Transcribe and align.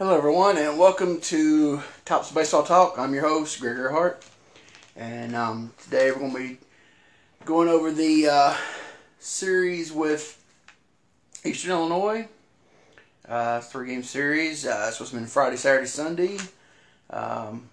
Hello, 0.00 0.16
everyone, 0.16 0.56
and 0.56 0.78
welcome 0.78 1.20
to 1.20 1.82
Tops 2.06 2.32
Baseball 2.32 2.62
Talk. 2.62 2.98
I'm 2.98 3.12
your 3.12 3.28
host, 3.28 3.60
Gregory 3.60 3.92
Hart, 3.92 4.24
and 4.96 5.36
um, 5.36 5.74
today 5.82 6.10
we're 6.10 6.20
going 6.20 6.32
to 6.32 6.38
be 6.38 6.58
going 7.44 7.68
over 7.68 7.92
the 7.92 8.26
uh, 8.26 8.56
series 9.18 9.92
with 9.92 10.42
Eastern 11.44 11.72
Illinois. 11.72 12.26
Uh, 13.28 13.60
three 13.60 13.88
game 13.88 14.02
series. 14.02 14.64
Uh, 14.64 14.86
it's 14.86 14.96
supposed 14.96 15.12
to 15.12 15.20
be 15.20 15.26
Friday, 15.26 15.56
Saturday, 15.56 15.86
Sunday, 15.86 16.38
um, 17.10 17.68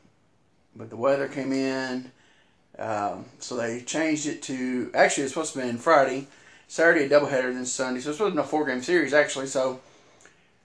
but 0.76 0.90
the 0.90 0.98
weather 0.98 1.30
came 1.30 1.54
in, 1.54 2.12
um, 2.78 3.24
so 3.40 3.56
they 3.56 3.80
changed 3.84 4.28
it 4.28 4.42
to 4.42 4.92
actually 4.94 5.24
it's 5.24 5.32
supposed 5.32 5.54
to 5.54 5.62
be 5.62 5.78
Friday, 5.78 6.28
Saturday 6.68 7.06
a 7.06 7.10
doubleheader, 7.10 7.54
then 7.54 7.66
Sunday. 7.66 8.02
So 8.02 8.10
it's 8.10 8.18
supposed 8.18 8.36
to 8.36 8.42
be 8.42 8.46
a 8.46 8.50
four 8.50 8.66
game 8.66 8.84
series 8.84 9.14
actually. 9.14 9.48
So 9.48 9.80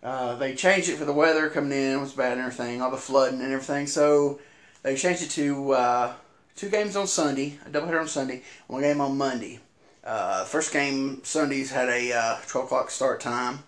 uh, 0.03 0.35
they 0.37 0.55
changed 0.55 0.89
it 0.89 0.97
for 0.97 1.05
the 1.05 1.13
weather 1.13 1.49
coming 1.49 1.73
in. 1.73 2.01
Was 2.01 2.13
bad 2.13 2.33
and 2.33 2.41
everything, 2.41 2.83
all 2.83 2.91
the 2.91 2.97
flooding 2.97 3.41
and 3.41 3.53
everything. 3.53 3.87
So 3.87 4.41
they 4.83 4.97
changed 4.97 5.23
it 5.23 5.31
to 5.31 5.73
uh, 5.73 6.15
two 6.57 6.69
games 6.69 6.97
on 6.97 7.07
Sunday, 7.07 7.59
a 7.67 7.71
doubleheader 7.71 8.01
on 8.01 8.09
Sunday, 8.09 8.43
one 8.67 8.83
game 8.83 9.01
on 9.01 9.17
Monday. 9.17 9.61
Uh, 10.05 10.45
first 10.45 10.73
game 10.73 11.21
Sundays 11.23 11.71
had 11.71 11.89
a 11.89 12.13
uh, 12.13 12.39
12 12.49 12.67
o'clock 12.67 12.91
start 12.91 13.21
time. 13.21 13.61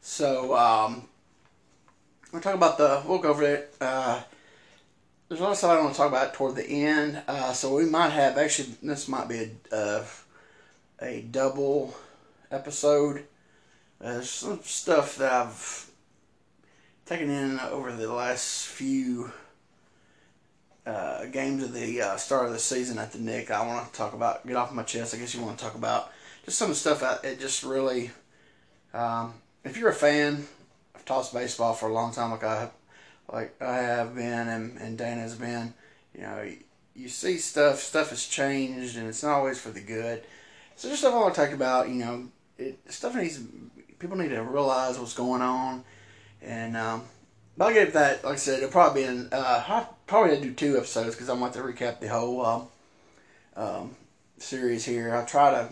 So 0.00 0.56
um, 0.56 1.04
we'll 2.32 2.42
talk 2.42 2.54
about 2.54 2.78
the. 2.78 3.02
We'll 3.06 3.18
go 3.18 3.30
over 3.30 3.44
it. 3.44 3.74
Uh, 3.80 4.20
there's 5.28 5.40
a 5.40 5.44
lot 5.44 5.52
of 5.52 5.58
stuff 5.58 5.70
I 5.70 5.80
want 5.80 5.92
to 5.92 5.96
talk 5.96 6.08
about 6.08 6.34
toward 6.34 6.56
the 6.56 6.66
end. 6.66 7.22
So 7.52 7.76
we 7.76 7.84
might 7.84 8.10
have 8.10 8.38
actually 8.38 8.74
this 8.82 9.06
might 9.06 9.28
be 9.28 9.50
a 9.70 10.04
a 11.00 11.20
double 11.30 11.94
episode. 12.50 13.24
There's 14.00 14.30
some 14.30 14.60
stuff 14.62 15.16
that 15.16 15.32
I've 15.32 15.90
taken 17.04 17.30
in 17.30 17.58
over 17.58 17.92
the 17.92 18.12
last 18.12 18.66
few 18.66 19.32
uh, 20.86 21.26
games 21.26 21.64
of 21.64 21.72
the 21.72 22.00
uh, 22.02 22.16
start 22.16 22.46
of 22.46 22.52
the 22.52 22.58
season 22.58 22.98
at 22.98 23.12
the 23.12 23.18
Nick. 23.18 23.50
I 23.50 23.66
want 23.66 23.92
to 23.92 23.98
talk 23.98 24.14
about, 24.14 24.46
get 24.46 24.56
off 24.56 24.72
my 24.72 24.84
chest. 24.84 25.14
I 25.14 25.18
guess 25.18 25.34
you 25.34 25.42
want 25.42 25.58
to 25.58 25.64
talk 25.64 25.74
about 25.74 26.12
just 26.44 26.58
some 26.58 26.74
stuff. 26.74 27.02
I, 27.02 27.18
it 27.26 27.40
just 27.40 27.64
really, 27.64 28.12
um, 28.94 29.34
if 29.64 29.76
you're 29.76 29.90
a 29.90 29.94
fan 29.94 30.46
of 30.94 31.04
Tops 31.04 31.30
baseball 31.30 31.74
for 31.74 31.88
a 31.88 31.92
long 31.92 32.12
time, 32.12 32.30
like 32.30 32.44
I, 32.44 32.70
like 33.32 33.60
I 33.60 33.78
have 33.78 34.14
been, 34.14 34.48
and, 34.48 34.78
and 34.78 34.96
Dana 34.96 35.22
has 35.22 35.34
been, 35.34 35.74
you 36.14 36.22
know, 36.22 36.42
you, 36.42 36.58
you 36.94 37.08
see 37.08 37.38
stuff. 37.38 37.80
Stuff 37.80 38.10
has 38.10 38.26
changed, 38.26 38.96
and 38.96 39.08
it's 39.08 39.22
not 39.22 39.32
always 39.32 39.60
for 39.60 39.70
the 39.70 39.80
good. 39.80 40.22
So 40.76 40.88
just 40.88 41.00
stuff 41.00 41.14
I 41.14 41.18
want 41.18 41.34
to 41.34 41.40
talk 41.40 41.52
about. 41.52 41.88
You 41.88 41.96
know, 41.96 42.28
it, 42.56 42.78
stuff 42.88 43.14
needs 43.14 43.40
people 43.98 44.16
need 44.16 44.30
to 44.30 44.42
realize 44.42 44.98
what's 44.98 45.14
going 45.14 45.42
on, 45.42 45.84
and 46.42 46.76
um, 46.76 47.02
I'll 47.60 47.72
get 47.72 47.92
that. 47.94 48.24
Like 48.24 48.34
I 48.34 48.36
said, 48.36 48.58
it'll 48.58 48.70
probably 48.70 49.02
be 49.02 49.08
in. 49.08 49.28
Uh, 49.32 49.64
I 49.66 49.86
probably 50.06 50.40
do 50.40 50.52
two 50.52 50.76
episodes 50.76 51.14
because 51.14 51.28
I 51.28 51.34
want 51.34 51.54
to 51.54 51.60
recap 51.60 52.00
the 52.00 52.08
whole 52.08 52.44
um, 52.44 52.68
um, 53.56 53.96
series 54.38 54.84
here. 54.84 55.14
I'll 55.14 55.26
try 55.26 55.50
to 55.50 55.68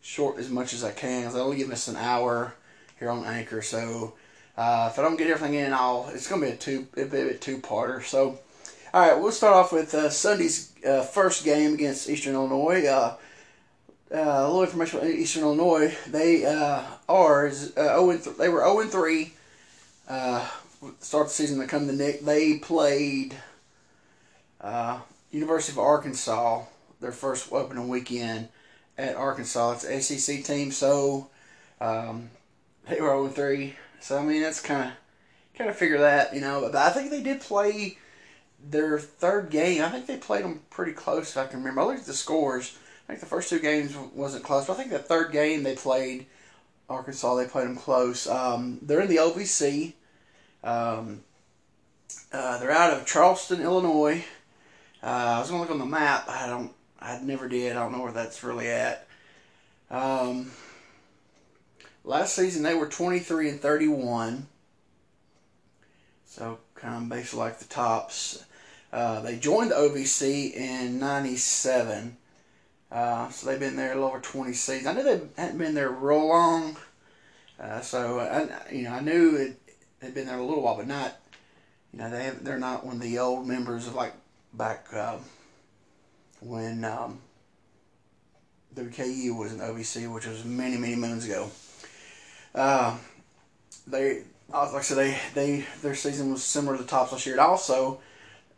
short 0.00 0.38
as 0.38 0.50
much 0.50 0.72
as 0.72 0.82
I 0.82 0.92
can. 0.92 1.24
Cause 1.24 1.36
only 1.36 1.56
give 1.56 1.70
us 1.70 1.88
an 1.88 1.96
hour 1.96 2.54
here 2.98 3.10
on 3.10 3.24
Anchor. 3.24 3.62
So 3.62 4.14
uh, 4.56 4.90
if 4.92 4.98
I 4.98 5.02
don't 5.02 5.16
get 5.16 5.30
everything 5.30 5.54
in, 5.54 5.72
I'll. 5.72 6.10
It's 6.12 6.28
going 6.28 6.40
to 6.40 6.46
be 6.48 6.52
a 6.52 6.56
two. 6.56 6.86
It'll 6.96 7.10
be 7.10 7.18
a 7.18 7.34
two 7.34 7.58
parter. 7.58 8.02
So. 8.02 8.38
All 8.94 9.08
right, 9.08 9.18
we'll 9.18 9.32
start 9.32 9.54
off 9.54 9.72
with 9.72 9.94
uh, 9.94 10.10
Sunday's 10.10 10.70
uh, 10.86 11.00
first 11.00 11.46
game 11.46 11.72
against 11.72 12.10
Eastern 12.10 12.34
Illinois. 12.34 12.86
Uh, 14.12 14.18
a 14.18 14.46
little 14.46 14.62
information 14.62 14.98
about 14.98 15.10
Eastern 15.10 15.42
Illinois. 15.42 15.96
They 16.06 16.44
uh, 16.44 16.82
are 17.08 17.46
uh, 17.46 17.50
0 17.50 18.18
th- 18.18 18.36
they 18.36 18.50
were 18.50 18.60
0 18.60 18.80
and 18.80 18.90
3. 18.90 19.32
Uh, 20.06 20.48
start 21.00 21.28
the 21.28 21.32
season. 21.32 21.58
They 21.58 21.66
come 21.66 21.86
to 21.86 21.94
Nick. 21.94 22.20
They 22.20 22.58
played 22.58 23.34
uh, 24.60 25.00
University 25.30 25.72
of 25.72 25.78
Arkansas 25.78 26.64
their 27.00 27.12
first 27.12 27.50
opening 27.52 27.88
weekend 27.88 28.48
at 28.98 29.16
Arkansas. 29.16 29.78
It's 29.84 30.10
an 30.10 30.42
team, 30.42 30.72
so 30.72 31.30
um, 31.80 32.28
they 32.88 33.00
were 33.00 33.08
0 33.08 33.26
and 33.26 33.34
3. 33.34 33.76
So 34.00 34.18
I 34.18 34.22
mean, 34.22 34.42
that's 34.42 34.60
kind 34.60 34.90
of 34.90 34.92
kind 35.56 35.70
of 35.70 35.76
figure 35.76 35.98
that 35.98 36.34
you 36.34 36.42
know. 36.42 36.60
But 36.60 36.76
I 36.76 36.90
think 36.90 37.10
they 37.10 37.22
did 37.22 37.40
play 37.40 37.96
their 38.62 38.98
third 38.98 39.48
game. 39.48 39.82
I 39.82 39.88
think 39.88 40.06
they 40.06 40.18
played 40.18 40.44
them 40.44 40.60
pretty 40.68 40.92
close. 40.92 41.30
If 41.30 41.38
I 41.38 41.46
can 41.46 41.60
remember, 41.60 41.80
I 41.80 41.84
looked 41.84 42.00
at 42.00 42.06
the 42.06 42.12
scores. 42.12 42.76
Think 43.12 43.20
the 43.20 43.26
first 43.26 43.50
two 43.50 43.58
games 43.58 43.94
wasn't 44.14 44.42
close, 44.42 44.66
but 44.66 44.72
I 44.72 44.76
think 44.76 44.88
the 44.88 44.98
third 44.98 45.32
game 45.32 45.64
they 45.64 45.74
played 45.74 46.24
Arkansas, 46.88 47.34
they 47.34 47.44
played 47.44 47.66
them 47.66 47.76
close. 47.76 48.26
Um, 48.26 48.78
they're 48.80 49.02
in 49.02 49.10
the 49.10 49.18
OVC. 49.18 49.92
Um, 50.64 51.20
uh, 52.32 52.56
they're 52.56 52.70
out 52.70 52.94
of 52.94 53.04
Charleston, 53.04 53.60
Illinois. 53.60 54.24
Uh, 55.02 55.06
I 55.06 55.38
was 55.40 55.50
gonna 55.50 55.60
look 55.60 55.70
on 55.70 55.78
the 55.78 55.84
map. 55.84 56.26
I 56.26 56.46
don't. 56.46 56.72
I 57.00 57.20
never 57.20 57.48
did. 57.48 57.76
I 57.76 57.80
don't 57.80 57.92
know 57.92 58.02
where 58.02 58.12
that's 58.12 58.42
really 58.42 58.68
at. 58.68 59.06
Um, 59.90 60.50
last 62.04 62.34
season 62.34 62.62
they 62.62 62.74
were 62.74 62.88
twenty 62.88 63.18
three 63.18 63.50
and 63.50 63.60
thirty 63.60 63.88
one. 63.88 64.46
So 66.24 66.60
kind 66.76 66.94
of 66.94 67.10
basically 67.10 67.40
like 67.40 67.58
the 67.58 67.66
tops. 67.66 68.42
Uh, 68.90 69.20
they 69.20 69.36
joined 69.36 69.72
the 69.72 69.74
OVC 69.74 70.54
in 70.54 70.98
'97. 70.98 72.16
Uh, 72.92 73.30
so 73.30 73.46
they've 73.46 73.58
been 73.58 73.74
there 73.74 73.92
a 73.92 73.94
little 73.94 74.10
over 74.10 74.20
20 74.20 74.52
seasons. 74.52 74.86
I 74.86 74.92
knew 74.92 75.02
they 75.02 75.20
hadn't 75.42 75.56
been 75.56 75.74
there 75.74 75.88
real 75.88 76.28
long. 76.28 76.76
Uh, 77.58 77.80
so 77.80 78.20
I, 78.20 78.72
you 78.74 78.82
know, 78.82 78.92
I 78.92 79.00
knew 79.00 79.36
it 79.36 79.56
had 80.02 80.14
been 80.14 80.26
there 80.26 80.38
a 80.38 80.44
little 80.44 80.62
while, 80.62 80.76
but 80.76 80.86
not, 80.86 81.16
you 81.92 82.00
know, 82.00 82.10
they 82.10 82.30
they're 82.42 82.58
not 82.58 82.84
one 82.84 82.96
of 82.96 83.00
the 83.00 83.18
old 83.18 83.46
members 83.46 83.86
of 83.86 83.94
like 83.94 84.12
back 84.52 84.92
um, 84.92 85.20
when 86.40 86.84
um, 86.84 87.20
WKU 88.74 89.38
was 89.38 89.54
in 89.54 89.60
OVC, 89.60 90.12
which 90.12 90.26
was 90.26 90.44
many 90.44 90.76
many 90.76 90.96
moons 90.96 91.24
ago. 91.24 91.50
Uh, 92.54 92.98
they, 93.86 94.22
like 94.52 94.74
I 94.74 94.80
said, 94.82 94.98
they 94.98 95.18
they 95.34 95.64
their 95.80 95.94
season 95.94 96.30
was 96.30 96.44
similar 96.44 96.76
to 96.76 96.84
Tops 96.84 97.12
last 97.12 97.24
year. 97.24 97.36
And 97.36 97.40
also, 97.40 98.00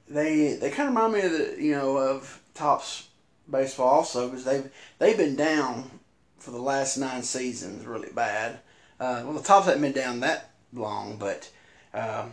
they 0.08 0.54
they 0.54 0.70
kind 0.70 0.88
of 0.88 0.94
remind 0.94 1.12
me 1.12 1.20
of 1.20 1.32
the 1.32 1.62
you 1.62 1.72
know 1.72 1.98
of 1.98 2.40
Tops 2.54 3.08
baseball 3.50 3.88
also 3.88 4.28
because 4.28 4.44
they've 4.44 4.70
they've 4.98 5.16
been 5.16 5.36
down 5.36 5.90
for 6.38 6.50
the 6.50 6.60
last 6.60 6.96
nine 6.96 7.22
seasons 7.22 7.86
really 7.86 8.10
bad. 8.14 8.60
Uh, 9.00 9.22
well, 9.24 9.32
the 9.32 9.42
Tops 9.42 9.66
haven't 9.66 9.82
been 9.82 9.92
down 9.92 10.20
that 10.20 10.50
long, 10.72 11.16
but 11.16 11.50
um, 11.92 12.32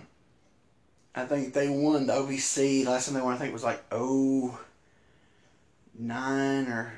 I 1.16 1.26
think 1.26 1.54
they 1.54 1.70
won 1.70 2.08
the 2.08 2.14
OVC 2.14 2.86
last 2.86 3.06
time 3.08 3.16
they 3.16 3.22
won. 3.22 3.34
I 3.34 3.38
think 3.38 3.50
it 3.50 3.54
was 3.54 3.64
like 3.64 3.84
oh 3.92 4.60
nine 5.98 6.68
or 6.68 6.94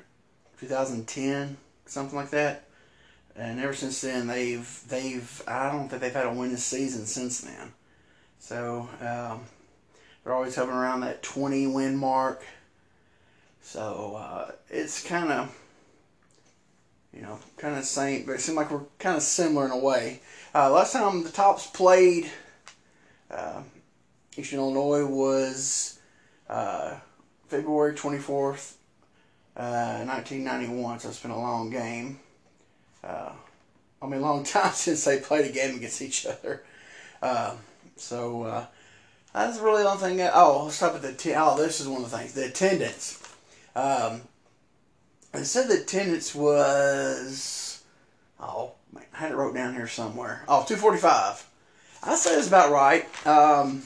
2010, 0.59 1.57
something 1.85 2.17
like 2.17 2.29
that. 2.31 2.65
And 3.35 3.59
ever 3.59 3.73
since 3.73 4.01
then, 4.01 4.27
they've 4.27 4.83
they've 4.87 5.41
I 5.47 5.71
don't 5.71 5.89
think 5.89 6.01
they've 6.01 6.13
had 6.13 6.27
a 6.27 6.33
winning 6.33 6.57
season 6.57 7.05
since 7.05 7.41
then. 7.41 7.73
So 8.39 8.89
um, 9.01 9.41
they're 10.23 10.33
always 10.33 10.55
hovering 10.55 10.77
around 10.77 11.01
that 11.01 11.23
20 11.23 11.67
win 11.67 11.95
mark. 11.95 12.43
So 13.63 14.15
uh, 14.19 14.51
it's 14.69 15.01
kind 15.03 15.31
of, 15.31 15.57
you 17.13 17.21
know, 17.21 17.39
kind 17.57 17.75
of 17.75 17.85
same, 17.85 18.25
but 18.25 18.33
it 18.33 18.41
seemed 18.41 18.57
like 18.57 18.69
we're 18.69 18.81
kind 18.99 19.15
of 19.15 19.23
similar 19.23 19.65
in 19.65 19.71
a 19.71 19.77
way. 19.77 20.19
Uh, 20.53 20.69
last 20.69 20.93
time 20.93 21.23
the 21.23 21.31
Tops 21.31 21.65
played 21.67 22.29
uh, 23.31 23.63
Eastern 24.37 24.59
Illinois 24.59 25.05
was 25.05 25.97
uh, 26.49 26.97
February 27.47 27.93
24th, 27.93 28.73
1991, 29.55 30.95
uh, 30.95 30.99
so 30.99 31.09
it's 31.09 31.19
been 31.19 31.31
a 31.31 31.39
long 31.39 31.69
game. 31.69 32.19
Uh, 33.01 33.31
I 34.01 34.05
mean, 34.05 34.19
a 34.19 34.23
long 34.23 34.43
time 34.43 34.73
since 34.73 35.05
they 35.05 35.19
played 35.19 35.49
a 35.49 35.53
game 35.53 35.77
against 35.77 36.01
each 36.01 36.27
other. 36.27 36.63
so 37.95 38.67
that's 39.33 39.57
really 39.59 39.83
the 39.83 39.89
only 39.89 40.01
thing. 40.01 40.17
That, 40.17 40.33
oh, 40.35 40.65
let's 40.65 40.79
talk 40.79 40.95
about 40.95 41.17
the. 41.17 41.33
Oh, 41.35 41.57
this 41.57 41.79
is 41.79 41.87
one 41.87 42.03
of 42.03 42.11
the 42.11 42.17
things. 42.17 42.33
The 42.33 42.47
attendance. 42.47 43.22
Um, 43.75 44.21
it 45.33 45.45
said 45.45 45.67
the 45.67 45.81
attendance 45.81 46.35
was, 46.35 47.83
oh, 48.39 48.73
man, 48.91 49.05
I 49.13 49.17
had 49.17 49.31
it 49.31 49.35
wrote 49.35 49.55
down 49.55 49.73
here 49.73 49.87
somewhere. 49.87 50.43
Oh, 50.47 50.63
245. 50.67 51.49
I 52.03 52.15
say 52.15 52.37
it's 52.37 52.47
about 52.47 52.71
right. 52.71 53.05
Um, 53.25 53.81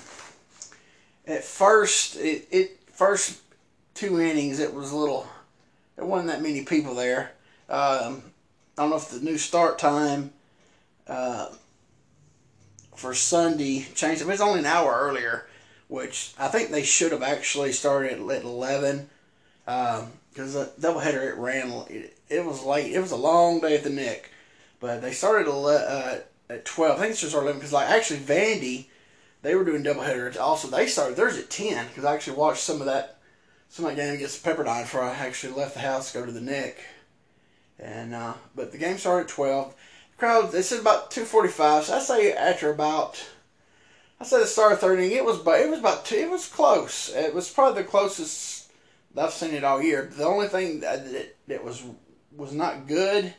at 1.26 1.44
first, 1.44 2.18
it, 2.18 2.48
it 2.52 2.80
first 2.92 3.42
two 3.94 4.20
innings, 4.20 4.60
it 4.60 4.74
was 4.74 4.92
a 4.92 4.98
little, 4.98 5.28
there 5.96 6.06
wasn't 6.06 6.30
that 6.30 6.42
many 6.42 6.64
people 6.64 6.96
there. 6.96 7.32
Um, 7.70 8.24
I 8.78 8.82
don't 8.82 8.90
know 8.90 8.98
if 8.98 9.10
the 9.10 9.20
new 9.20 9.38
start 9.38 9.80
time 9.80 10.32
uh, 11.08 11.50
for 12.96 13.14
Sunday 13.14 13.88
changed. 13.96 14.22
It 14.22 14.28
was 14.28 14.42
only 14.42 14.60
an 14.60 14.66
hour 14.66 14.98
earlier, 15.00 15.48
which 15.88 16.34
I 16.38 16.48
think 16.48 16.72
they 16.72 16.84
should 16.84 17.12
have 17.12 17.24
actually 17.24 17.72
started 17.72 18.14
at 18.14 18.44
11 18.44 19.10
because 19.68 20.56
um, 20.56 20.64
the 20.64 20.72
doubleheader 20.80 21.28
it 21.28 21.36
ran 21.36 21.70
it, 21.90 22.18
it, 22.30 22.46
was 22.46 22.64
late. 22.64 22.94
It 22.94 23.02
was 23.02 23.12
a 23.12 23.18
long 23.18 23.60
day 23.60 23.76
at 23.76 23.84
the 23.84 23.90
Nick, 23.90 24.32
but 24.80 25.02
they 25.02 25.12
started 25.12 25.52
uh, 25.52 26.20
at 26.50 26.66
twelve. 26.66 26.98
I 26.98 27.02
think 27.02 27.12
it's 27.12 27.22
just 27.22 27.36
eleven 27.36 27.56
because 27.56 27.74
like 27.74 27.90
actually 27.90 28.22
Vandy 28.22 28.86
they 29.42 29.56
were 29.56 29.66
doing 29.66 29.84
doubleheader. 29.84 30.40
Also, 30.40 30.70
they 30.70 30.88
started 30.88 31.18
theirs 31.18 31.38
at 31.38 31.50
ten 31.50 31.86
because 31.88 32.06
I 32.06 32.14
actually 32.14 32.38
watched 32.38 32.64
some 32.64 32.80
of 32.80 32.86
that 32.86 33.20
some 33.68 33.84
of 33.84 33.92
that 33.92 34.02
game 34.02 34.14
against 34.14 34.46
Pepperdine 34.46 34.84
before 34.84 35.02
I 35.02 35.14
actually 35.14 35.54
left 35.54 35.74
the 35.74 35.82
house 35.82 36.14
to 36.14 36.20
go 36.20 36.26
to 36.26 36.32
the 36.32 36.40
Nick. 36.40 36.80
And 37.78 38.16
uh, 38.16 38.36
but 38.56 38.72
the 38.72 38.78
game 38.78 38.98
started 38.98 39.24
at 39.24 39.28
twelve. 39.28 39.76
The 40.12 40.18
crowd 40.18 40.52
they 40.54 40.62
said 40.62 40.80
about 40.80 41.12
two 41.12 41.26
forty 41.26 41.50
five. 41.50 41.84
So 41.84 41.98
I 41.98 42.00
say 42.00 42.32
after 42.32 42.72
about 42.72 43.22
I 44.22 44.24
said 44.24 44.40
the 44.40 44.48
start 44.48 44.72
of 44.72 44.80
third 44.80 45.00
inning. 45.00 45.12
It 45.12 45.26
was 45.26 45.40
but 45.40 45.60
it 45.60 45.70
was 45.70 45.80
about 45.80 46.06
two, 46.06 46.16
it 46.16 46.32
was 46.32 46.48
close. 46.48 47.14
It 47.14 47.36
was 47.36 47.52
probably 47.52 47.84
the 47.84 47.90
closest 47.90 48.57
I've 49.18 49.32
seen 49.32 49.54
it 49.54 49.64
all 49.64 49.82
year. 49.82 50.10
The 50.16 50.26
only 50.26 50.48
thing 50.48 50.82
that, 50.82 51.12
that, 51.12 51.36
that 51.48 51.64
was 51.64 51.84
was 52.36 52.54
not 52.54 52.88
good 52.88 53.34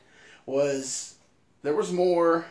was 0.45 1.15
there 1.63 1.75
was 1.75 1.93
more 1.93 2.47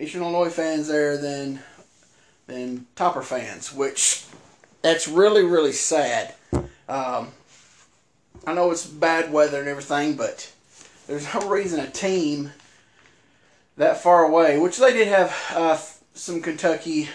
Eastern 0.00 0.22
Illinois 0.22 0.50
fans 0.50 0.88
there 0.88 1.18
than 1.18 1.60
than 2.46 2.86
Topper 2.96 3.22
fans, 3.22 3.72
which 3.72 4.24
that's 4.82 5.08
really 5.08 5.44
really 5.44 5.72
sad. 5.72 6.34
Um, 6.88 7.32
I 8.46 8.54
know 8.54 8.70
it's 8.70 8.86
bad 8.86 9.32
weather 9.32 9.60
and 9.60 9.68
everything, 9.68 10.16
but 10.16 10.50
there's 11.06 11.32
no 11.34 11.48
reason 11.48 11.80
a 11.80 11.90
team 11.90 12.52
that 13.76 14.02
far 14.02 14.24
away, 14.24 14.58
which 14.58 14.78
they 14.78 14.92
did 14.92 15.08
have 15.08 15.36
uh, 15.54 15.78
some 16.14 16.40
Kentucky 16.40 17.08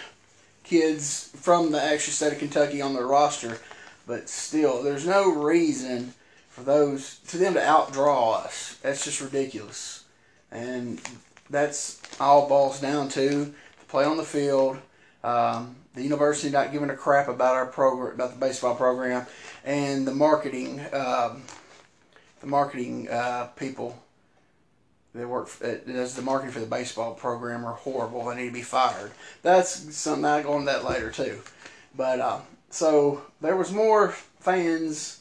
kids 0.62 1.30
from 1.36 1.72
the 1.72 1.82
actual 1.82 2.12
state 2.12 2.32
of 2.32 2.38
Kentucky 2.38 2.80
on 2.80 2.94
their 2.94 3.06
roster, 3.06 3.58
but 4.06 4.28
still, 4.28 4.82
there's 4.82 5.06
no 5.06 5.32
reason 5.32 6.14
for 6.48 6.62
those 6.62 7.20
for 7.24 7.36
them 7.36 7.54
to 7.54 7.60
outdraw 7.60 8.44
us. 8.44 8.78
That's 8.82 9.04
just 9.04 9.20
ridiculous, 9.20 10.04
and 10.50 11.00
that's 11.50 12.00
all 12.20 12.48
boils 12.48 12.80
down 12.80 13.08
to 13.10 13.54
play 13.88 14.04
on 14.04 14.16
the 14.16 14.24
field. 14.24 14.78
Um, 15.22 15.76
the 15.94 16.02
university 16.02 16.50
not 16.50 16.72
giving 16.72 16.90
a 16.90 16.96
crap 16.96 17.28
about 17.28 17.54
our 17.54 17.66
program, 17.66 18.14
about 18.14 18.32
the 18.32 18.38
baseball 18.38 18.74
program, 18.74 19.26
and 19.64 20.06
the 20.06 20.14
marketing, 20.14 20.80
um, 20.92 21.42
the 22.40 22.46
marketing 22.46 23.08
uh, 23.08 23.46
people 23.56 23.98
that 25.14 25.28
work 25.28 25.48
that 25.58 25.86
does 25.86 26.14
the 26.14 26.22
marketing 26.22 26.52
for 26.52 26.60
the 26.60 26.66
baseball 26.66 27.14
program 27.14 27.64
are 27.64 27.74
horrible. 27.74 28.24
They 28.26 28.36
need 28.36 28.48
to 28.48 28.52
be 28.52 28.62
fired. 28.62 29.12
That's 29.42 29.96
something 29.96 30.24
I 30.24 30.42
go 30.42 30.54
into 30.54 30.66
that 30.66 30.84
later 30.84 31.10
too. 31.10 31.40
But 31.96 32.20
uh, 32.20 32.40
so 32.74 33.22
there 33.40 33.56
was 33.56 33.72
more 33.72 34.10
fans 34.40 35.20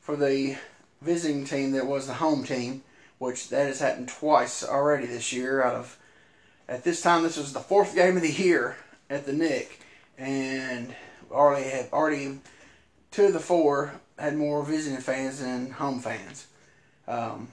for 0.00 0.16
the 0.16 0.56
visiting 1.00 1.44
team 1.44 1.72
than 1.72 1.86
was 1.86 2.06
the 2.06 2.14
home 2.14 2.44
team, 2.44 2.82
which 3.18 3.48
that 3.48 3.66
has 3.66 3.80
happened 3.80 4.08
twice 4.08 4.64
already 4.64 5.06
this 5.06 5.32
year. 5.32 5.62
Out 5.62 5.74
of 5.74 5.98
at 6.68 6.84
this 6.84 7.00
time, 7.00 7.22
this 7.22 7.36
was 7.36 7.52
the 7.52 7.60
fourth 7.60 7.94
game 7.94 8.16
of 8.16 8.22
the 8.22 8.32
year 8.32 8.76
at 9.08 9.26
the 9.26 9.32
Nick, 9.32 9.80
and 10.16 10.94
already 11.30 11.68
had 11.68 11.88
already 11.92 12.40
two 13.10 13.26
of 13.26 13.32
the 13.32 13.40
four 13.40 13.92
had 14.18 14.36
more 14.36 14.64
visiting 14.64 15.00
fans 15.00 15.40
than 15.40 15.70
home 15.70 16.00
fans. 16.00 16.46
Um, 17.06 17.48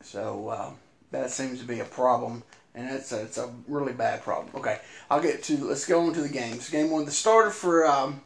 so. 0.00 0.48
Uh, 0.48 0.70
that 1.14 1.30
seems 1.30 1.60
to 1.60 1.64
be 1.64 1.80
a 1.80 1.84
problem, 1.84 2.42
and 2.74 2.90
it's 2.90 3.12
a, 3.12 3.22
it's 3.22 3.38
a 3.38 3.50
really 3.68 3.92
bad 3.92 4.22
problem. 4.22 4.54
Okay, 4.54 4.80
I'll 5.08 5.22
get 5.22 5.42
to 5.44 5.56
let's 5.64 5.86
go 5.86 6.06
into 6.06 6.20
the 6.20 6.28
games. 6.28 6.68
Game 6.68 6.90
one, 6.90 7.04
the 7.04 7.12
starter 7.12 7.50
for 7.50 7.86
um, 7.86 8.20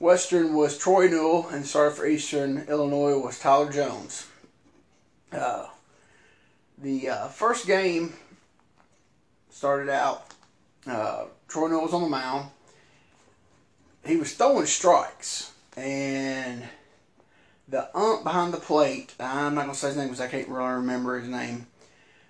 Western 0.00 0.54
was 0.54 0.78
Troy 0.78 1.08
Newell, 1.08 1.48
and 1.50 1.66
starter 1.66 1.94
for 1.94 2.06
Eastern 2.06 2.64
Illinois 2.68 3.18
was 3.18 3.38
Tyler 3.38 3.70
Jones. 3.70 4.26
Uh, 5.30 5.66
the 6.78 7.10
uh, 7.10 7.28
first 7.28 7.66
game 7.66 8.14
started 9.50 9.90
out. 9.92 10.24
Uh, 10.86 11.26
Troy 11.48 11.68
Newell 11.68 11.82
was 11.82 11.92
on 11.92 12.00
the 12.00 12.08
mound. 12.08 12.48
He 14.06 14.16
was 14.16 14.32
throwing 14.32 14.64
strikes, 14.64 15.52
and 15.76 16.62
the 17.68 17.94
ump 17.94 18.24
behind 18.24 18.54
the 18.54 18.58
plate, 18.58 19.14
I'm 19.20 19.54
not 19.54 19.66
to 19.66 19.74
say 19.74 19.88
his 19.88 19.98
name 19.98 20.06
because 20.06 20.22
I 20.22 20.28
can't 20.28 20.48
really 20.48 20.72
remember 20.72 21.20
his 21.20 21.28
name. 21.28 21.66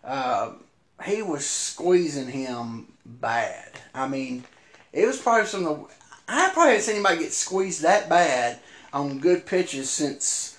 Uh, 0.02 0.54
he 1.04 1.22
was 1.22 1.46
squeezing 1.46 2.28
him 2.28 2.92
bad. 3.06 3.70
I 3.94 4.08
mean, 4.08 4.42
it 4.92 5.06
was 5.06 5.18
probably 5.18 5.46
some 5.46 5.66
of 5.66 5.78
the. 5.78 5.94
I 6.30 6.50
probably 6.50 6.72
haven't 6.72 6.84
seen 6.84 6.94
anybody 6.96 7.18
get 7.18 7.32
squeezed 7.32 7.82
that 7.82 8.08
bad 8.08 8.60
on 8.92 9.18
good 9.18 9.46
pitches 9.46 9.90
since 9.90 10.58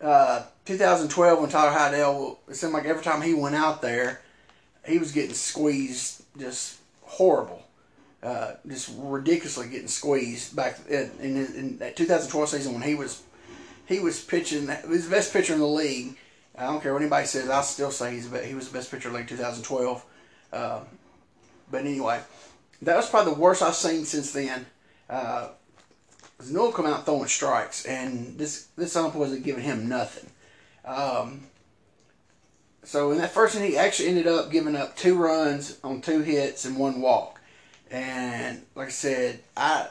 uh, 0.00 0.44
2012 0.66 1.40
when 1.40 1.50
Tyler 1.50 1.72
Heidel. 1.72 2.38
It 2.48 2.54
seemed 2.54 2.72
like 2.72 2.84
every 2.84 3.02
time 3.02 3.20
he 3.20 3.34
went 3.34 3.56
out 3.56 3.82
there, 3.82 4.22
he 4.86 4.98
was 4.98 5.10
getting 5.10 5.34
squeezed 5.34 6.22
just 6.38 6.78
horrible. 7.02 7.64
Uh, 8.22 8.52
just 8.68 8.92
ridiculously 8.98 9.66
getting 9.68 9.88
squeezed 9.88 10.54
back 10.54 10.78
in, 10.88 11.10
in, 11.20 11.36
in 11.56 11.78
that 11.78 11.96
2012 11.96 12.48
season 12.48 12.74
when 12.74 12.82
he 12.82 12.94
was 12.94 13.22
he 13.86 13.98
was 13.98 14.22
pitching. 14.22 14.68
He 14.68 14.88
was 14.88 15.06
the 15.06 15.10
best 15.10 15.32
pitcher 15.32 15.54
in 15.54 15.58
the 15.58 15.66
league. 15.66 16.16
I 16.56 16.66
don't 16.66 16.80
care 16.80 16.92
what 16.92 17.02
anybody 17.02 17.26
says. 17.26 17.48
I'll 17.48 17.62
still 17.64 17.90
say 17.90 18.14
he's 18.14 18.30
he 18.44 18.54
was 18.54 18.68
the 18.68 18.78
best 18.78 18.92
pitcher 18.92 19.08
in 19.08 19.14
the 19.14 19.20
league 19.20 19.28
2012. 19.28 20.04
Um, 20.52 20.80
but 21.68 21.80
anyway, 21.80 22.20
that 22.82 22.96
was 22.96 23.08
probably 23.10 23.34
the 23.34 23.40
worst 23.40 23.62
I've 23.62 23.74
seen 23.74 24.04
since 24.04 24.32
then. 24.32 24.66
Uh, 25.10 25.48
Newell 26.48 26.72
come 26.72 26.86
out 26.86 27.04
throwing 27.04 27.28
strikes, 27.28 27.84
and 27.84 28.38
this 28.38 28.68
this 28.76 28.96
ump 28.96 29.14
wasn't 29.14 29.44
giving 29.44 29.64
him 29.64 29.88
nothing. 29.88 30.30
Um, 30.84 31.42
so 32.84 33.10
in 33.10 33.18
that 33.18 33.32
first 33.32 33.56
inning, 33.56 33.72
he 33.72 33.76
actually 33.76 34.08
ended 34.08 34.26
up 34.26 34.50
giving 34.50 34.76
up 34.76 34.96
two 34.96 35.18
runs 35.18 35.78
on 35.84 36.00
two 36.00 36.20
hits 36.20 36.64
and 36.64 36.78
one 36.78 37.00
walk. 37.00 37.40
And 37.90 38.62
like 38.74 38.88
I 38.88 38.92
said, 38.92 39.40
I 39.56 39.88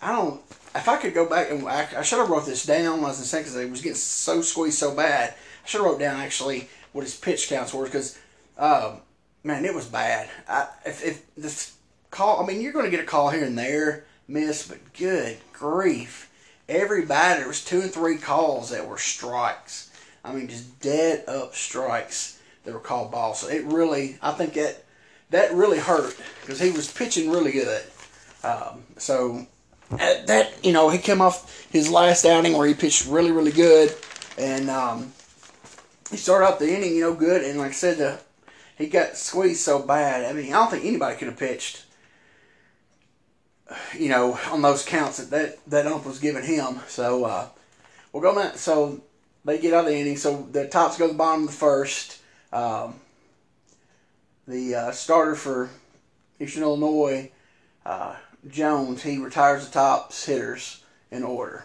I 0.00 0.12
don't 0.12 0.40
if 0.74 0.88
I 0.88 0.96
could 0.96 1.14
go 1.14 1.28
back 1.28 1.50
and 1.50 1.66
I, 1.68 1.88
I 1.98 2.02
should 2.02 2.18
have 2.18 2.30
wrote 2.30 2.46
this 2.46 2.64
down. 2.64 3.00
I 3.00 3.08
was 3.08 3.28
saying 3.28 3.44
because 3.44 3.56
it 3.56 3.70
was 3.70 3.82
getting 3.82 3.96
so 3.96 4.40
squeezed 4.40 4.78
so 4.78 4.94
bad. 4.94 5.34
I 5.64 5.68
should 5.68 5.80
have 5.80 5.90
wrote 5.90 6.00
down 6.00 6.20
actually 6.20 6.68
what 6.92 7.04
his 7.04 7.16
pitch 7.16 7.48
counts 7.48 7.74
were 7.74 7.84
because, 7.84 8.18
um, 8.56 8.98
man, 9.42 9.64
it 9.64 9.74
was 9.74 9.86
bad. 9.86 10.30
I, 10.48 10.68
if, 10.86 11.04
if 11.04 11.34
this 11.36 11.77
call, 12.10 12.42
I 12.42 12.46
mean, 12.46 12.60
you're 12.60 12.72
going 12.72 12.84
to 12.84 12.90
get 12.90 13.00
a 13.00 13.06
call 13.06 13.30
here 13.30 13.44
and 13.44 13.58
there, 13.58 14.04
miss, 14.26 14.66
but 14.66 14.78
good 14.94 15.38
grief, 15.52 16.30
every 16.68 17.04
batter 17.04 17.48
was 17.48 17.64
two 17.64 17.80
and 17.80 17.90
three 17.90 18.16
calls 18.16 18.70
that 18.70 18.86
were 18.86 18.98
strikes. 18.98 19.90
I 20.24 20.32
mean, 20.32 20.48
just 20.48 20.80
dead 20.80 21.24
up 21.28 21.54
strikes 21.54 22.40
that 22.64 22.74
were 22.74 22.80
called 22.80 23.10
balls. 23.10 23.40
So 23.40 23.48
it 23.48 23.64
really, 23.64 24.18
I 24.22 24.32
think 24.32 24.54
that 24.54 24.84
that 25.30 25.52
really 25.52 25.78
hurt 25.78 26.16
because 26.40 26.60
he 26.60 26.70
was 26.70 26.90
pitching 26.90 27.30
really 27.30 27.52
good. 27.52 27.82
Um, 28.44 28.84
so 28.96 29.46
that 29.90 30.52
you 30.62 30.72
know 30.72 30.90
he 30.90 30.98
came 30.98 31.20
off 31.20 31.66
his 31.70 31.90
last 31.90 32.24
outing 32.24 32.56
where 32.56 32.66
he 32.66 32.74
pitched 32.74 33.06
really 33.06 33.32
really 33.32 33.52
good, 33.52 33.94
and 34.36 34.70
um, 34.70 35.12
he 36.10 36.16
started 36.16 36.46
out 36.46 36.58
the 36.58 36.74
inning 36.74 36.94
you 36.94 37.02
know 37.02 37.14
good, 37.14 37.42
and 37.42 37.58
like 37.58 37.70
I 37.70 37.74
said, 37.74 37.98
the, 37.98 38.18
he 38.76 38.86
got 38.86 39.16
squeezed 39.16 39.60
so 39.60 39.80
bad. 39.80 40.24
I 40.24 40.32
mean, 40.32 40.52
I 40.52 40.56
don't 40.56 40.70
think 40.70 40.84
anybody 40.84 41.16
could 41.16 41.28
have 41.28 41.38
pitched. 41.38 41.84
You 43.96 44.08
know, 44.08 44.38
on 44.50 44.62
those 44.62 44.84
counts 44.84 45.18
that 45.18 45.30
that, 45.30 45.66
that 45.66 45.86
ump 45.86 46.06
was 46.06 46.18
giving 46.18 46.44
him. 46.44 46.80
So 46.88 47.24
uh, 47.24 47.48
we'll 48.12 48.22
go 48.22 48.34
back. 48.34 48.56
So 48.56 49.02
they 49.44 49.58
get 49.58 49.74
out 49.74 49.84
of 49.84 49.90
the 49.90 49.96
inning. 49.96 50.16
So 50.16 50.48
the 50.50 50.68
tops 50.68 50.98
go 50.98 51.06
to 51.06 51.12
the 51.12 51.18
bottom 51.18 51.42
of 51.44 51.50
the 51.50 51.56
first. 51.56 52.20
Um, 52.52 52.94
the 54.46 54.74
uh, 54.74 54.90
starter 54.92 55.34
for 55.34 55.70
Eastern 56.40 56.62
Illinois. 56.62 57.30
Uh, 57.84 58.16
Jones, 58.48 59.02
he 59.02 59.18
retires 59.18 59.66
the 59.66 59.72
tops 59.72 60.24
hitters 60.24 60.84
in 61.10 61.22
order. 61.22 61.64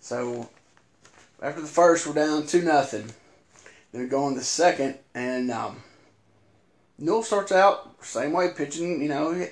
So 0.00 0.50
after 1.40 1.60
the 1.60 1.66
first, 1.66 2.06
we're 2.06 2.14
down 2.14 2.46
two 2.46 2.62
nothing. 2.62 3.12
Then 3.92 4.02
we 4.02 4.08
go 4.08 4.24
on 4.24 4.34
the 4.34 4.42
second, 4.42 4.98
and 5.14 5.50
um, 5.50 5.82
Newell 6.98 7.22
starts 7.22 7.52
out 7.52 8.04
same 8.04 8.32
way 8.32 8.50
pitching. 8.56 9.02
You 9.02 9.08
know, 9.08 9.46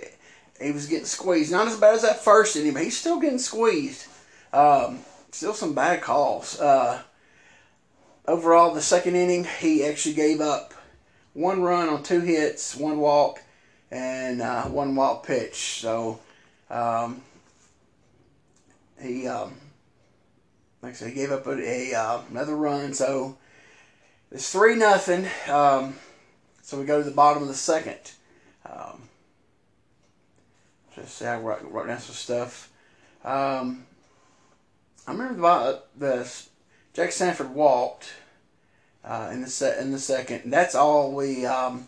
he, 0.60 0.72
was 0.72 0.86
getting 0.86 1.06
squeezed. 1.06 1.52
Not 1.52 1.66
as 1.66 1.78
bad 1.78 1.94
as 1.94 2.02
that 2.02 2.22
first 2.22 2.56
inning, 2.56 2.74
but 2.74 2.82
he's 2.82 2.98
still 2.98 3.20
getting 3.20 3.38
squeezed. 3.38 4.06
Um, 4.52 5.00
still 5.32 5.54
some 5.54 5.74
bad 5.74 6.02
calls. 6.02 6.60
Uh, 6.60 7.02
overall, 8.26 8.74
the 8.74 8.82
second 8.82 9.16
inning, 9.16 9.46
he 9.60 9.84
actually 9.84 10.14
gave 10.14 10.40
up 10.40 10.74
one 11.32 11.62
run 11.62 11.88
on 11.88 12.02
two 12.02 12.20
hits, 12.20 12.76
one 12.76 12.98
walk, 12.98 13.42
and 13.90 14.42
uh, 14.42 14.64
one 14.64 14.94
walk 14.94 15.26
pitch. 15.26 15.80
So 15.80 16.20
um, 16.68 17.22
he, 19.00 19.26
um, 19.26 19.54
like 20.82 20.92
I 20.92 20.94
said, 20.94 21.08
he 21.08 21.14
gave 21.14 21.32
up 21.32 21.46
a, 21.46 21.58
a 21.58 21.94
uh, 21.94 22.20
another 22.30 22.56
run. 22.56 22.94
So 22.94 23.36
it's 24.30 24.50
three 24.50 24.76
nothing. 24.76 25.26
Um, 25.48 25.94
so 26.62 26.78
we 26.78 26.84
go 26.84 26.98
to 26.98 27.08
the 27.08 27.14
bottom 27.14 27.42
of 27.42 27.48
the 27.48 27.54
second. 27.54 27.98
Um, 28.64 29.02
just 31.00 31.16
say 31.16 31.28
I 31.28 31.38
wrote, 31.38 31.62
wrote 31.62 31.86
down 31.86 31.98
some 31.98 32.14
stuff. 32.14 32.70
Um, 33.24 33.86
I 35.06 35.12
remember 35.12 35.40
the, 35.40 35.82
the 35.98 36.32
Jack 36.92 37.12
Sanford 37.12 37.54
walked 37.54 38.12
uh, 39.04 39.30
in 39.32 39.42
the 39.42 39.76
in 39.80 39.92
the 39.92 39.98
second. 39.98 40.50
That's 40.52 40.74
all 40.74 41.12
we. 41.12 41.46
Um, 41.46 41.86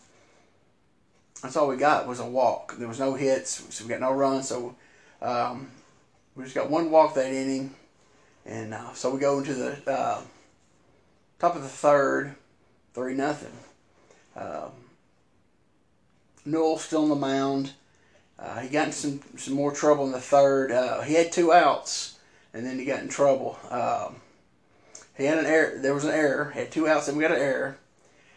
that's 1.43 1.57
all 1.57 1.69
we 1.69 1.77
got 1.77 2.07
was 2.07 2.21
a 2.21 2.27
walk. 2.27 2.77
There 2.79 2.89
was 2.89 3.01
no 3.01 3.15
hits, 3.15 3.65
so 3.75 3.85
we 3.85 3.91
got 3.91 4.01
no 4.01 4.13
runs. 4.13 4.49
So 4.49 4.77
um, 5.21 5.71
we 6.37 6.45
just 6.45 6.55
got 6.55 6.71
one 6.71 6.91
walk 6.91 7.15
that 7.15 7.33
inning, 7.33 7.75
and 8.47 8.73
uh, 8.75 8.93
so 8.95 9.13
we 9.13 9.21
go 9.21 9.39
into 9.39 9.55
the 9.55 9.91
uh, 9.91 10.21
top 11.39 11.57
of 11.57 11.63
the 11.63 11.69
third, 11.69 12.37
three 12.95 13.15
nothing. 13.15 13.53
Um, 14.37 14.71
Newell 16.45 16.79
still 16.79 17.03
on 17.03 17.09
the 17.09 17.15
mound. 17.17 17.73
Uh, 18.43 18.59
he 18.59 18.69
got 18.69 18.89
in 18.89 18.93
some 18.93 19.21
some 19.37 19.55
more 19.55 19.73
trouble 19.73 20.05
in 20.05 20.13
the 20.13 20.21
third. 20.21 20.73
Uh, 20.73 21.03
he 21.03 21.15
had 21.15 21.31
two 21.31 21.53
outs, 21.53 22.19
and 22.53 22.67
then 22.67 22.79
he 22.79 22.85
got 22.85 23.01
in 23.01 23.09
trouble. 23.09 23.57
Um, 23.71 24.17
he 25.17 25.25
had 25.25 25.39
an 25.39 25.47
error. 25.47 25.79
There 25.79 25.95
was 25.95 26.05
an 26.05 26.11
error. 26.11 26.51
He 26.53 26.59
had 26.61 26.73
two 26.73 26.89
outs, 26.89 27.07
and 27.07 27.17
we 27.17 27.23
got 27.23 27.31
an 27.31 27.41
error. 27.41 27.79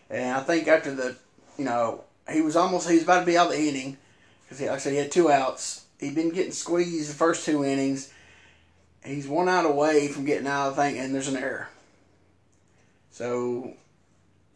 And 0.10 0.38
I 0.38 0.42
think 0.42 0.68
after 0.68 0.94
the, 0.94 1.16
you 1.58 1.66
know, 1.66 2.04
he 2.32 2.42
was 2.42 2.56
almost 2.56 2.88
he 2.88 2.96
was 2.96 3.04
about 3.04 3.22
to 3.22 3.26
be 3.26 3.38
out 3.38 3.48
of 3.48 3.54
the 3.54 3.68
inning 3.68 3.98
because, 4.44 4.62
like 4.62 4.70
I 4.70 4.78
said, 4.78 4.94
he 4.94 5.00
had 5.00 5.12
two 5.12 5.32
outs. 5.32 5.86
He'd 6.00 6.14
been 6.14 6.30
getting 6.30 6.52
squeezed 6.52 7.10
the 7.10 7.16
first 7.16 7.44
two 7.44 7.66
innings. 7.66 8.14
He's 9.04 9.28
one 9.28 9.50
out 9.50 9.66
away 9.66 10.08
from 10.08 10.26
getting 10.26 10.48
out 10.48 10.70
of 10.70 10.76
the 10.76 10.82
thing, 10.84 11.00
and 11.00 11.16
there's 11.16 11.28
an 11.28 11.38
error. 11.38 11.70
So 13.10 13.74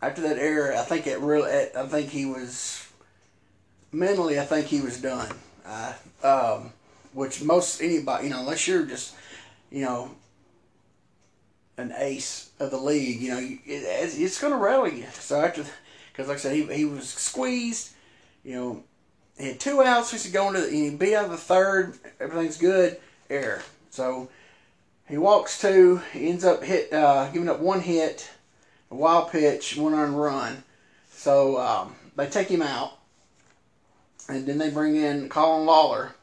after 0.02 0.22
that 0.22 0.38
error, 0.38 0.76
I 0.76 0.84
think 0.84 1.08
it 1.08 1.20
really, 1.20 1.70
I 1.76 1.88
think 1.88 2.10
he 2.10 2.26
was 2.26 2.89
mentally, 3.92 4.40
I 4.40 4.46
think 4.46 4.68
he 4.68 4.82
was 4.82 5.02
done. 5.02 5.34
Um, 6.24 6.74
which 7.14 7.42
most 7.42 7.82
anybody, 7.82 8.26
you 8.26 8.30
know, 8.32 8.40
unless 8.40 8.68
you're 8.68 8.86
just, 8.86 9.16
you 9.72 9.84
know, 9.84 10.12
an 11.78 11.94
ace 11.98 12.52
of 12.60 12.72
the 12.72 12.78
league, 12.78 13.22
you 13.22 13.32
know, 13.32 13.40
it, 13.40 13.60
it's 13.66 14.40
going 14.40 14.54
to 14.54 14.60
rally 14.60 15.00
you. 15.00 15.06
So 15.14 15.42
after, 15.42 15.64
because 16.12 16.28
like 16.28 16.38
I 16.38 16.40
said, 16.40 16.56
he, 16.56 16.66
he 16.66 16.86
was 16.86 17.10
squeezed, 17.10 17.92
you 18.44 18.56
know, 18.56 18.84
he 19.38 19.48
had 19.48 19.60
two 19.60 19.82
outs. 19.82 20.12
He's 20.12 20.30
going 20.32 20.56
to 20.56 20.62
the, 20.62 20.70
he 20.70 20.90
be 20.90 21.16
out 21.16 21.26
of 21.26 21.32
the 21.32 21.38
third. 21.38 21.98
Everything's 22.20 22.58
good. 22.58 23.00
Error. 23.30 23.62
So 23.90 24.30
he 25.08 25.18
walks 25.18 25.62
two. 25.62 26.02
He 26.12 26.30
ends 26.30 26.44
up 26.44 26.64
hit 26.64 26.92
uh, 26.92 27.30
giving 27.32 27.48
up 27.48 27.60
one 27.60 27.80
hit, 27.80 28.30
a 28.92 28.96
wild 28.96 29.32
pitch, 29.32 29.78
one 29.78 29.94
on 29.94 30.14
run. 30.16 30.64
So 31.12 31.58
um, 31.60 31.96
they 32.16 32.28
take 32.28 32.50
him 32.50 32.62
out, 32.62 32.98
and 34.30 34.46
then 34.46 34.58
they 34.58 34.70
bring 34.70 34.96
in 34.96 35.28
Colin 35.28 35.66
Lawler 35.66 36.16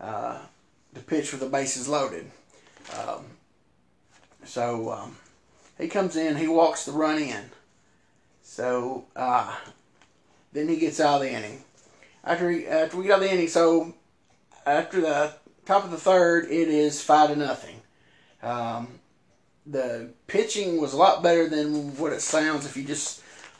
uh, 0.00 0.40
to 0.94 1.00
pitch 1.00 1.32
with 1.32 1.40
the 1.40 1.48
bases 1.48 1.88
loaded. 1.88 2.30
Um, 2.98 3.24
so 4.44 4.90
um, 4.90 5.16
he 5.78 5.88
comes 5.88 6.16
in. 6.16 6.36
He 6.36 6.48
walks 6.48 6.84
the 6.84 6.92
run 6.92 7.18
in. 7.18 7.50
So 8.42 9.04
uh, 9.14 9.54
then 10.52 10.68
he 10.68 10.76
gets 10.76 11.00
out 11.00 11.16
of 11.16 11.22
the 11.22 11.30
inning. 11.30 11.62
After 12.24 12.50
he, 12.50 12.66
after 12.66 12.96
we 12.96 13.06
got 13.06 13.20
the 13.20 13.32
inning, 13.32 13.48
so 13.48 13.94
after 14.66 15.00
the 15.00 15.34
top 15.64 15.84
of 15.84 15.90
the 15.90 15.96
third, 15.96 16.46
it 16.46 16.68
is 16.68 17.00
five 17.00 17.30
to 17.30 17.36
nothing. 17.36 17.76
Um, 18.42 18.98
the 19.66 20.10
pitching 20.26 20.80
was 20.80 20.92
a 20.92 20.96
lot 20.96 21.22
better 21.22 21.48
than 21.48 21.96
what 21.96 22.12
it 22.12 22.22
sounds 22.22 22.66
if 22.66 22.76
you 22.76 22.84
just 22.84 23.17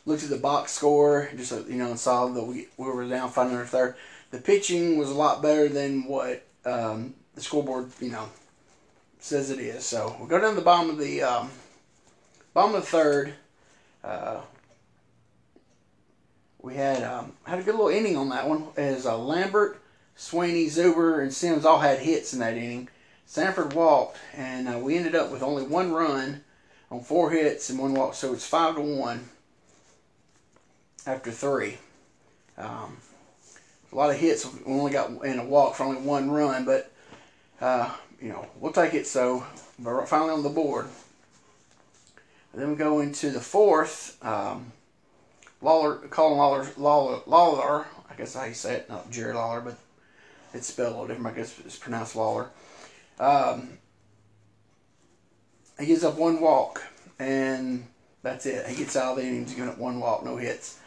looked 0.09 0.25
at 0.25 0.31
the 0.31 0.39
box 0.39 0.73
score, 0.73 1.29
just 1.37 1.53
you 1.69 1.77
know, 1.77 1.91
and 1.91 2.01
saw 2.01 2.27
that 2.27 2.43
we, 2.43 2.67
we 2.79 2.87
were 2.87 3.07
down 3.07 3.31
five 3.31 3.51
to 3.51 3.65
third. 3.67 3.95
The 4.31 4.39
pitching 4.39 4.99
was 4.99 5.11
a 5.11 5.15
lot 5.15 5.43
better 5.43 5.69
than 5.69 6.05
what 6.05 6.47
um, 6.65 7.15
the 7.35 7.43
scoreboard, 7.43 7.91
you 8.01 8.11
know, 8.11 8.29
says 9.19 9.51
it 9.51 9.59
is. 9.59 9.85
So 9.85 10.17
we 10.21 10.27
go 10.27 10.41
down 10.41 10.51
to 10.51 10.57
the 10.57 10.65
bottom 10.65 10.91
of 10.91 10.99
the 10.99 11.23
um, 11.23 11.51
bottom 12.55 12.75
of 12.75 12.81
the 12.81 12.87
third. 12.87 13.35
Uh, 14.03 14.41
we 16.63 16.75
had 16.75 17.03
um, 17.03 17.35
had 17.45 17.59
a 17.59 17.63
good 17.63 17.75
little 17.75 17.89
inning 17.89 18.17
on 18.17 18.31
that 18.31 18.49
one. 18.49 18.69
As 18.79 19.05
uh, 19.05 19.19
Lambert, 19.19 19.81
Sweeney, 20.17 20.67
Zuber, 20.67 21.21
and 21.23 21.33
Sims 21.33 21.67
all 21.67 21.81
had 21.81 21.99
hits 21.99 22.33
in 22.33 22.41
that 22.41 22.57
inning. 22.57 22.89
Sanford 23.27 23.75
walked, 23.75 24.17
and 24.35 24.69
uh, 24.69 24.79
we 24.79 24.97
ended 24.97 25.15
up 25.15 25.31
with 25.31 25.43
only 25.43 25.65
one 25.65 25.93
run 25.93 26.45
on 26.91 27.03
four 27.03 27.31
hits 27.31 27.69
and 27.69 27.79
one 27.79 27.93
walk. 27.93 28.15
So 28.15 28.33
it's 28.33 28.47
five 28.47 28.75
to 28.77 28.81
one 28.81 29.29
after 31.09 31.31
three. 31.31 31.79
Um, 32.59 32.99
a 33.91 33.97
lot 33.97 34.11
of 34.11 34.17
hits. 34.17 34.47
We 34.47 34.73
only 34.73 34.93
got 34.93 35.11
in 35.25 35.39
a 35.39 35.45
walk 35.45 35.75
for 35.75 35.85
only 35.85 36.03
one 36.03 36.31
run, 36.31 36.65
but 36.65 36.93
uh, 37.61 37.95
you 38.21 38.29
know 38.29 38.47
we'll 38.61 38.73
take 38.73 38.95
it. 38.95 39.07
So 39.07 39.45
we're 39.79 40.05
finally 40.07 40.31
on 40.31 40.43
the 40.43 40.51
board. 40.51 40.89
And 42.53 42.63
then 42.63 42.71
we 42.71 42.77
go 42.77 43.01
into 43.01 43.31
the 43.31 43.41
fourth. 43.41 44.23
Um, 44.23 44.73
Lawler, 45.61 45.97
Colin 46.09 46.39
Lawler, 46.39 46.69
Lawler, 46.77 47.21
Lawler, 47.27 47.87
I 48.09 48.15
guess 48.17 48.37
you 48.47 48.55
say 48.55 48.75
it, 48.77 48.89
not 48.89 49.11
Jerry 49.11 49.35
Lawler, 49.35 49.61
but 49.61 49.77
it's 50.55 50.69
spelled 50.69 50.89
a 50.89 50.93
little 50.93 51.09
different. 51.09 51.37
I 51.37 51.41
guess 51.41 51.59
it's 51.65 51.79
pronounced 51.79 52.15
Lawler. 52.15 52.51
Um, 53.19 53.71
he 55.81 55.87
gives 55.87 56.05
up 56.05 56.17
one 56.17 56.41
walk, 56.41 56.83
and 57.19 57.87
that's 58.23 58.47
it. 58.47 58.67
He 58.69 58.77
gets 58.77 58.95
out 58.95 59.13
of 59.13 59.17
the 59.17 59.25
innings, 59.25 59.55
giving 59.55 59.71
up 59.71 59.79
one 59.79 59.99
walk, 59.99 60.25
no 60.25 60.37
hits. 60.37 60.79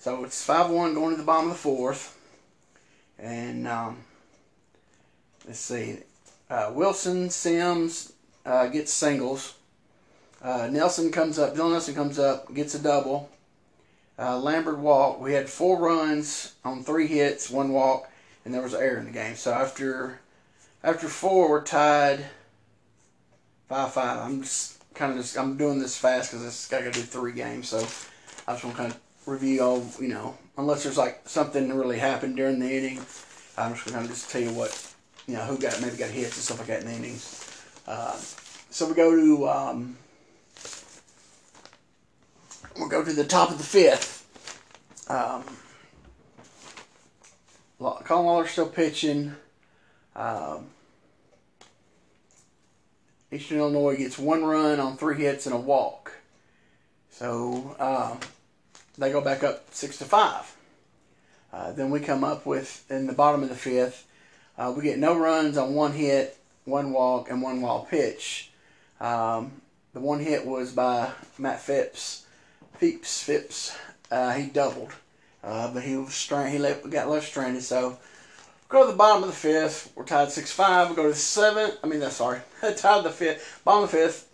So 0.00 0.24
it's 0.24 0.42
5 0.42 0.70
1 0.70 0.94
going 0.94 1.10
to 1.10 1.18
the 1.18 1.26
bottom 1.26 1.50
of 1.50 1.56
the 1.56 1.62
fourth. 1.62 2.18
And 3.18 3.68
um, 3.68 3.98
let's 5.46 5.60
see. 5.60 5.98
Uh, 6.48 6.72
Wilson, 6.74 7.28
Sims 7.28 8.14
uh, 8.46 8.68
gets 8.68 8.94
singles. 8.94 9.56
Uh, 10.40 10.68
Nelson 10.72 11.12
comes 11.12 11.38
up, 11.38 11.54
Dylan 11.54 11.72
Nelson 11.72 11.94
comes 11.94 12.18
up, 12.18 12.52
gets 12.54 12.74
a 12.74 12.78
double. 12.78 13.28
Uh, 14.18 14.38
Lambert 14.38 14.78
walk. 14.78 15.20
We 15.20 15.34
had 15.34 15.50
four 15.50 15.78
runs 15.78 16.54
on 16.64 16.82
three 16.82 17.06
hits, 17.06 17.50
one 17.50 17.70
walk, 17.72 18.10
and 18.46 18.54
there 18.54 18.62
was 18.62 18.72
an 18.72 18.80
error 18.80 18.98
in 18.98 19.04
the 19.04 19.10
game. 19.10 19.36
So 19.36 19.52
after 19.52 20.20
after 20.82 21.08
four, 21.08 21.50
we're 21.50 21.62
tied 21.62 22.24
five 23.68 23.92
five. 23.92 24.18
I'm 24.18 24.40
just 24.40 24.82
kind 24.94 25.12
of 25.12 25.18
just 25.18 25.36
I'm 25.38 25.58
doing 25.58 25.78
this 25.78 25.98
fast 25.98 26.32
because 26.32 26.72
I 26.72 26.80
got 26.80 26.94
to 26.94 27.00
do 27.00 27.04
three 27.04 27.32
games. 27.32 27.68
So 27.68 27.80
I 28.48 28.52
just 28.52 28.64
want 28.64 28.76
to 28.76 28.82
kind 28.82 28.92
of 28.92 29.00
review 29.26 29.62
all 29.62 29.86
you 30.00 30.08
know, 30.08 30.36
unless 30.56 30.84
there's 30.84 30.98
like 30.98 31.28
something 31.28 31.72
really 31.72 31.98
happened 31.98 32.36
during 32.36 32.58
the 32.58 32.70
inning. 32.70 33.00
I'm 33.58 33.74
just 33.74 33.86
going 33.86 34.02
to 34.02 34.08
just 34.08 34.30
tell 34.30 34.40
you 34.40 34.52
what 34.52 34.94
you 35.26 35.34
know 35.34 35.44
who 35.44 35.58
got 35.58 35.80
maybe 35.80 35.96
got 35.96 36.10
hits 36.10 36.36
and 36.36 36.44
stuff 36.44 36.58
like 36.58 36.68
that 36.68 36.82
in 36.82 36.88
the 36.88 36.94
innings. 36.94 37.62
Uh, 37.86 38.16
so 38.70 38.88
we 38.88 38.94
go 38.94 39.14
to 39.16 39.48
um, 39.48 39.96
We'll 42.80 42.88
go 42.88 43.04
to 43.04 43.12
the 43.12 43.24
top 43.24 43.50
of 43.50 43.58
the 43.58 43.64
fifth. 43.64 44.26
Um, 45.10 45.44
Colin 47.78 48.26
Lawler's 48.26 48.50
still 48.50 48.68
pitching. 48.68 49.34
Um, 50.16 50.68
Eastern 53.30 53.58
Illinois 53.58 53.96
gets 53.96 54.18
one 54.18 54.44
run 54.44 54.80
on 54.80 54.96
three 54.96 55.16
hits 55.16 55.44
and 55.44 55.54
a 55.54 55.58
walk. 55.58 56.12
So 57.10 57.76
um, 57.78 58.18
they 59.00 59.10
go 59.10 59.20
back 59.20 59.42
up 59.42 59.64
six 59.72 59.96
to 59.98 60.04
five. 60.04 60.54
Uh, 61.52 61.72
then 61.72 61.90
we 61.90 61.98
come 61.98 62.22
up 62.22 62.46
with 62.46 62.84
in 62.90 63.06
the 63.06 63.12
bottom 63.12 63.42
of 63.42 63.48
the 63.48 63.56
fifth, 63.56 64.06
uh, 64.60 64.70
we 64.76 64.82
get 64.82 64.98
no 64.98 65.16
runs 65.16 65.56
on 65.56 65.74
one 65.74 65.92
hit, 65.92 66.36
one 66.66 66.92
walk, 66.92 67.30
and 67.30 67.40
one 67.40 67.62
wild 67.62 67.88
pitch. 67.88 68.50
Um, 69.00 69.62
the 69.94 70.00
one 70.00 70.20
hit 70.20 70.46
was 70.46 70.72
by 70.72 71.10
Matt 71.38 71.62
Phipps. 71.62 72.26
Phipps, 72.76 73.22
Phipps, 73.22 73.76
uh, 74.10 74.32
he 74.32 74.46
doubled, 74.46 74.92
uh, 75.42 75.72
but 75.72 75.82
he 75.82 75.96
was 75.96 76.12
strand, 76.12 76.52
he 76.52 76.58
left, 76.58 76.88
got 76.90 77.08
left 77.08 77.26
stranded. 77.26 77.62
So 77.62 77.98
go 78.68 78.84
to 78.84 78.92
the 78.92 78.96
bottom 78.98 79.22
of 79.22 79.30
the 79.30 79.34
fifth. 79.34 79.92
We're 79.94 80.04
tied 80.04 80.30
six 80.30 80.52
five. 80.52 80.90
We 80.90 80.96
go 80.96 81.04
to 81.04 81.08
the 81.08 81.14
seventh. 81.14 81.78
I 81.82 81.86
mean, 81.86 82.00
that's 82.00 82.16
sorry, 82.16 82.40
tied 82.76 83.04
the 83.04 83.10
fifth. 83.10 83.62
Bottom 83.64 83.84
of 83.84 83.90
the 83.90 83.96
fifth. 83.96 84.28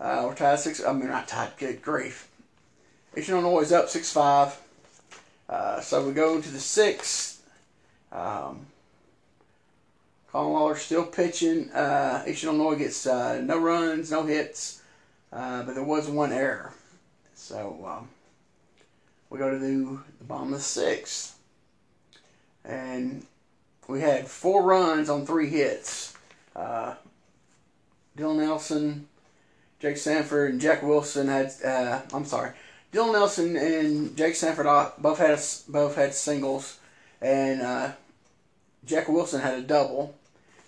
Uh, 0.00 0.24
we're 0.26 0.34
tied 0.34 0.58
six. 0.60 0.82
I 0.82 0.92
mean, 0.94 1.08
not 1.08 1.28
tied. 1.28 1.56
Good 1.58 1.82
grief. 1.82 2.28
Illinois 3.16 3.60
is 3.60 3.72
up 3.72 3.88
six 3.88 4.12
five. 4.12 4.58
Uh, 5.48 5.80
so 5.80 6.06
we 6.06 6.12
go 6.12 6.40
to 6.40 6.48
the 6.48 6.60
sixth. 6.60 7.42
Um, 8.10 8.66
Colin 10.30 10.52
Lawler 10.54 10.76
still 10.76 11.04
pitching. 11.04 11.70
Uh, 11.70 12.24
Eastern 12.26 12.50
Illinois 12.50 12.76
gets 12.76 13.06
uh, 13.06 13.40
no 13.42 13.58
runs, 13.58 14.10
no 14.10 14.24
hits, 14.24 14.82
uh, 15.30 15.62
but 15.62 15.74
there 15.74 15.84
was 15.84 16.08
one 16.08 16.32
error. 16.32 16.72
So 17.34 17.84
um, 17.86 18.08
we 19.28 19.38
go 19.38 19.50
to 19.50 19.58
the, 19.58 19.98
the 20.18 20.24
bottom 20.24 20.54
of 20.54 20.58
the 20.58 20.64
sixth. 20.64 21.38
And 22.64 23.26
we 23.88 24.00
had 24.00 24.26
four 24.28 24.62
runs 24.62 25.10
on 25.10 25.26
three 25.26 25.50
hits. 25.50 26.14
Uh, 26.56 26.94
Dylan 28.16 28.36
Nelson, 28.36 29.08
Jake 29.80 29.96
Sanford, 29.96 30.52
and 30.52 30.60
Jack 30.60 30.82
Wilson 30.82 31.28
had. 31.28 31.52
Uh, 31.62 32.00
I'm 32.14 32.24
sorry, 32.24 32.52
Dylan 32.92 33.12
Nelson 33.12 33.56
and 33.56 34.16
Jake 34.16 34.34
Sanford 34.34 34.66
both 34.98 35.18
had 35.18 35.40
both 35.68 35.96
had 35.96 36.14
singles, 36.14 36.78
and 37.20 37.62
uh, 37.62 37.92
Jack 38.84 39.08
Wilson 39.08 39.40
had 39.40 39.54
a 39.54 39.62
double, 39.62 40.14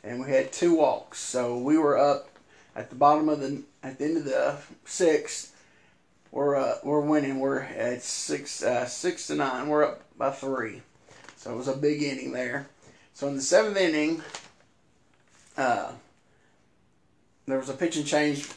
and 0.02 0.20
we 0.20 0.30
had 0.30 0.52
two 0.52 0.76
walks. 0.76 1.18
So 1.18 1.58
we 1.58 1.76
were 1.76 1.98
up 1.98 2.28
at 2.74 2.90
the 2.90 2.96
bottom 2.96 3.28
of 3.28 3.40
the 3.40 3.62
at 3.82 3.98
the 3.98 4.04
end 4.04 4.16
of 4.16 4.24
the 4.24 4.56
sixth 4.84 5.54
we're 6.34 6.56
uh, 6.56 6.78
we're 6.82 7.00
winning. 7.00 7.38
We're 7.38 7.60
at 7.60 8.02
six 8.02 8.60
uh, 8.62 8.86
six 8.86 9.28
to 9.28 9.36
nine. 9.36 9.68
We're 9.68 9.84
up 9.84 10.02
by 10.18 10.32
three. 10.32 10.82
So 11.36 11.52
it 11.52 11.56
was 11.56 11.68
a 11.68 11.76
big 11.76 12.02
inning 12.02 12.32
there. 12.32 12.66
So 13.12 13.28
in 13.28 13.36
the 13.36 13.42
seventh 13.42 13.76
inning, 13.76 14.20
uh, 15.56 15.92
there 17.46 17.58
was 17.58 17.68
a 17.68 17.74
pitching 17.74 18.04
change. 18.04 18.48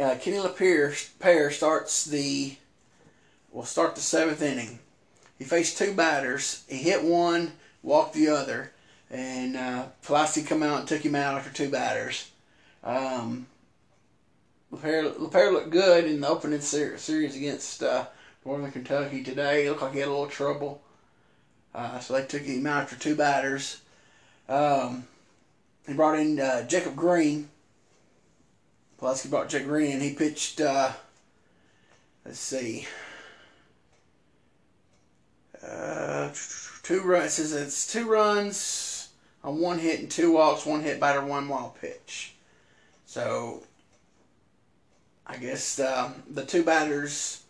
Uh, 0.00 0.16
Kenny 0.16 0.38
LaPierre 0.38 1.50
starts 1.50 2.06
the 2.06 2.56
will 3.52 3.64
start 3.64 3.94
the 3.94 4.00
seventh 4.00 4.40
inning. 4.40 4.78
He 5.38 5.44
faced 5.44 5.76
two 5.76 5.92
batters. 5.92 6.64
He 6.68 6.78
hit 6.78 7.04
one, 7.04 7.52
walked 7.82 8.14
the 8.14 8.28
other, 8.28 8.72
and 9.10 9.56
uh, 9.56 9.86
Pawlowski 10.02 10.46
come 10.46 10.62
out 10.62 10.80
and 10.80 10.88
took 10.88 11.04
him 11.04 11.14
out 11.14 11.36
after 11.36 11.52
two 11.52 11.68
batters. 11.68 12.30
Um, 12.82 13.46
LaPierre, 14.70 15.10
LaPierre 15.18 15.52
looked 15.52 15.70
good 15.70 16.04
in 16.04 16.22
the 16.22 16.28
opening 16.28 16.62
ser- 16.62 16.96
series 16.96 17.36
against 17.36 17.82
uh, 17.82 18.06
Northern 18.46 18.72
Kentucky 18.72 19.22
today. 19.22 19.66
It 19.66 19.70
looked 19.70 19.82
like 19.82 19.92
he 19.92 19.98
had 19.98 20.08
a 20.08 20.12
little 20.12 20.28
trouble. 20.28 20.80
Uh, 21.74 21.98
so 21.98 22.14
they 22.14 22.24
took 22.24 22.42
him 22.42 22.66
out 22.66 22.84
after 22.84 22.96
two 22.96 23.16
batters. 23.16 23.82
Um, 24.48 25.04
he 25.86 25.92
brought 25.92 26.18
in 26.18 26.40
uh, 26.40 26.66
Jacob 26.66 26.96
Green. 26.96 27.50
Pawlowski 29.00 29.30
brought 29.30 29.48
Jacob 29.48 29.68
Green 29.68 29.92
in. 29.92 30.00
He 30.00 30.12
pitched, 30.12 30.60
uh, 30.60 30.92
let's 32.24 32.38
see, 32.38 32.86
uh, 35.66 36.30
two 36.82 37.02
runs. 37.02 37.38
It 37.38 37.62
it's 37.62 37.90
two 37.90 38.08
runs 38.08 39.08
on 39.42 39.58
one 39.58 39.78
hit 39.78 40.00
and 40.00 40.10
two 40.10 40.32
walks, 40.32 40.66
one 40.66 40.82
hit 40.82 41.00
batter, 41.00 41.24
one 41.24 41.48
wild 41.48 41.80
pitch. 41.80 42.34
So 43.06 43.62
I 45.26 45.36
guess 45.38 45.80
um, 45.80 46.22
the 46.28 46.44
two 46.44 46.62
batters, 46.62 47.42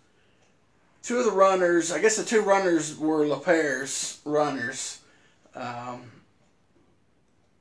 two 1.02 1.19
of 1.19 1.25
the 1.25 1.33
runners, 1.33 1.90
I 1.90 2.00
guess 2.00 2.16
the 2.16 2.25
two 2.25 2.42
runners 2.42 2.97
were 2.97 3.26
LaPierre's 3.26 4.21
runners. 4.25 5.00
Um, 5.54 6.02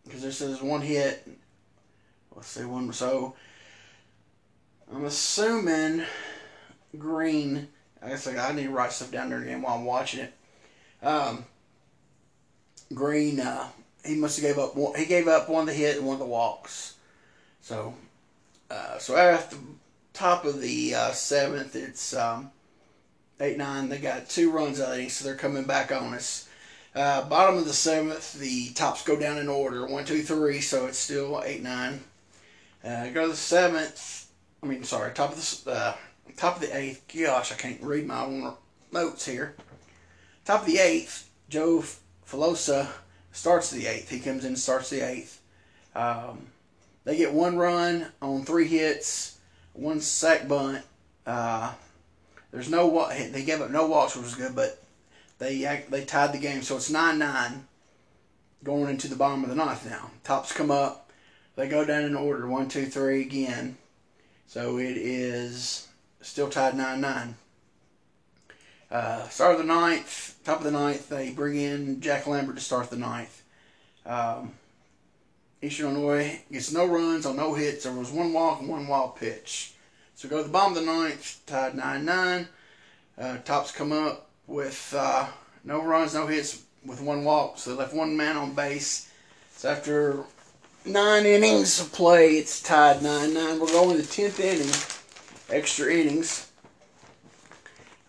because 0.04 0.22
there 0.22 0.32
says 0.32 0.62
one 0.62 0.82
hit. 0.82 1.28
Let's 2.36 2.48
see 2.48 2.66
one. 2.66 2.92
So 2.94 3.36
I'm 4.94 5.06
assuming 5.06 6.04
Green. 6.98 7.68
I 8.02 8.10
guess 8.10 8.28
I 8.28 8.54
need 8.54 8.64
to 8.64 8.70
write 8.70 8.92
stuff 8.92 9.12
down 9.12 9.30
there 9.30 9.42
again 9.42 9.62
while 9.62 9.78
I'm 9.78 9.86
watching 9.86 10.22
it. 10.22 10.34
Um, 11.04 11.46
Green. 12.94 13.40
Uh, 13.40 13.68
he 14.06 14.16
must 14.16 14.40
have 14.40 14.46
gave 14.46 14.58
up. 14.58 14.76
One, 14.76 14.98
he 14.98 15.06
gave 15.06 15.28
up 15.28 15.50
one 15.50 15.62
of 15.62 15.68
the 15.68 15.74
hit 15.74 15.98
and 15.98 16.06
one 16.06 16.16
of 16.16 16.20
the 16.20 16.26
walks. 16.26 16.96
So, 17.62 17.94
uh, 18.72 18.98
so 18.98 19.16
at 19.16 19.52
the 19.52 19.58
top 20.14 20.46
of 20.46 20.62
the 20.62 20.96
uh, 20.96 21.12
seventh, 21.12 21.76
it's 21.76 22.16
um, 22.16 22.52
eight 23.40 23.58
nine. 23.58 23.90
They 23.90 24.00
got 24.00 24.30
two 24.30 24.52
runs 24.52 24.82
out 24.82 24.94
of 24.94 25.00
it, 25.00 25.12
so 25.12 25.26
they're 25.26 25.36
coming 25.36 25.66
back 25.66 25.92
on 25.92 26.14
us. 26.14 26.48
Uh, 26.96 27.28
bottom 27.30 27.58
of 27.58 27.66
the 27.66 27.74
seventh, 27.74 28.34
the 28.40 28.70
tops 28.70 29.04
go 29.04 29.20
down 29.20 29.38
in 29.38 29.48
order 29.48 29.86
one, 29.86 30.06
two, 30.06 30.24
three, 30.24 30.60
so 30.60 30.88
it's 30.88 30.98
still 30.98 31.44
eight, 31.46 31.62
nine. 31.62 32.00
Uh, 32.84 33.10
go 33.10 33.24
to 33.24 33.28
the 33.30 33.36
seventh. 33.36 34.29
I 34.62 34.66
mean, 34.66 34.84
sorry, 34.84 35.14
top 35.14 35.32
of 35.32 35.64
the 35.64 35.72
uh, 35.72 35.96
top 36.36 36.56
of 36.56 36.62
the 36.62 36.76
eighth. 36.76 37.06
Gosh, 37.14 37.52
I 37.52 37.56
can't 37.56 37.82
read 37.82 38.06
my 38.06 38.24
own 38.24 38.54
notes 38.92 39.26
here. 39.26 39.56
Top 40.46 40.62
of 40.62 40.68
the 40.68 40.80
eighth, 40.80 41.30
Joe 41.50 41.84
Filosa 42.28 42.88
starts 43.32 43.72
the 43.72 43.88
eighth. 43.88 44.10
He 44.10 44.20
comes 44.20 44.44
in 44.44 44.50
and 44.50 44.60
starts 44.60 44.90
the 44.90 45.02
eighth. 45.02 45.42
Um, 45.96 46.48
they 47.06 47.18
get 47.18 47.34
one 47.34 47.58
run 47.58 48.08
on 48.22 48.44
three 48.44 48.68
hits, 48.68 49.40
one 49.74 50.02
sac 50.02 50.48
bunt. 50.48 50.84
Uh, 51.26 51.74
there's 52.52 52.70
no 52.70 53.08
they 53.32 53.44
gave 53.44 53.62
up 53.62 53.72
no 53.72 53.88
walks, 53.88 54.16
which 54.16 54.26
was 54.26 54.36
good, 54.36 54.56
but 54.56 54.84
they 55.38 55.84
they 55.90 56.06
tied 56.06 56.34
the 56.34 56.38
game, 56.38 56.62
so 56.62 56.76
it's 56.76 56.90
nine 56.90 57.18
nine 57.18 57.66
going 58.64 58.90
into 58.90 59.08
the 59.08 59.16
bottom 59.16 59.44
of 59.44 59.50
the 59.50 59.56
ninth 59.56 59.90
now. 59.90 60.12
Tops 60.24 60.52
come 60.52 60.70
up, 60.70 61.12
they 61.56 61.68
go 61.70 61.86
down 61.86 62.04
in 62.04 62.16
order 62.16 62.48
one 62.48 62.68
two 62.68 62.86
three 62.86 63.22
again, 63.22 63.78
so 64.50 64.80
it 64.80 64.98
is 64.98 65.88
still 66.22 66.50
tied 66.50 66.76
nine 66.76 67.00
nine. 67.00 67.36
Uh, 68.90 69.28
start 69.30 69.52
of 69.52 69.60
the 69.60 69.64
ninth, 69.64 70.40
top 70.44 70.58
of 70.58 70.64
the 70.64 70.72
ninth, 70.72 71.08
they 71.08 71.30
bring 71.30 71.56
in 71.56 72.02
Jack 72.02 72.26
Lambert 72.26 72.56
to 72.56 72.62
start 72.62 72.90
the 72.90 72.98
ninth. 72.98 73.44
Um, 74.08 74.54
Eastern 75.62 75.92
Illinois 75.92 76.42
gets 76.52 76.74
no 76.74 76.88
runs 76.88 77.28
on 77.28 77.36
no 77.36 77.54
hits. 77.54 77.84
There 77.84 77.94
was 77.94 78.10
one 78.10 78.34
walk 78.34 78.62
and 78.62 78.70
one 78.70 78.88
wild 78.88 79.18
pitch. 79.18 79.74
So 80.16 80.28
go 80.28 80.38
to 80.38 80.44
the 80.44 80.50
bottom 80.50 80.76
of 80.76 80.84
the 80.84 80.92
ninth, 80.92 81.42
tied 81.46 81.76
9 81.76 82.04
9. 82.04 82.48
Uh, 83.20 83.38
tops 83.46 83.72
come 83.72 83.92
up 83.92 84.32
with 84.48 84.96
uh, 84.98 85.28
no 85.64 85.84
runs, 85.84 86.16
no 86.16 86.26
hits, 86.26 86.64
with 86.84 87.02
one 87.02 87.24
walk. 87.24 87.60
So 87.60 87.70
they 87.70 87.78
left 87.78 87.94
one 87.94 88.18
man 88.18 88.36
on 88.36 88.56
base. 88.56 89.12
So 89.52 89.70
after 89.70 90.24
nine 90.86 91.26
innings 91.26 91.80
of 91.80 91.92
play, 91.92 92.38
it's 92.38 92.62
tied 92.62 93.02
9 93.02 93.34
9. 93.34 93.60
We're 93.60 93.68
going 93.68 93.98
to 93.98 94.02
the 94.02 94.08
10th 94.08 94.40
inning, 94.40 94.74
extra 95.50 95.94
innings. 95.94 96.52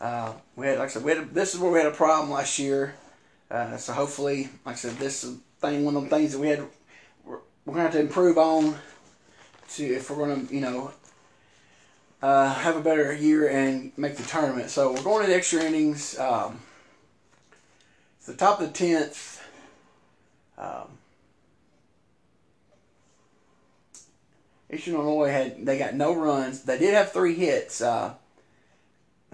Uh, 0.01 0.33
we 0.57 0.67
had, 0.67 0.79
like 0.79 0.89
I 0.89 0.93
said, 0.93 1.05
we 1.05 1.13
had 1.13 1.23
a, 1.23 1.27
this 1.27 1.55
is 1.55 1.61
where 1.61 1.71
we 1.71 1.79
had 1.79 1.89
a 1.89 1.95
problem 1.95 2.31
last 2.31 2.59
year. 2.59 2.95
Uh, 3.51 3.77
so 3.77 3.93
hopefully, 3.93 4.49
like 4.65 4.75
I 4.75 4.79
said, 4.79 4.97
this 4.97 5.25
is 5.25 5.39
thing, 5.61 5.85
one 5.85 5.97
of 5.97 6.05
the 6.05 6.09
things 6.09 6.33
that 6.33 6.39
we 6.39 6.49
had, 6.49 6.65
we're, 7.25 7.39
we're 7.65 7.75
to 7.75 7.81
have 7.83 7.93
to 7.93 8.01
improve 8.01 8.39
on 8.39 8.77
to 9.71 9.85
if 9.85 10.11
we're 10.11 10.35
to, 10.35 10.55
you 10.55 10.61
know, 10.61 10.93
uh, 12.23 12.53
have 12.55 12.77
a 12.77 12.81
better 12.81 13.13
year 13.15 13.49
and 13.49 13.93
make 13.97 14.17
the 14.17 14.23
tournament. 14.23 14.71
So 14.71 14.93
we're 14.93 15.03
going 15.03 15.25
to 15.25 15.31
the 15.31 15.37
extra 15.37 15.63
innings. 15.63 16.19
Um, 16.19 16.61
it's 18.17 18.27
the 18.27 18.35
top 18.35 18.61
of 18.61 18.67
the 18.69 18.73
tenth. 18.73 19.43
Um, 20.57 20.99
Eastern 24.73 24.95
Illinois 24.95 25.31
had 25.31 25.67
they 25.67 25.79
got 25.79 25.95
no 25.95 26.15
runs. 26.15 26.63
They 26.63 26.79
did 26.79 26.95
have 26.95 27.13
three 27.13 27.35
hits. 27.35 27.81
Uh, 27.81 28.15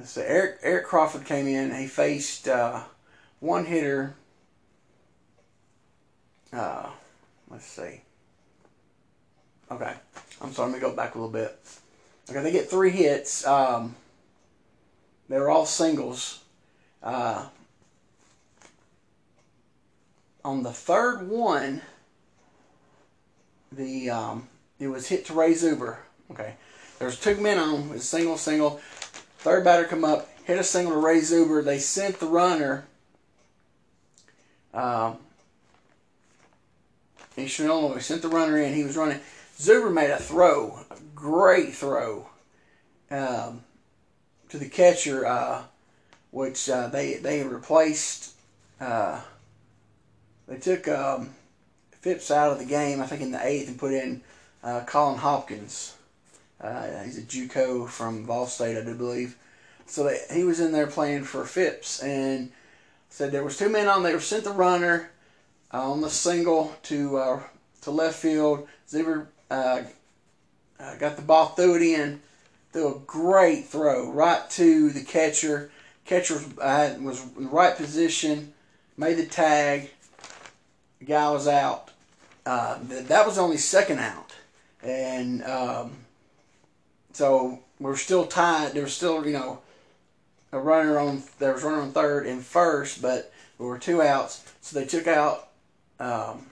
so 0.02 0.22
Eric 0.22 0.58
Eric 0.62 0.86
Crawford 0.86 1.24
came 1.24 1.46
in. 1.46 1.74
He 1.74 1.86
faced 1.86 2.48
uh, 2.48 2.82
one 3.40 3.66
hitter. 3.66 4.14
Uh, 6.52 6.88
let's 7.50 7.66
see. 7.66 8.00
Okay, 9.70 9.92
I'm 10.40 10.52
sorry. 10.52 10.70
Let 10.70 10.76
me 10.76 10.80
go 10.80 10.94
back 10.94 11.14
a 11.14 11.18
little 11.18 11.32
bit. 11.32 11.58
Okay, 12.30 12.42
they 12.42 12.52
get 12.52 12.70
three 12.70 12.90
hits. 12.90 13.46
Um, 13.46 13.94
they 15.28 15.38
were 15.38 15.50
all 15.50 15.66
singles. 15.66 16.42
Uh, 17.02 17.46
on 20.44 20.62
the 20.62 20.72
third 20.72 21.28
one, 21.28 21.82
the 23.72 24.10
um, 24.10 24.48
it 24.78 24.88
was 24.88 25.08
hit 25.08 25.26
to 25.26 25.34
Ray 25.34 25.52
Zuber. 25.52 25.98
Okay, 26.30 26.54
there's 26.98 27.18
two 27.18 27.36
men 27.36 27.58
on. 27.58 27.90
It's 27.94 28.04
single, 28.04 28.36
single. 28.36 28.80
Third 29.38 29.64
batter 29.64 29.84
come 29.84 30.04
up, 30.04 30.28
hit 30.44 30.58
a 30.58 30.64
single 30.64 30.94
to 30.94 30.98
Ray 30.98 31.18
Zuber. 31.18 31.64
They 31.64 31.78
sent 31.78 32.18
the 32.20 32.26
runner. 32.26 32.86
Um, 34.74 35.18
Eastern 37.36 37.66
Illinois 37.66 37.98
sent 37.98 38.22
the 38.22 38.28
runner 38.28 38.58
in. 38.58 38.74
He 38.74 38.84
was 38.84 38.96
running. 38.96 39.20
Zuber 39.58 39.92
made 39.92 40.10
a 40.10 40.18
throw, 40.18 40.80
a 40.90 40.96
great 41.14 41.74
throw, 41.74 42.28
um, 43.10 43.62
to 44.48 44.58
the 44.58 44.68
catcher, 44.68 45.26
uh, 45.26 45.62
which 46.30 46.68
uh, 46.68 46.88
they 46.88 47.14
they 47.14 47.42
replaced. 47.42 48.32
Uh, 48.80 49.20
they 50.48 50.58
took 50.58 50.86
um, 50.88 51.30
Phipps 52.00 52.30
out 52.30 52.52
of 52.52 52.58
the 52.58 52.64
game, 52.64 53.00
I 53.00 53.06
think 53.06 53.22
in 53.22 53.32
the 53.32 53.44
eighth, 53.44 53.68
and 53.68 53.78
put 53.78 53.92
in 53.92 54.22
uh, 54.66 54.84
Colin 54.84 55.18
Hopkins. 55.18 55.94
Uh, 56.60 57.02
he's 57.04 57.18
a 57.18 57.22
JUCO 57.22 57.88
from 57.88 58.24
Ball 58.24 58.46
State, 58.46 58.76
I 58.76 58.84
do 58.84 58.94
believe. 58.94 59.36
So 59.86 60.04
they, 60.04 60.18
he 60.32 60.44
was 60.44 60.60
in 60.60 60.72
there 60.72 60.86
playing 60.86 61.24
for 61.24 61.44
Phipps, 61.44 62.02
and 62.02 62.50
said 63.08 63.30
there 63.30 63.44
was 63.44 63.56
two 63.56 63.68
men 63.68 63.88
on 63.88 64.02
there. 64.02 64.18
Sent 64.20 64.44
the 64.44 64.52
runner 64.52 65.10
uh, 65.72 65.90
on 65.90 66.00
the 66.00 66.10
single 66.10 66.76
to 66.84 67.42
to 67.82 67.90
left 67.92 68.18
field. 68.18 68.66
Zuber 68.88 69.26
uh, 69.50 69.82
uh, 70.80 70.96
got 70.96 71.16
the 71.16 71.22
ball, 71.22 71.46
threw 71.46 71.76
it 71.76 71.82
in, 71.82 72.20
threw 72.72 72.96
a 72.96 72.98
great 73.06 73.66
throw 73.66 74.10
right 74.10 74.48
to 74.50 74.90
the 74.90 75.02
catcher. 75.02 75.70
Catcher 76.04 76.34
was, 76.34 76.58
uh, 76.58 76.96
was 77.00 77.24
in 77.36 77.44
the 77.44 77.50
right 77.50 77.76
position, 77.76 78.52
made 78.96 79.18
the 79.18 79.26
tag. 79.26 79.90
The 80.98 81.04
guy 81.04 81.30
was 81.30 81.46
out. 81.46 81.90
Uh, 82.44 82.78
that 82.82 83.26
was 83.26 83.38
only 83.38 83.56
second 83.56 83.98
out, 83.98 84.25
and 84.86 85.42
um, 85.44 85.92
so 87.12 87.60
we're 87.78 87.96
still 87.96 88.26
tied. 88.26 88.72
There 88.72 88.82
was 88.82 88.94
still, 88.94 89.26
you 89.26 89.32
know, 89.32 89.60
a 90.52 90.58
runner 90.58 90.98
on. 90.98 91.22
There 91.38 91.52
was 91.52 91.62
runner 91.62 91.82
on 91.82 91.92
third 91.92 92.26
and 92.26 92.44
first, 92.44 93.02
but 93.02 93.32
we 93.58 93.66
were 93.66 93.78
two 93.78 94.02
outs. 94.02 94.44
So 94.60 94.78
they 94.78 94.86
took 94.86 95.06
out. 95.06 95.48
Um, 95.98 96.46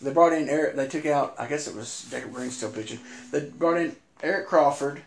they 0.00 0.12
brought 0.12 0.32
in 0.32 0.48
Eric. 0.48 0.76
They 0.76 0.86
took 0.86 1.06
out. 1.06 1.34
I 1.38 1.46
guess 1.46 1.66
it 1.66 1.74
was 1.74 2.06
Jacob 2.10 2.32
Green 2.32 2.50
still 2.50 2.70
pitching. 2.70 3.00
They 3.30 3.40
brought 3.40 3.78
in 3.78 3.96
Eric 4.22 4.48
Crawford, 4.48 5.02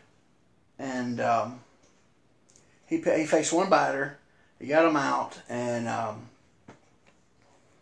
and 0.79 1.19
um, 1.19 1.59
he 2.91 2.97
he 2.97 3.25
faced 3.25 3.53
one 3.53 3.69
batter, 3.69 4.17
he 4.59 4.67
got 4.67 4.85
him 4.85 4.97
out, 4.97 5.39
and 5.49 5.87
um, 5.87 6.27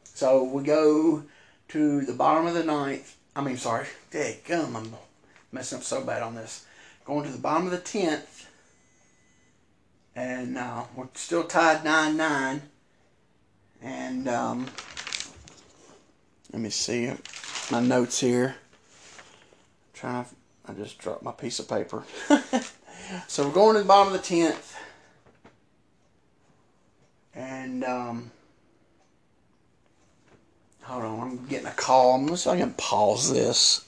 so 0.04 0.44
we 0.44 0.64
go 0.64 1.24
to 1.70 2.02
the 2.02 2.14
bottom 2.14 2.46
of 2.46 2.54
the 2.54 2.64
ninth. 2.64 3.16
I 3.40 3.42
mean, 3.42 3.56
sorry, 3.56 3.86
Dang, 4.12 4.36
gum, 4.46 4.76
I'm 4.76 4.94
messing 5.54 5.78
up 5.78 5.84
so 5.86 6.04
bad 6.04 6.24
on 6.24 6.36
this. 6.36 6.66
Going 7.06 7.24
to 7.24 7.32
the 7.32 7.38
bottom 7.38 7.68
of 7.68 7.72
the 7.72 7.78
tenth, 7.78 8.50
and 10.14 10.58
uh, 10.58 10.84
we're 10.94 11.08
still 11.14 11.46
tied 11.46 11.86
nine 11.86 12.18
nine. 12.18 12.64
And 13.82 14.28
um, 14.28 14.68
let 16.52 16.62
me 16.62 16.70
see 16.70 17.14
my 17.72 17.80
notes 17.80 18.20
here. 18.20 18.58
I'm 18.58 19.94
trying 19.94 20.26
to, 20.26 20.30
I 20.68 20.74
just 20.74 20.98
dropped 21.00 21.24
my 21.24 21.32
piece 21.32 21.60
of 21.60 21.70
paper. 21.70 22.04
so 23.30 23.48
we're 23.48 23.54
going 23.54 23.76
to 23.76 23.84
the 23.84 23.88
bottom 23.88 24.14
of 24.14 24.20
the 24.22 24.28
tenth, 24.28 24.78
and 27.34 27.86
um, 27.86 28.32
hold 30.90 31.06
on, 31.06 31.22
I'm 31.22 31.46
getting 31.46 31.68
a 31.68 31.72
call. 31.72 32.16
I'm 32.16 32.28
just 32.28 32.48
I 32.48 32.58
can 32.58 32.74
pause 32.74 33.32
this. 33.32 33.86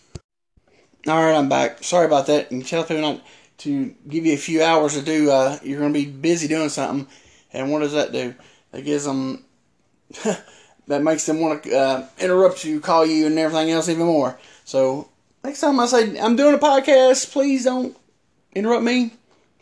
All 1.08 1.16
right, 1.16 1.36
I'm 1.36 1.50
back. 1.50 1.84
Sorry 1.84 2.06
about 2.06 2.28
that. 2.28 2.52
And 2.52 2.66
tell 2.66 2.84
people 2.84 3.02
not 3.02 3.22
to 3.60 3.96
give 4.08 4.26
you 4.26 4.34
a 4.34 4.38
few 4.38 4.62
hours 4.62 4.94
to 4.94 5.02
do. 5.02 5.32
Uh, 5.32 5.58
you're 5.64 5.80
going 5.80 5.94
to 5.94 6.00
be 6.00 6.06
busy 6.06 6.48
doing 6.48 6.70
something, 6.70 7.08
and 7.54 7.72
what 7.72 7.80
does 7.80 7.94
that 7.94 8.12
do? 8.12 8.36
That 8.72 8.86
gives 8.86 9.06
them 9.06 9.44
that 10.88 11.02
makes 11.02 11.26
them 11.26 11.40
want 11.40 11.64
to 11.64 11.76
uh, 11.76 12.08
interrupt 12.20 12.64
you, 12.64 12.80
call 12.80 13.06
you, 13.06 13.26
and 13.26 13.38
everything 13.40 13.72
else 13.72 13.90
even 13.90 14.06
more. 14.06 14.38
So 14.64 15.10
next 15.44 15.62
time 15.62 15.80
I 15.80 15.88
say 15.88 16.20
I'm 16.20 16.36
doing 16.36 16.54
a 16.54 16.60
podcast, 16.60 17.32
please 17.32 17.64
don't 17.64 17.98
interrupt 18.54 18.84
me. 18.84 19.16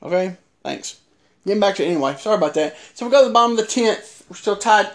Okay, 0.03 0.35
thanks. 0.61 0.99
Getting 1.45 1.61
back 1.61 1.75
to 1.75 1.85
it 1.85 1.87
anyway. 1.87 2.17
Sorry 2.17 2.35
about 2.35 2.53
that. 2.55 2.75
So 2.93 3.05
we 3.05 3.11
go 3.13 3.21
to 3.21 3.29
the 3.29 3.33
bottom 3.33 3.57
of 3.57 3.57
the 3.57 3.65
tenth. 3.65 4.25
We're 4.29 4.35
still 4.35 4.57
tied 4.57 4.89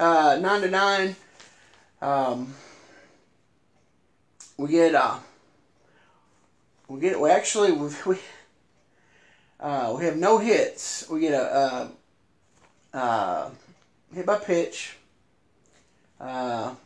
uh, 0.00 0.38
nine 0.40 0.60
to 0.62 0.70
nine. 0.70 1.14
Um, 2.04 2.52
we 4.58 4.68
get 4.68 4.94
uh, 4.94 5.16
we 6.86 7.00
get 7.00 7.18
we 7.18 7.30
actually 7.30 7.72
we 7.72 7.88
we, 8.06 8.18
uh, 9.58 9.94
we 9.96 10.04
have 10.04 10.18
no 10.18 10.36
hits. 10.36 11.08
We 11.08 11.20
get 11.20 11.32
a 11.32 11.42
uh, 11.50 11.88
uh, 12.92 13.50
hit 14.14 14.26
by 14.26 14.36
pitch. 14.36 14.98
Uh, 16.20 16.74
I'm 16.74 16.76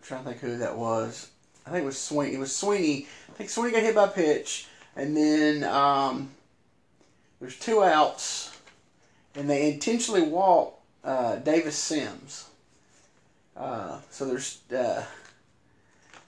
trying 0.00 0.22
to 0.22 0.30
think 0.30 0.42
who 0.42 0.58
that 0.58 0.78
was. 0.78 1.30
I 1.66 1.70
think 1.70 1.82
it 1.82 1.86
was 1.86 2.00
Sweeney. 2.00 2.34
It 2.34 2.38
was 2.38 2.54
Sweeney. 2.54 3.08
I 3.30 3.32
think 3.32 3.50
Sweeney 3.50 3.72
got 3.72 3.82
hit 3.82 3.96
by 3.96 4.06
pitch, 4.06 4.68
and 4.94 5.16
then 5.16 5.64
um, 5.64 6.30
there's 7.40 7.58
two 7.58 7.82
outs, 7.82 8.56
and 9.34 9.50
they 9.50 9.72
intentionally 9.72 10.22
walk 10.22 10.80
uh, 11.02 11.34
Davis 11.36 11.76
Sims. 11.76 12.49
Uh, 13.56 13.98
so 14.10 14.26
there's 14.26 14.60
uh, 14.72 15.04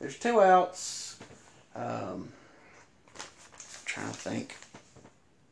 there's 0.00 0.18
two 0.18 0.40
outs. 0.40 1.18
Um, 1.74 2.28
trying 3.85 4.11
to 4.11 4.16
think. 4.16 4.56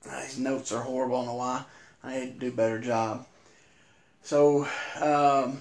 These 0.05 0.39
notes 0.39 0.73
are 0.73 0.83
horrible. 0.83 1.17
I 1.17 1.19
don't 1.19 1.27
know 1.27 1.35
why. 1.35 1.65
I 2.03 2.19
need 2.19 2.35
to 2.35 2.41
do 2.41 2.49
a 2.49 2.57
better 2.57 2.81
job. 2.81 3.27
So, 4.23 4.67
um, 5.01 5.61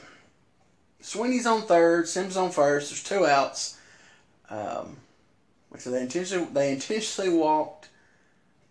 Sweeney's 1.02 1.46
on 1.46 1.64
third, 1.64 2.08
Sims 2.08 2.38
on 2.38 2.52
first. 2.52 2.90
There's 2.90 3.04
two 3.04 3.26
outs. 3.26 3.78
Um, 4.50 4.98
so 5.78 5.92
they 5.92 6.02
intentionally 6.02 6.48
they 6.52 6.74
intentionally 6.74 7.30
walked 7.30 7.90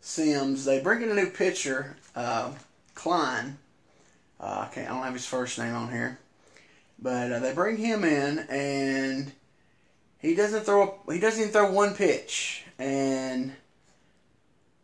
Sims. 0.00 0.64
They 0.64 0.80
bring 0.80 1.02
in 1.02 1.10
a 1.10 1.14
new 1.14 1.30
pitcher, 1.30 1.96
uh, 2.16 2.52
Klein. 2.94 3.58
Uh. 4.40 4.68
I 4.74 4.82
don't 4.84 5.02
have 5.02 5.12
his 5.12 5.26
first 5.26 5.58
name 5.58 5.74
on 5.74 5.90
here, 5.90 6.18
but 6.98 7.32
uh, 7.32 7.38
they 7.38 7.52
bring 7.52 7.76
him 7.76 8.04
in 8.04 8.38
and 8.50 9.32
he 10.18 10.34
doesn't 10.34 10.62
throw. 10.62 10.98
He 11.10 11.20
doesn't 11.20 11.40
even 11.40 11.52
throw 11.52 11.70
one 11.70 11.94
pitch, 11.94 12.64
and 12.78 13.52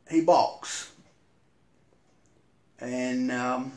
he 0.09 0.20
balks. 0.20 0.92
And 2.81 3.33
um, 3.33 3.72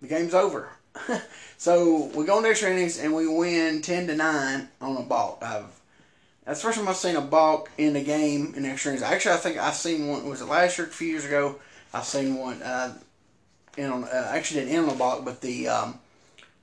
the 0.00 0.08
game's 0.08 0.34
over. 0.34 0.68
so 1.56 2.10
we 2.14 2.24
go 2.24 2.38
into 2.38 2.50
extra 2.50 2.70
innings 2.70 2.98
and 2.98 3.14
we 3.14 3.26
win 3.28 3.82
ten 3.82 4.06
to 4.06 4.14
nine 4.16 4.68
on 4.80 4.96
a 4.96 5.02
balk. 5.02 5.42
I've 5.42 5.80
that's 6.44 6.62
the 6.62 6.68
first 6.68 6.78
time 6.78 6.88
I've 6.88 6.96
seen 6.96 7.16
a 7.16 7.20
balk 7.20 7.70
in 7.76 7.92
the 7.92 8.02
game 8.02 8.54
in 8.56 8.64
extra 8.64 8.92
innings. 8.92 9.04
Actually, 9.04 9.34
I 9.34 9.38
think 9.38 9.58
I've 9.58 9.74
seen 9.74 10.08
one. 10.08 10.26
Was 10.28 10.40
it 10.40 10.46
last 10.46 10.78
year? 10.78 10.86
A 10.86 10.90
few 10.90 11.08
years 11.08 11.26
ago, 11.26 11.56
I've 11.92 12.04
seen 12.04 12.36
one. 12.36 12.62
Uh, 12.62 12.96
in 13.76 13.90
on 13.90 14.04
uh, 14.04 14.30
actually 14.32 14.60
didn't 14.60 14.76
end 14.76 14.88
on 14.88 14.94
a 14.94 14.98
balk, 14.98 15.24
but 15.24 15.40
the 15.42 15.68
um, 15.68 15.98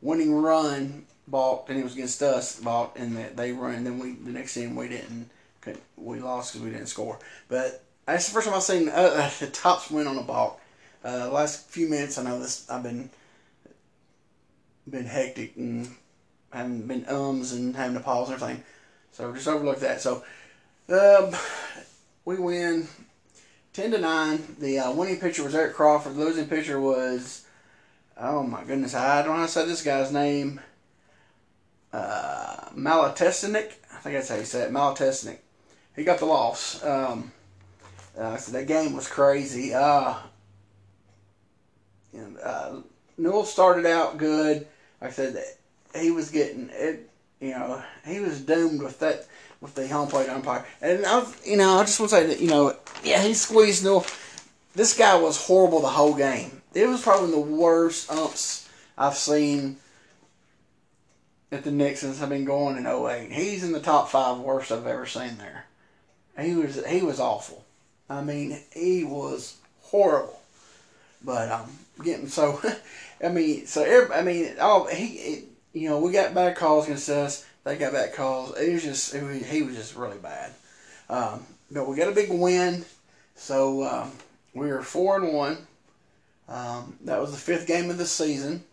winning 0.01 0.33
run 0.33 1.05
balked, 1.27 1.69
and 1.69 1.79
it 1.79 1.83
was 1.83 1.93
against 1.93 2.21
us 2.21 2.59
balked, 2.59 2.97
and 2.97 3.15
the, 3.15 3.29
they 3.35 3.51
run. 3.51 3.83
Then 3.83 3.99
we 3.99 4.13
the 4.13 4.31
next 4.31 4.57
inning 4.57 4.75
we 4.75 4.89
didn't. 4.89 5.29
We 5.97 6.19
lost 6.19 6.53
because 6.53 6.65
we 6.65 6.71
didn't 6.71 6.87
score. 6.87 7.19
But 7.49 7.83
that's 8.05 8.27
the 8.27 8.33
first 8.33 8.47
time 8.47 8.55
I've 8.55 8.63
seen 8.63 8.87
uh, 8.87 9.29
the 9.39 9.47
tops 9.47 9.91
win 9.91 10.07
on 10.07 10.17
a 10.17 10.23
balk. 10.23 10.61
Uh, 11.03 11.29
last 11.31 11.69
few 11.69 11.89
minutes, 11.89 12.17
I 12.17 12.23
know 12.23 12.39
this. 12.39 12.69
I've 12.69 12.83
been 12.83 13.09
been 14.89 15.05
hectic 15.05 15.57
and 15.57 15.89
having 16.53 16.87
been 16.87 17.05
ums 17.07 17.51
and 17.51 17.75
having 17.75 17.97
to 17.97 18.03
pause 18.03 18.29
and 18.29 18.41
everything. 18.41 18.63
So 19.11 19.33
just 19.33 19.47
overlook 19.47 19.79
that. 19.81 19.99
So 19.99 20.23
um, 20.89 21.35
we 22.23 22.37
win 22.37 22.87
ten 23.73 23.91
to 23.91 23.97
nine. 23.97 24.55
The 24.59 24.79
uh, 24.79 24.91
winning 24.93 25.19
pitcher 25.19 25.43
was 25.43 25.55
Eric 25.55 25.75
Crawford. 25.75 26.15
The 26.15 26.23
losing 26.23 26.47
pitcher 26.47 26.79
was 26.79 27.45
oh 28.19 28.43
my 28.43 28.63
goodness, 28.63 28.95
I 28.95 29.21
don't 29.21 29.33
know 29.33 29.39
how 29.39 29.45
to 29.45 29.51
say 29.51 29.65
this 29.65 29.83
guy's 29.83 30.11
name. 30.11 30.59
Uh, 31.93 32.69
Malatesnik. 32.75 33.73
I 33.93 33.99
think 33.99 34.15
that's 34.15 34.29
how 34.29 34.35
you 34.35 34.45
say 34.45 34.63
it. 34.63 34.71
Malatesnik. 34.71 35.39
He 35.95 36.03
got 36.03 36.19
the 36.19 36.25
loss. 36.25 36.83
Um, 36.83 37.31
uh, 38.17 38.37
so 38.37 38.51
that 38.51 38.67
game 38.67 38.93
was 38.93 39.07
crazy. 39.07 39.73
Uh, 39.73 40.15
and, 42.13 42.37
uh, 42.39 42.75
Newell 43.17 43.45
started 43.45 43.85
out 43.85 44.17
good 44.17 44.67
like 45.01 45.11
I 45.11 45.13
said, 45.13 45.43
he 45.95 46.11
was 46.11 46.31
getting 46.31 46.69
it. 46.71 47.09
You 47.39 47.51
know, 47.51 47.83
he 48.05 48.19
was 48.19 48.41
doomed 48.41 48.81
with 48.81 48.99
that 48.99 49.27
with 49.61 49.75
the 49.75 49.87
home 49.87 50.07
plate 50.07 50.29
umpire. 50.29 50.65
And 50.81 51.05
I, 51.05 51.25
you 51.45 51.57
know, 51.57 51.79
I 51.79 51.83
just 51.83 51.99
want 51.99 52.09
to 52.11 52.15
say 52.15 52.27
that 52.27 52.39
you 52.39 52.47
know, 52.47 52.75
yeah, 53.03 53.21
he 53.21 53.33
squeezed 53.33 53.83
Newell. 53.83 54.05
This 54.73 54.97
guy 54.97 55.15
was 55.19 55.45
horrible 55.45 55.81
the 55.81 55.87
whole 55.87 56.15
game. 56.15 56.56
It 56.73 56.87
was 56.87 57.01
probably 57.01 57.31
the 57.31 57.39
worst 57.39 58.11
umps 58.11 58.69
I've 58.97 59.15
seen 59.15 59.77
at 61.51 61.63
the 61.63 61.95
since 61.95 62.21
I've 62.21 62.29
been 62.29 62.45
going 62.45 62.77
in 62.77 62.85
08. 62.85 63.31
He's 63.31 63.63
in 63.63 63.71
the 63.71 63.79
top 63.79 64.09
five 64.09 64.39
worst 64.39 64.71
I've 64.71 64.85
ever 64.85 65.05
seen 65.05 65.37
there. 65.37 65.65
He 66.39 66.53
was 66.55 66.85
he 66.85 67.01
was 67.01 67.19
awful. 67.19 67.65
I 68.09 68.21
mean, 68.21 68.59
he 68.73 69.03
was 69.03 69.57
horrible. 69.81 70.39
But 71.23 71.51
um, 71.51 71.71
getting 72.03 72.27
so 72.27 72.61
I 73.23 73.29
mean, 73.29 73.65
so 73.65 73.83
every, 73.83 74.15
I 74.15 74.21
mean, 74.21 74.55
all 74.59 74.87
he, 74.87 75.05
it, 75.05 75.45
you 75.73 75.89
know, 75.89 75.99
we 75.99 76.11
got 76.11 76.33
bad 76.33 76.55
calls 76.55 76.85
against 76.85 77.09
us. 77.09 77.45
They 77.63 77.77
got 77.77 77.93
bad 77.93 78.13
calls. 78.13 78.57
It 78.57 78.73
was 78.73 78.83
just, 78.83 79.13
it 79.13 79.23
was, 79.23 79.45
he 79.45 79.61
was 79.61 79.75
just 79.75 79.95
really 79.95 80.17
bad. 80.17 80.53
Um, 81.09 81.45
but 81.71 81.87
we 81.87 81.97
got 81.97 82.09
a 82.09 82.15
big 82.15 82.31
win, 82.31 82.85
so 83.35 83.83
um, 83.83 84.11
we 84.53 84.67
were 84.67 84.83
four 84.83 85.17
and 85.17 85.33
one. 85.33 85.57
Um, 86.49 86.97
that 87.01 87.19
was 87.19 87.31
the 87.31 87.37
fifth 87.37 87.67
game 87.67 87.89
of 87.89 87.97
the 87.97 88.05
season. 88.05 88.63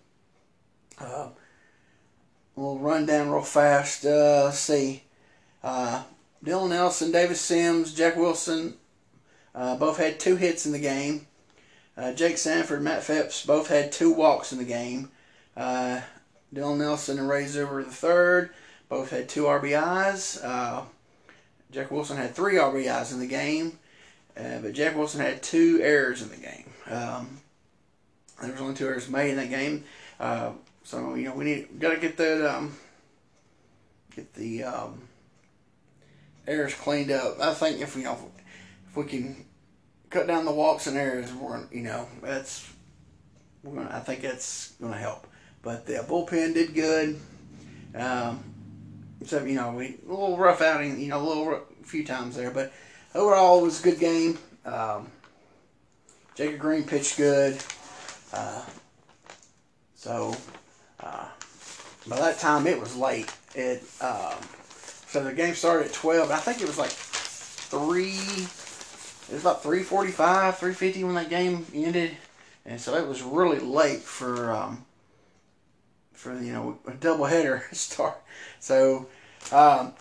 Uh, 0.98 1.28
we'll 2.54 2.78
run 2.78 3.06
down 3.06 3.30
real 3.30 3.42
fast. 3.42 4.04
Uh, 4.04 4.50
see. 4.50 5.02
Uh, 5.62 6.04
Dylan 6.44 6.70
Nelson, 6.70 7.10
Davis 7.10 7.40
Sims, 7.40 7.94
Jack 7.94 8.16
Wilson, 8.16 8.74
uh, 9.54 9.76
both 9.76 9.96
had 9.96 10.20
two 10.20 10.36
hits 10.36 10.66
in 10.66 10.72
the 10.72 10.78
game. 10.78 11.26
Uh, 11.96 12.12
Jake 12.12 12.38
Sanford, 12.38 12.82
Matt 12.82 13.02
Phipps 13.02 13.46
both 13.46 13.68
had 13.68 13.90
two 13.90 14.12
walks 14.12 14.52
in 14.52 14.58
the 14.58 14.64
game. 14.64 15.10
Uh, 15.56 16.00
Dylan 16.54 16.78
Nelson 16.78 17.18
and 17.18 17.28
Ray 17.28 17.44
Zuber 17.44 17.84
the 17.84 17.90
third 17.90 18.50
both 18.88 19.10
had 19.10 19.28
two 19.28 19.44
RBIs. 19.44 20.84
Jack 21.72 21.90
Wilson 21.90 22.16
had 22.16 22.34
three 22.34 22.54
RBIs 22.54 23.12
in 23.12 23.18
the 23.18 23.26
game, 23.26 23.78
but 24.34 24.72
Jack 24.74 24.96
Wilson 24.96 25.20
had 25.20 25.42
two 25.42 25.80
errors 25.82 26.22
in 26.22 26.28
the 26.28 26.36
game. 26.36 26.70
Um, 26.88 27.40
there 28.40 28.52
was 28.52 28.60
only 28.60 28.74
two 28.74 28.86
errors 28.86 29.08
made 29.08 29.30
in 29.30 29.36
that 29.36 29.50
game, 29.50 29.84
uh, 30.20 30.52
so 30.82 31.14
you 31.14 31.24
know 31.24 31.34
we 31.34 31.44
need 31.44 31.80
got 31.80 31.94
to 31.94 32.00
get 32.00 32.16
that 32.16 32.54
um, 32.54 32.76
get 34.14 34.32
the 34.34 34.64
um, 34.64 35.02
errors 36.46 36.74
cleaned 36.74 37.10
up. 37.10 37.40
I 37.40 37.54
think 37.54 37.80
if 37.80 37.94
we 37.94 38.02
you 38.02 38.08
know 38.08 38.18
if 38.88 38.96
we 38.96 39.04
can 39.04 39.44
cut 40.14 40.28
down 40.28 40.44
the 40.44 40.52
walks 40.52 40.86
and 40.86 40.96
errors. 40.96 41.32
We're 41.34 41.66
you 41.72 41.82
know 41.82 42.06
that's 42.22 42.72
we're 43.64 43.82
gonna, 43.82 43.94
I 43.94 43.98
think 43.98 44.22
that's 44.22 44.72
gonna 44.80 44.96
help. 44.96 45.26
But 45.60 45.86
the 45.86 45.94
bullpen 45.94 46.54
did 46.54 46.72
good. 46.72 47.20
Um, 47.96 48.44
so 49.24 49.44
you 49.44 49.56
know 49.56 49.72
we 49.72 49.96
a 50.06 50.10
little 50.10 50.38
rough 50.38 50.62
outing, 50.62 51.00
you 51.00 51.08
know 51.08 51.20
a 51.20 51.26
little 51.26 51.54
a 51.54 51.84
few 51.84 52.04
times 52.04 52.36
there, 52.36 52.52
but 52.52 52.72
overall 53.14 53.60
it 53.60 53.64
was 53.64 53.80
a 53.80 53.90
good 53.90 53.98
game. 53.98 54.38
Um, 54.64 55.10
Jacob 56.36 56.60
Green 56.60 56.84
pitched 56.84 57.16
good. 57.16 57.60
Uh, 58.34 58.62
so 59.94 60.36
uh, 61.00 61.26
by 62.08 62.16
that 62.16 62.38
time 62.38 62.66
it 62.66 62.78
was 62.78 62.96
late. 62.96 63.32
It 63.54 63.84
um, 64.00 64.34
so 65.06 65.22
the 65.22 65.32
game 65.32 65.54
started 65.54 65.86
at 65.86 65.92
twelve. 65.92 66.30
I 66.30 66.38
think 66.38 66.60
it 66.60 66.66
was 66.66 66.78
like 66.78 66.90
three. 66.90 68.18
It 69.28 69.32
was 69.32 69.42
about 69.42 69.62
three 69.62 69.82
forty-five, 69.82 70.58
three 70.58 70.74
fifty 70.74 71.04
when 71.04 71.14
that 71.14 71.30
game 71.30 71.64
ended, 71.72 72.16
and 72.66 72.80
so 72.80 72.96
it 72.96 73.06
was 73.06 73.22
really 73.22 73.60
late 73.60 74.00
for 74.00 74.50
um, 74.50 74.84
for 76.12 76.36
you 76.40 76.52
know 76.52 76.78
a 76.86 76.92
doubleheader 76.92 77.62
start. 77.74 78.20
So 78.58 79.06
um, 79.52 79.92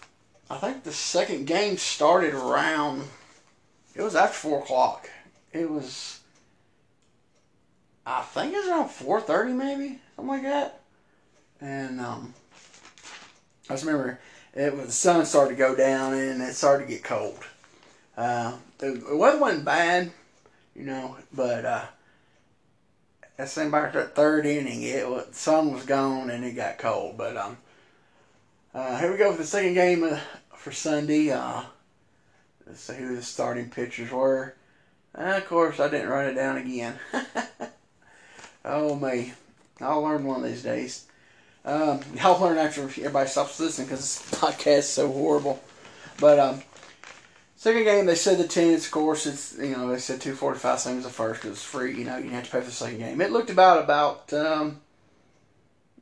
I 0.50 0.58
think 0.58 0.84
the 0.84 0.92
second 0.92 1.46
game 1.46 1.78
started 1.78 2.34
around. 2.34 3.04
It 3.94 4.02
was 4.02 4.16
after 4.16 4.34
four 4.36 4.60
o'clock. 4.60 5.08
It 5.52 5.70
was. 5.70 6.13
I 8.06 8.22
think 8.22 8.54
it 8.54 8.58
was 8.58 8.68
around 8.68 8.90
four 8.90 9.22
thirty, 9.22 9.54
maybe 9.54 10.00
something 10.16 10.34
like 10.34 10.44
that. 10.44 10.82
And 11.62 12.02
um, 12.02 12.34
I 13.70 13.74
just 13.74 13.86
remember 13.86 14.20
it 14.54 14.76
was 14.76 14.88
the 14.88 14.92
sun 14.92 15.26
started 15.26 15.52
to 15.52 15.58
go 15.58 15.76
down 15.76 16.14
and 16.14 16.42
it 16.42 16.54
started 16.54 16.86
to 16.86 16.92
get 16.92 17.04
cold. 17.04 17.40
Uh, 18.16 18.54
the, 18.78 18.92
the 18.92 19.16
weather 19.16 19.40
wasn't 19.40 19.66
bad, 19.66 20.12
you 20.76 20.86
know, 20.86 21.18
but 21.34 21.66
uh, 21.66 21.86
that 23.38 23.50
same 23.50 23.70
about 23.70 23.94
that 23.94 24.16
third 24.16 24.46
inning, 24.46 24.84
it 24.84 25.10
was, 25.10 25.28
the 25.28 25.34
sun 25.34 25.74
was 25.74 25.86
gone 25.86 26.30
and 26.30 26.44
it 26.44 26.52
got 26.52 26.78
cold. 26.78 27.18
But 27.18 27.38
um, 27.38 27.58
uh, 28.74 29.00
here 29.00 29.12
we 29.12 29.18
go 29.18 29.32
for 29.32 29.40
the 29.40 29.48
second 29.48 29.74
game 29.74 30.04
uh, 30.04 30.20
for 30.56 30.72
Sunday. 30.72 31.32
Uh, 31.32 31.64
let's 32.68 32.82
see 32.82 32.96
who 32.96 33.16
the 33.16 33.24
starting 33.24 33.70
pitchers 33.70 34.12
were. 34.12 34.56
And 35.16 35.32
of 35.32 35.48
course, 35.48 35.80
I 35.80 35.90
didn't 35.90 36.10
write 36.10 36.28
it 36.28 36.36
down 36.36 36.58
again. 36.58 37.00
oh 38.66 38.96
me, 38.96 39.34
I'll 39.82 40.02
learn 40.02 40.24
one 40.24 40.44
of 40.44 40.50
these 40.50 40.64
days. 40.64 41.06
Um, 41.66 42.02
I'll 42.22 42.40
learn 42.40 42.58
after 42.58 42.84
everybody 42.84 43.30
stops 43.30 43.60
listening 43.60 43.88
because 43.88 44.20
this 44.20 44.40
podcast 44.42 44.78
is 44.80 44.90
so 44.90 45.12
horrible. 45.12 45.62
But 46.20 46.40
um, 46.40 46.64
second 47.56 47.84
game, 47.84 48.06
they 48.06 48.16
said 48.16 48.38
the 48.38 48.48
tenants. 48.48 48.86
Of 48.86 48.92
course, 48.92 49.26
it's 49.26 49.58
you 49.58 49.72
know 49.72 49.90
they 49.90 50.00
said 50.00 50.22
two 50.22 50.36
forty 50.36 50.60
five 50.60 50.80
same 50.80 50.98
as 50.98 51.04
the 51.04 51.10
first 51.10 51.42
because 51.42 51.58
it's 51.58 51.64
free. 51.64 51.98
You 51.98 52.06
know 52.06 52.18
you 52.18 52.30
have 52.32 52.46
to 52.46 52.52
pay 52.52 52.60
for 52.60 52.66
the 52.66 52.72
second 52.72 53.00
game. 53.00 53.22
It 53.22 53.32
looked 53.32 53.50
about 53.50 53.84
about 53.84 54.34
um, 54.34 54.82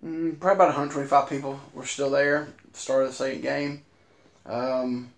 mm, 0.04 0.40
probably 0.40 0.56
about 0.56 0.68
125 0.70 1.30
people 1.30 1.60
were 1.74 1.86
still 1.86 2.10
there. 2.10 2.50
At 2.66 2.74
the 2.74 2.80
start 2.80 3.04
of 3.04 3.10
the 3.10 3.16
second 3.16 3.42
game, 3.42 3.84
um, 4.46 5.12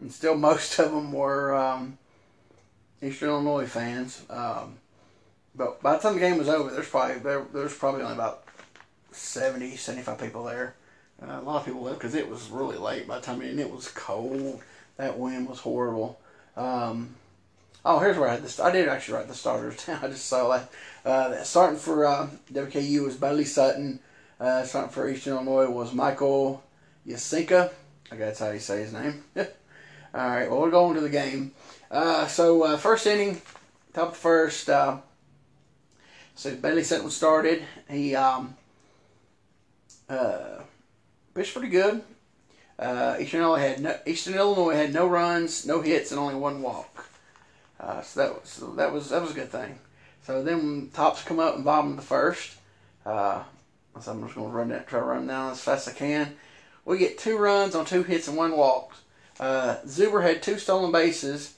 and 0.00 0.12
still 0.12 0.36
most 0.36 0.78
of 0.78 0.90
them 0.90 1.12
were 1.12 1.54
um, 1.54 1.98
Eastern 3.02 3.28
Illinois 3.28 3.66
fans. 3.66 4.22
Um, 4.28 4.78
but 5.56 5.82
by 5.82 5.94
the 5.94 5.98
time 5.98 6.14
the 6.14 6.20
game 6.20 6.38
was 6.38 6.48
over, 6.48 6.70
there's 6.70 6.88
probably 6.88 7.18
there, 7.18 7.44
there's 7.52 7.76
probably 7.76 8.02
only 8.02 8.14
about 8.14 8.44
70, 9.12 9.76
75 9.76 10.20
people 10.20 10.44
there. 10.44 10.74
Uh, 11.22 11.40
a 11.40 11.42
lot 11.42 11.60
of 11.60 11.64
people 11.64 11.82
left 11.82 11.98
because 11.98 12.14
it 12.14 12.28
was 12.28 12.50
really 12.50 12.76
late 12.76 13.08
by 13.08 13.18
the 13.18 13.24
time, 13.24 13.40
and 13.40 13.58
it 13.58 13.70
was 13.70 13.88
cold. 13.88 14.60
That 14.98 15.18
wind 15.18 15.48
was 15.48 15.60
horrible. 15.60 16.20
Um, 16.56 17.14
oh, 17.84 17.98
here's 17.98 18.18
where 18.18 18.28
I 18.28 18.34
had 18.34 18.42
this. 18.42 18.60
I 18.60 18.70
did 18.70 18.88
actually 18.88 19.14
write 19.14 19.28
the 19.28 19.34
starters 19.34 19.84
down. 19.86 20.04
I 20.04 20.08
just 20.08 20.26
saw 20.26 20.56
that. 20.56 20.70
Uh, 21.04 21.42
starting 21.42 21.78
for 21.78 22.04
uh, 22.04 22.28
WKU 22.52 23.04
was 23.04 23.16
Bailey 23.16 23.44
Sutton. 23.44 24.00
Uh, 24.38 24.64
starting 24.64 24.90
for 24.90 25.08
Eastern 25.08 25.34
Illinois 25.34 25.70
was 25.70 25.94
Michael 25.94 26.62
Yasinka. 27.06 27.70
I 28.12 28.16
guess 28.16 28.38
that's 28.38 28.38
how 28.40 28.50
you 28.50 28.58
say 28.58 28.80
his 28.80 28.92
name. 28.92 29.24
All 29.36 29.44
right, 30.14 30.50
well, 30.50 30.60
we're 30.60 30.70
going 30.70 30.94
to 30.94 31.00
the 31.00 31.08
game. 31.08 31.52
Uh, 31.90 32.26
so, 32.26 32.62
uh, 32.62 32.76
first 32.76 33.06
inning, 33.06 33.40
top 33.94 34.08
of 34.08 34.12
the 34.14 34.18
first. 34.18 34.68
Uh, 34.68 34.98
so 36.36 36.54
Bailey 36.54 36.84
Sutton 36.84 37.10
started. 37.10 37.64
He 37.90 38.14
um, 38.14 38.56
uh, 40.08 40.60
pitched 41.34 41.54
pretty 41.54 41.70
good. 41.70 42.02
Uh, 42.78 43.16
Eastern 43.18 43.40
Illinois 43.40 43.68
had 43.68 43.80
no, 43.80 43.98
Eastern 44.06 44.34
Illinois 44.34 44.76
had 44.76 44.92
no 44.92 45.08
runs, 45.08 45.66
no 45.66 45.80
hits, 45.80 46.12
and 46.12 46.20
only 46.20 46.34
one 46.34 46.60
walk. 46.62 47.08
Uh, 47.80 48.02
so 48.02 48.20
that 48.20 48.40
was 48.40 48.48
so 48.48 48.66
that 48.74 48.92
was 48.92 49.10
that 49.10 49.22
was 49.22 49.30
a 49.30 49.34
good 49.34 49.50
thing. 49.50 49.78
So 50.24 50.42
then 50.42 50.90
tops 50.92 51.22
come 51.22 51.40
up 51.40 51.56
and 51.56 51.64
bottom 51.64 51.92
of 51.92 51.96
the 51.96 52.02
first. 52.02 52.56
Uh, 53.04 53.42
so 54.00 54.12
I'm 54.12 54.22
just 54.22 54.34
going 54.34 54.50
to 54.50 54.56
run 54.56 54.68
that, 54.68 54.88
try 54.88 55.00
to 55.00 55.06
run 55.06 55.26
down 55.26 55.52
as 55.52 55.60
fast 55.60 55.88
as 55.88 55.94
I 55.94 55.96
can. 55.96 56.36
We 56.84 56.98
get 56.98 57.18
two 57.18 57.38
runs 57.38 57.74
on 57.74 57.86
two 57.86 58.02
hits 58.02 58.28
and 58.28 58.36
one 58.36 58.56
walk. 58.56 58.94
Uh, 59.40 59.76
Zuber 59.86 60.22
had 60.22 60.42
two 60.42 60.58
stolen 60.58 60.92
bases. 60.92 61.54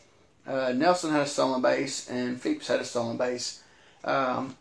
Uh, 0.47 0.73
Nelson 0.73 1.11
had 1.11 1.23
a 1.23 1.27
stolen 1.27 1.63
base, 1.63 2.09
and 2.09 2.41
Phipps 2.41 2.69
had 2.69 2.81
a 2.81 2.85
stolen 2.85 3.17
base. 3.17 3.63
Um, 4.05 4.57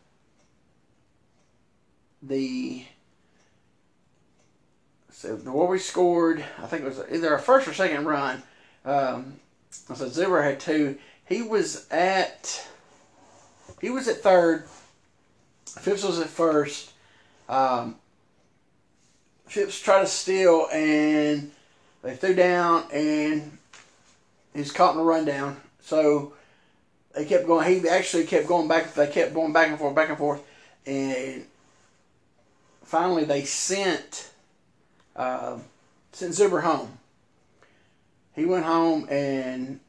the 2.22 2.86
so 5.12 5.36
where 5.36 5.68
we 5.68 5.80
scored, 5.80 6.46
I 6.60 6.68
think 6.68 6.84
it 6.84 6.86
was 6.86 7.02
either 7.12 7.34
a 7.34 7.40
first 7.40 7.68
or 7.68 7.74
second 7.74 8.06
run. 8.06 8.44
Um, 8.86 9.40
so 9.72 9.96
Zuber 10.06 10.44
had 10.44 10.60
two. 10.60 10.98
He 11.26 11.42
was 11.42 11.88
at 11.90 12.68
he 13.82 13.90
was 13.90 14.08
at 14.08 14.18
third. 14.18 14.68
Phipps 15.66 16.04
was 16.04 16.20
at 16.20 16.28
first. 16.28 16.92
Um, 17.50 17.96
Phipps 19.48 19.80
tried 19.80 20.02
to 20.02 20.08
steal 20.08 20.68
and 20.72 21.52
they 22.04 22.16
threw 22.16 22.36
down 22.36 22.86
and 22.94 23.58
he's 24.54 24.72
caught 24.72 24.94
in 24.94 25.02
a 25.02 25.04
rundown. 25.04 25.58
So 25.82 26.34
they 27.16 27.26
kept 27.26 27.48
going. 27.48 27.68
He 27.68 27.90
actually 27.90 28.26
kept 28.26 28.48
going 28.48 28.68
back. 28.68 28.94
They 28.94 29.08
kept 29.08 29.34
going 29.34 29.54
back 29.54 29.70
and 29.70 29.80
forth, 29.80 29.96
back 29.96 30.10
and 30.10 30.18
forth, 30.18 30.42
and 30.86 31.46
finally 32.88 33.26
they 33.26 33.44
sent 33.44 34.32
uh, 35.16 35.60
sent 36.14 36.34
Zuber 36.34 36.64
home. 36.64 36.98
He 38.34 38.46
went 38.46 38.66
home 38.66 39.08
and 39.10 39.80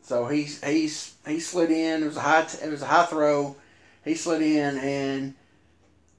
so 0.00 0.26
he's 0.26 0.64
he's 0.64 1.14
he 1.26 1.38
slid 1.38 1.70
in. 1.70 2.02
It 2.02 2.06
was 2.06 2.16
a 2.16 2.20
high 2.20 2.48
it 2.62 2.70
was 2.70 2.82
a 2.82 2.86
high 2.86 3.06
throw. 3.06 3.56
He 4.04 4.14
slid 4.14 4.42
in 4.42 4.78
and 4.78 5.34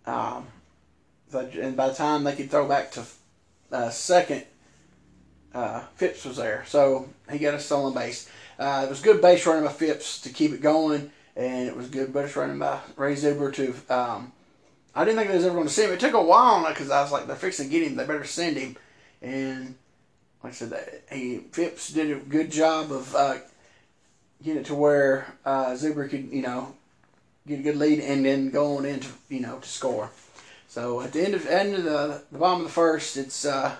um, 0.06 0.48
and 1.34 1.76
by 1.76 1.90
the 1.90 1.96
time 1.96 2.24
they 2.24 2.36
could 2.36 2.52
throw 2.52 2.68
back 2.68 2.92
to 2.92 3.04
uh, 3.72 3.90
second, 3.90 4.44
uh, 5.54 5.82
Phipps 5.96 6.26
was 6.26 6.38
there. 6.38 6.64
So 6.68 7.10
he 7.32 7.40
got 7.40 7.56
a 7.56 7.60
stolen 7.60 7.94
base. 7.94 8.30
Uh, 8.60 8.84
it 8.86 8.90
was 8.90 9.02
good 9.02 9.20
base 9.20 9.46
running 9.48 9.66
by 9.66 9.72
Phipps 9.72 10.22
to 10.22 10.30
keep 10.30 10.52
it 10.52 10.62
going, 10.62 11.12
and 11.36 11.68
it 11.68 11.76
was 11.76 11.88
good 11.90 12.14
base 12.14 12.36
running 12.36 12.60
by 12.60 12.80
Ray 12.98 13.16
Zuber 13.16 13.52
to. 13.54 13.74
Um, 13.90 14.32
I 14.96 15.04
didn't 15.06 15.18
think 15.18 15.30
they 15.30 15.36
was 15.36 15.46
ever 15.46 15.56
going 15.56 15.68
to 15.68 15.74
see 15.74 15.86
him. 15.86 15.92
It 15.92 16.00
took 16.00 16.14
a 16.14 16.22
while 16.22 16.68
because 16.68 16.92
I 16.92 17.02
was 17.02 17.12
like, 17.12 17.26
they're 17.26 17.36
fixing 17.36 17.68
to 17.68 17.72
get 17.72 17.88
him. 17.88 17.96
They 17.96 18.06
better 18.06 18.24
send 18.24 18.58
him. 18.58 18.78
And 19.22 19.76
like 20.44 20.54
I 20.54 20.56
said, 20.56 20.70
that 20.70 21.04
he 21.12 21.38
Phipps 21.52 21.90
did 21.90 22.12
a 22.12 22.20
good 22.20 22.52
job 22.52 22.92
of 22.92 23.16
uh, 23.16 23.38
getting 24.44 24.62
it 24.62 24.66
to 24.68 24.76
where 24.76 25.34
uh, 25.46 25.72
Zuber 25.72 26.10
could, 26.10 26.30
you 26.32 26.42
know, 26.42 26.76
get 27.48 27.60
a 27.60 27.64
good 27.64 27.78
lead 27.78 28.00
and 28.00 28.26
then 28.26 28.50
go 28.50 28.78
on 28.78 28.86
into, 28.86 29.08
you 29.30 29.40
know, 29.40 29.58
to 29.60 29.68
score. 29.68 30.12
So 30.68 31.02
at 31.02 31.14
the 31.14 31.24
end 31.24 31.34
of 31.34 31.48
end 31.48 31.76
of 31.76 31.84
the, 31.84 32.24
the 32.32 32.38
bottom 32.38 32.62
of 32.62 32.68
the 32.68 32.74
first, 32.74 33.18
it's 33.18 33.46
uh, 33.46 33.76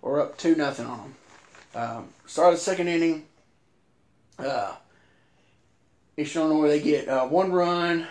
we're 0.00 0.20
up 0.20 0.38
two 0.38 0.54
nothing 0.54 0.86
on 0.86 0.98
them. 0.98 1.14
Um, 1.74 2.08
start 2.26 2.54
of 2.54 2.58
the 2.58 2.64
second 2.64 2.88
inning. 2.88 3.24
Uh, 4.38 4.74
Eastern 6.16 6.42
Illinois 6.42 6.68
they 6.68 6.80
get 6.80 7.08
uh, 7.08 7.26
one 7.26 7.52
run 7.52 8.06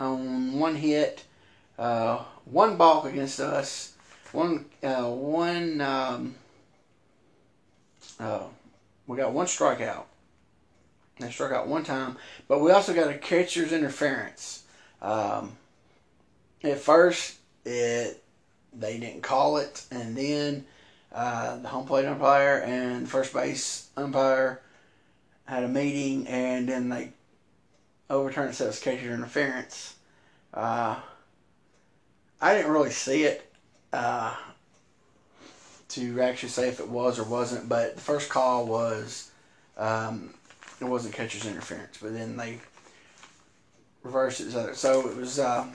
on 0.00 0.58
one 0.58 0.76
hit, 0.76 1.24
uh, 1.78 2.24
one 2.44 2.76
balk 2.76 3.04
against 3.06 3.40
us, 3.40 3.94
one 4.32 4.66
uh, 4.82 5.08
one. 5.08 5.80
Um, 5.80 6.34
uh, 8.20 8.44
we 9.06 9.16
got 9.16 9.32
one 9.32 9.46
strikeout. 9.46 10.04
They 11.18 11.30
struck 11.30 11.52
out 11.52 11.68
one 11.68 11.84
time, 11.84 12.16
but 12.48 12.60
we 12.60 12.70
also 12.70 12.94
got 12.94 13.10
a 13.10 13.18
catcher's 13.18 13.72
interference. 13.72 14.64
Um, 15.00 15.56
at 16.62 16.78
first, 16.78 17.38
it 17.64 18.22
they 18.72 18.98
didn't 18.98 19.22
call 19.22 19.58
it, 19.58 19.84
and 19.90 20.16
then 20.16 20.64
uh, 21.12 21.58
the 21.58 21.68
home 21.68 21.86
plate 21.86 22.06
umpire 22.06 22.62
and 22.64 23.08
first 23.08 23.32
base 23.32 23.88
umpire 23.96 24.60
had 25.44 25.64
a 25.64 25.68
meeting, 25.68 26.26
and 26.26 26.68
then 26.68 26.88
they 26.88 27.12
overturned 28.08 28.50
it, 28.50 28.54
so 28.54 28.68
it's 28.68 28.80
catcher 28.80 29.12
interference. 29.12 29.96
Uh, 30.54 30.96
I 32.42 32.54
didn't 32.54 32.72
really 32.72 32.90
see 32.90 33.22
it 33.22 33.48
uh, 33.92 34.34
to 35.90 36.20
actually 36.20 36.48
say 36.48 36.68
if 36.68 36.80
it 36.80 36.88
was 36.88 37.20
or 37.20 37.24
wasn't, 37.24 37.68
but 37.68 37.94
the 37.94 38.00
first 38.00 38.28
call 38.28 38.66
was 38.66 39.30
um, 39.78 40.34
it 40.80 40.84
wasn't 40.84 41.14
catcher's 41.14 41.46
interference, 41.46 41.98
but 42.02 42.12
then 42.12 42.36
they 42.36 42.58
reversed 44.02 44.40
it. 44.40 44.74
So 44.74 45.08
it 45.08 45.16
was. 45.16 45.38
Uh, 45.38 45.68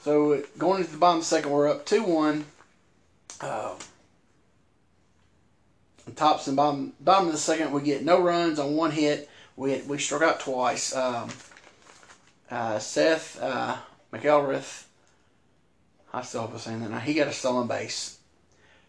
so 0.00 0.42
going 0.56 0.80
into 0.80 0.92
the 0.92 0.98
bottom 0.98 1.18
of 1.18 1.22
the 1.22 1.28
second, 1.28 1.50
we're 1.50 1.68
up 1.68 1.84
two 1.84 2.02
one. 2.02 2.46
Uh, 3.40 3.74
tops 6.16 6.46
and 6.46 6.56
bottom 6.56 6.94
bottom 7.00 7.26
of 7.26 7.32
the 7.32 7.38
second, 7.38 7.72
we 7.72 7.82
get 7.82 8.02
no 8.02 8.22
runs 8.22 8.58
on 8.58 8.74
one 8.74 8.92
hit. 8.92 9.28
We 9.56 9.82
we 9.82 9.98
struck 9.98 10.22
out 10.22 10.40
twice. 10.40 10.96
Um, 10.96 11.28
uh, 12.50 12.78
Seth 12.78 13.38
uh, 13.42 13.76
McElrath. 14.12 14.84
I 16.18 16.22
still 16.22 16.46
hope 16.46 16.58
saying 16.58 16.80
that 16.80 16.90
now. 16.90 16.98
He 16.98 17.14
got 17.14 17.28
a 17.28 17.32
stolen 17.32 17.68
base. 17.68 18.18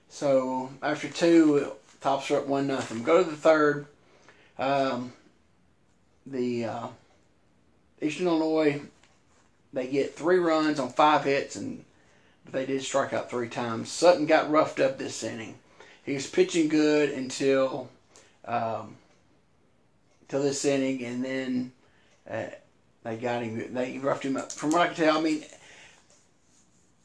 So 0.08 0.72
after 0.82 1.08
two, 1.08 1.74
Tops 2.02 2.32
are 2.32 2.38
up 2.40 2.48
one 2.48 2.66
nothing. 2.66 3.04
Go 3.04 3.24
to 3.24 3.30
the 3.30 3.36
third. 3.36 3.86
Um, 4.58 5.14
the 6.26 6.66
uh, 6.66 6.88
Eastern 8.02 8.28
Illinois 8.28 8.82
they 9.74 9.88
get 9.88 10.16
three 10.16 10.40
runs 10.40 10.80
on 10.80 10.90
five 10.90 11.26
hits, 11.26 11.56
and 11.56 11.86
they 12.52 12.66
did 12.66 12.82
strike 12.82 13.14
out 13.14 13.30
three 13.30 13.48
times. 13.48 13.92
Sutton 13.92 14.26
got 14.26 14.50
roughed 14.50 14.80
up 14.80 14.98
this 14.98 15.24
inning. 15.24 15.56
He 16.04 16.16
was 16.16 16.26
pitching 16.26 16.68
good 16.68 17.12
until 17.12 17.90
um, 18.46 18.96
until 20.22 20.42
this 20.42 20.66
inning, 20.66 21.04
and 21.06 21.24
then 21.24 21.72
uh, 22.28 22.46
they 23.04 23.18
got 23.18 23.44
him. 23.44 23.74
They 23.74 24.00
roughed 24.00 24.26
him 24.26 24.38
up. 24.38 24.52
From 24.52 24.72
what 24.72 24.82
I 24.82 24.88
can 24.88 24.96
tell, 24.96 25.20
I 25.20 25.22
mean, 25.22 25.44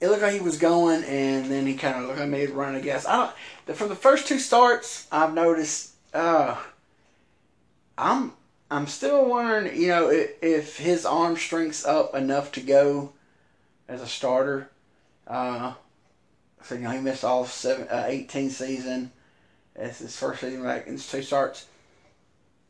it 0.01 0.09
looked 0.09 0.23
like 0.23 0.35
he 0.35 0.41
was 0.41 0.59
going, 0.59 1.05
and 1.05 1.51
then 1.51 1.67
he 1.67 1.75
kind 1.75 1.97
of 1.97 2.09
looked 2.09 2.21
like 2.21 2.29
maybe 2.29 2.53
running 2.53 2.81
a 2.81 2.85
gas. 2.85 3.07
I 3.07 3.33
don't. 3.67 3.77
From 3.77 3.89
the 3.89 3.95
first 3.95 4.27
two 4.27 4.39
starts, 4.39 5.07
I've 5.11 5.35
noticed. 5.35 5.93
Uh, 6.13 6.57
I'm 7.97 8.33
I'm 8.71 8.87
still 8.87 9.25
wondering, 9.27 9.81
you 9.81 9.89
know, 9.89 10.11
if, 10.11 10.43
if 10.43 10.77
his 10.79 11.07
arm 11.07 11.37
strength's 11.37 11.85
up 11.85 12.15
enough 12.15 12.53
to 12.53 12.61
go 12.61 13.13
as 13.89 14.03
a 14.03 14.07
starter. 14.07 14.71
Uh, 15.27 15.75
so 16.63 16.75
you 16.75 16.81
know 16.83 16.91
he 16.91 17.01
missed 17.01 17.25
all 17.25 17.45
seven, 17.45 17.87
uh, 17.89 18.05
18 18.07 18.51
season. 18.51 19.11
It's 19.77 19.99
his 19.99 20.17
first 20.17 20.41
season 20.41 20.63
back 20.63 20.87
in 20.87 20.99
two 20.99 21.23
starts. 21.23 21.67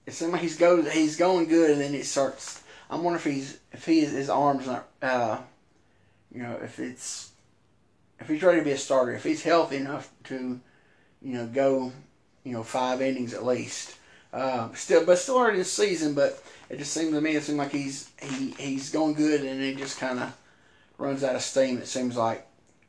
It 0.06 0.12
seems 0.12 0.32
like 0.32 0.42
he's 0.42 0.58
go 0.58 0.82
he's 0.82 1.16
going 1.16 1.48
good, 1.48 1.70
and 1.70 1.80
then 1.80 1.94
it 1.94 2.06
starts. 2.06 2.62
I'm 2.90 3.02
wondering 3.02 3.20
if 3.20 3.24
he's 3.24 3.58
if 3.72 3.86
he 3.86 4.00
his 4.00 4.28
arms 4.28 4.66
not 4.66 4.88
uh, 5.00 5.38
you 6.34 6.42
know 6.42 6.58
if 6.62 6.78
it's 6.78 7.32
if 8.20 8.28
he's 8.28 8.42
ready 8.42 8.58
to 8.58 8.64
be 8.64 8.72
a 8.72 8.78
starter, 8.78 9.12
if 9.14 9.24
he's 9.24 9.42
healthy 9.42 9.76
enough 9.76 10.10
to 10.24 10.60
you 11.22 11.32
know 11.34 11.46
go 11.46 11.92
you 12.44 12.52
know 12.52 12.62
five 12.62 13.00
innings 13.00 13.34
at 13.34 13.44
least. 13.44 13.96
Uh, 14.32 14.72
still, 14.74 15.06
but 15.06 15.16
still 15.16 15.38
early 15.38 15.58
this 15.58 15.72
season. 15.72 16.12
But 16.12 16.42
it 16.68 16.78
just 16.78 16.92
seems 16.92 17.12
to 17.12 17.20
me 17.20 17.36
it 17.36 17.44
seems 17.44 17.58
like 17.58 17.70
he's 17.70 18.10
he 18.20 18.50
he's 18.58 18.90
going 18.90 19.14
good, 19.14 19.42
and 19.42 19.60
it 19.60 19.76
just 19.76 19.98
kind 19.98 20.18
of 20.18 20.36
runs 20.98 21.22
out 21.22 21.36
of 21.36 21.42
steam. 21.42 21.78
It 21.78 21.86
seems 21.86 22.16
like 22.16 22.46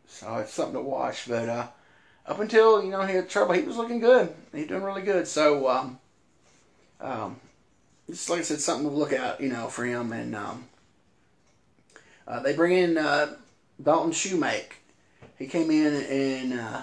so 0.07 0.35
it's 0.37 0.53
something 0.53 0.75
to 0.75 0.81
watch. 0.81 1.27
But 1.27 1.49
uh, 1.49 1.67
up 2.25 2.39
until 2.39 2.83
you 2.83 2.89
know 2.89 3.03
he 3.03 3.15
had 3.15 3.29
trouble, 3.29 3.53
he 3.53 3.61
was 3.61 3.77
looking 3.77 3.99
good. 3.99 4.33
He's 4.53 4.67
doing 4.67 4.83
really 4.83 5.03
good. 5.03 5.27
So 5.27 5.69
um, 5.69 5.99
um, 6.99 7.35
just 8.09 8.29
like 8.29 8.39
I 8.39 8.43
said, 8.43 8.59
something 8.59 8.89
to 8.89 8.95
look 8.95 9.13
out, 9.13 9.41
you 9.41 9.49
know, 9.49 9.67
for 9.67 9.85
him. 9.85 10.11
And 10.13 10.35
um, 10.35 10.65
uh, 12.27 12.39
they 12.39 12.55
bring 12.55 12.77
in 12.77 12.97
uh, 12.97 13.35
Dalton 13.81 14.11
Shoemake. 14.11 14.73
He 15.37 15.47
came 15.47 15.69
in 15.69 15.93
and 15.93 16.59
uh, 16.59 16.81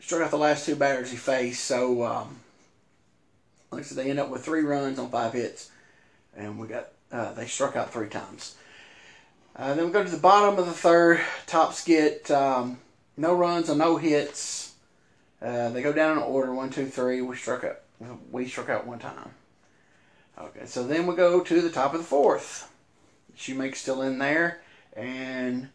struck 0.00 0.22
out 0.22 0.30
the 0.30 0.38
last 0.38 0.66
two 0.66 0.76
batters 0.76 1.10
he 1.10 1.16
faced. 1.16 1.64
So 1.64 2.04
um, 2.04 2.40
like 3.70 3.80
I 3.80 3.84
said, 3.84 3.98
they 3.98 4.10
end 4.10 4.20
up 4.20 4.30
with 4.30 4.44
three 4.44 4.62
runs 4.62 4.98
on 4.98 5.10
five 5.10 5.32
hits, 5.32 5.70
and 6.36 6.58
we 6.58 6.68
got 6.68 6.88
uh, 7.10 7.32
they 7.32 7.46
struck 7.46 7.76
out 7.76 7.92
three 7.92 8.08
times. 8.08 8.56
Uh, 9.56 9.74
then 9.74 9.86
we 9.86 9.92
go 9.92 10.04
to 10.04 10.10
the 10.10 10.16
bottom 10.16 10.58
of 10.58 10.66
the 10.66 10.72
third. 10.72 11.20
Tops 11.46 11.84
get 11.84 12.30
um, 12.30 12.78
no 13.16 13.34
runs 13.34 13.68
or 13.68 13.76
no 13.76 13.96
hits. 13.96 14.74
Uh, 15.42 15.68
they 15.70 15.82
go 15.82 15.92
down 15.92 16.16
in 16.16 16.22
order 16.22 16.54
one, 16.54 16.70
two, 16.70 16.86
three. 16.86 17.20
We 17.22 17.36
struck 17.36 17.64
out. 17.64 17.80
We 18.30 18.46
struck 18.46 18.68
out 18.68 18.86
one 18.86 19.00
time. 19.00 19.30
Okay, 20.38 20.66
so 20.66 20.86
then 20.86 21.06
we 21.06 21.16
go 21.16 21.40
to 21.40 21.60
the 21.60 21.70
top 21.70 21.94
of 21.94 22.00
the 22.00 22.06
fourth. 22.06 22.70
Shoemake's 23.38 23.80
still 23.80 24.02
in 24.02 24.18
there, 24.18 24.60
and 24.94 25.68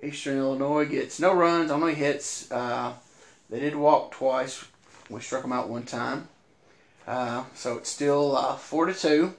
Eastern 0.00 0.38
Illinois 0.38 0.84
gets 0.84 1.18
no 1.18 1.34
runs, 1.34 1.70
only 1.70 1.94
hits. 1.94 2.50
Uh, 2.50 2.94
they 3.50 3.58
did 3.58 3.74
walk 3.74 4.12
twice. 4.12 4.64
We 5.10 5.20
struck 5.20 5.42
them 5.42 5.52
out 5.52 5.68
one 5.68 5.82
time. 5.82 6.28
Uh, 7.06 7.44
so 7.54 7.76
it's 7.76 7.90
still 7.90 8.36
uh, 8.36 8.54
four 8.56 8.86
to 8.86 8.94
two. 8.94 9.34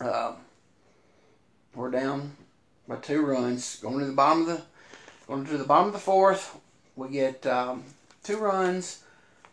Uh, 0.00 0.34
we're 1.74 1.90
down 1.90 2.36
by 2.86 2.96
two 2.96 3.24
runs. 3.24 3.76
Going 3.76 4.00
to 4.00 4.06
the 4.06 4.12
bottom 4.12 4.42
of 4.42 4.46
the 4.48 4.62
going 5.26 5.46
to 5.46 5.56
the 5.56 5.64
bottom 5.64 5.88
of 5.88 5.92
the 5.94 5.98
fourth. 5.98 6.58
We 6.94 7.08
get 7.08 7.46
um, 7.46 7.84
two 8.22 8.36
runs 8.36 9.02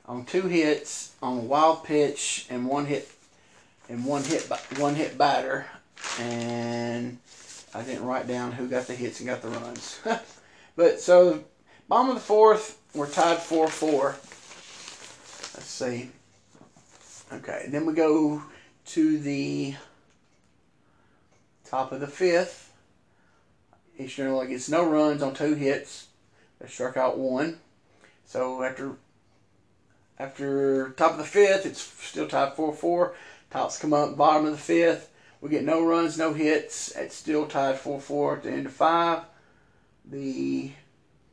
on 0.05 0.25
two 0.25 0.43
hits 0.43 1.15
on 1.21 1.37
a 1.37 1.41
wild 1.41 1.85
pitch 1.85 2.47
and 2.49 2.67
one 2.67 2.85
hit 2.85 3.09
and 3.87 4.05
one 4.05 4.23
hit 4.23 4.49
one 4.77 4.95
hit 4.95 5.17
batter. 5.17 5.67
And 6.19 7.17
I 7.73 7.81
didn't 7.83 8.05
write 8.05 8.27
down 8.27 8.51
who 8.51 8.67
got 8.67 8.87
the 8.87 8.95
hits 8.95 9.19
and 9.19 9.29
got 9.29 9.41
the 9.41 9.49
runs. 9.49 9.99
but 10.75 10.99
so 10.99 11.43
bottom 11.87 12.09
of 12.09 12.15
the 12.15 12.21
fourth, 12.21 12.79
we're 12.93 13.09
tied 13.09 13.37
four 13.37 13.67
four. 13.67 14.15
Let's 15.53 15.65
see. 15.65 16.09
Okay, 17.33 17.65
then 17.69 17.85
we 17.85 17.93
go 17.93 18.43
to 18.87 19.17
the 19.19 19.75
top 21.65 21.91
of 21.91 22.01
the 22.01 22.07
fifth. 22.07 22.73
Eastern 23.97 24.27
Illinois 24.27 24.49
gets 24.49 24.69
no 24.69 24.89
runs 24.89 25.21
on 25.21 25.33
two 25.33 25.53
hits. 25.53 26.07
They 26.59 26.67
struck 26.67 26.97
out 26.97 27.17
one. 27.17 27.59
So 28.25 28.63
after 28.63 28.97
after 30.19 30.91
top 30.91 31.13
of 31.13 31.17
the 31.17 31.23
fifth, 31.23 31.65
it's 31.65 31.81
still 31.81 32.27
tied 32.27 32.55
4-4. 32.55 33.13
Tops 33.49 33.79
come 33.79 33.93
up 33.93 34.15
bottom 34.15 34.45
of 34.45 34.51
the 34.51 34.57
fifth. 34.57 35.10
We 35.41 35.49
get 35.49 35.63
no 35.63 35.83
runs, 35.83 36.19
no 36.19 36.33
hits. 36.33 36.91
It's 36.95 37.15
still 37.15 37.47
tied 37.47 37.75
4-4 37.75 38.37
at 38.37 38.43
the 38.43 38.51
end 38.51 38.67
of 38.67 38.73
five. 38.73 39.23
The 40.05 40.71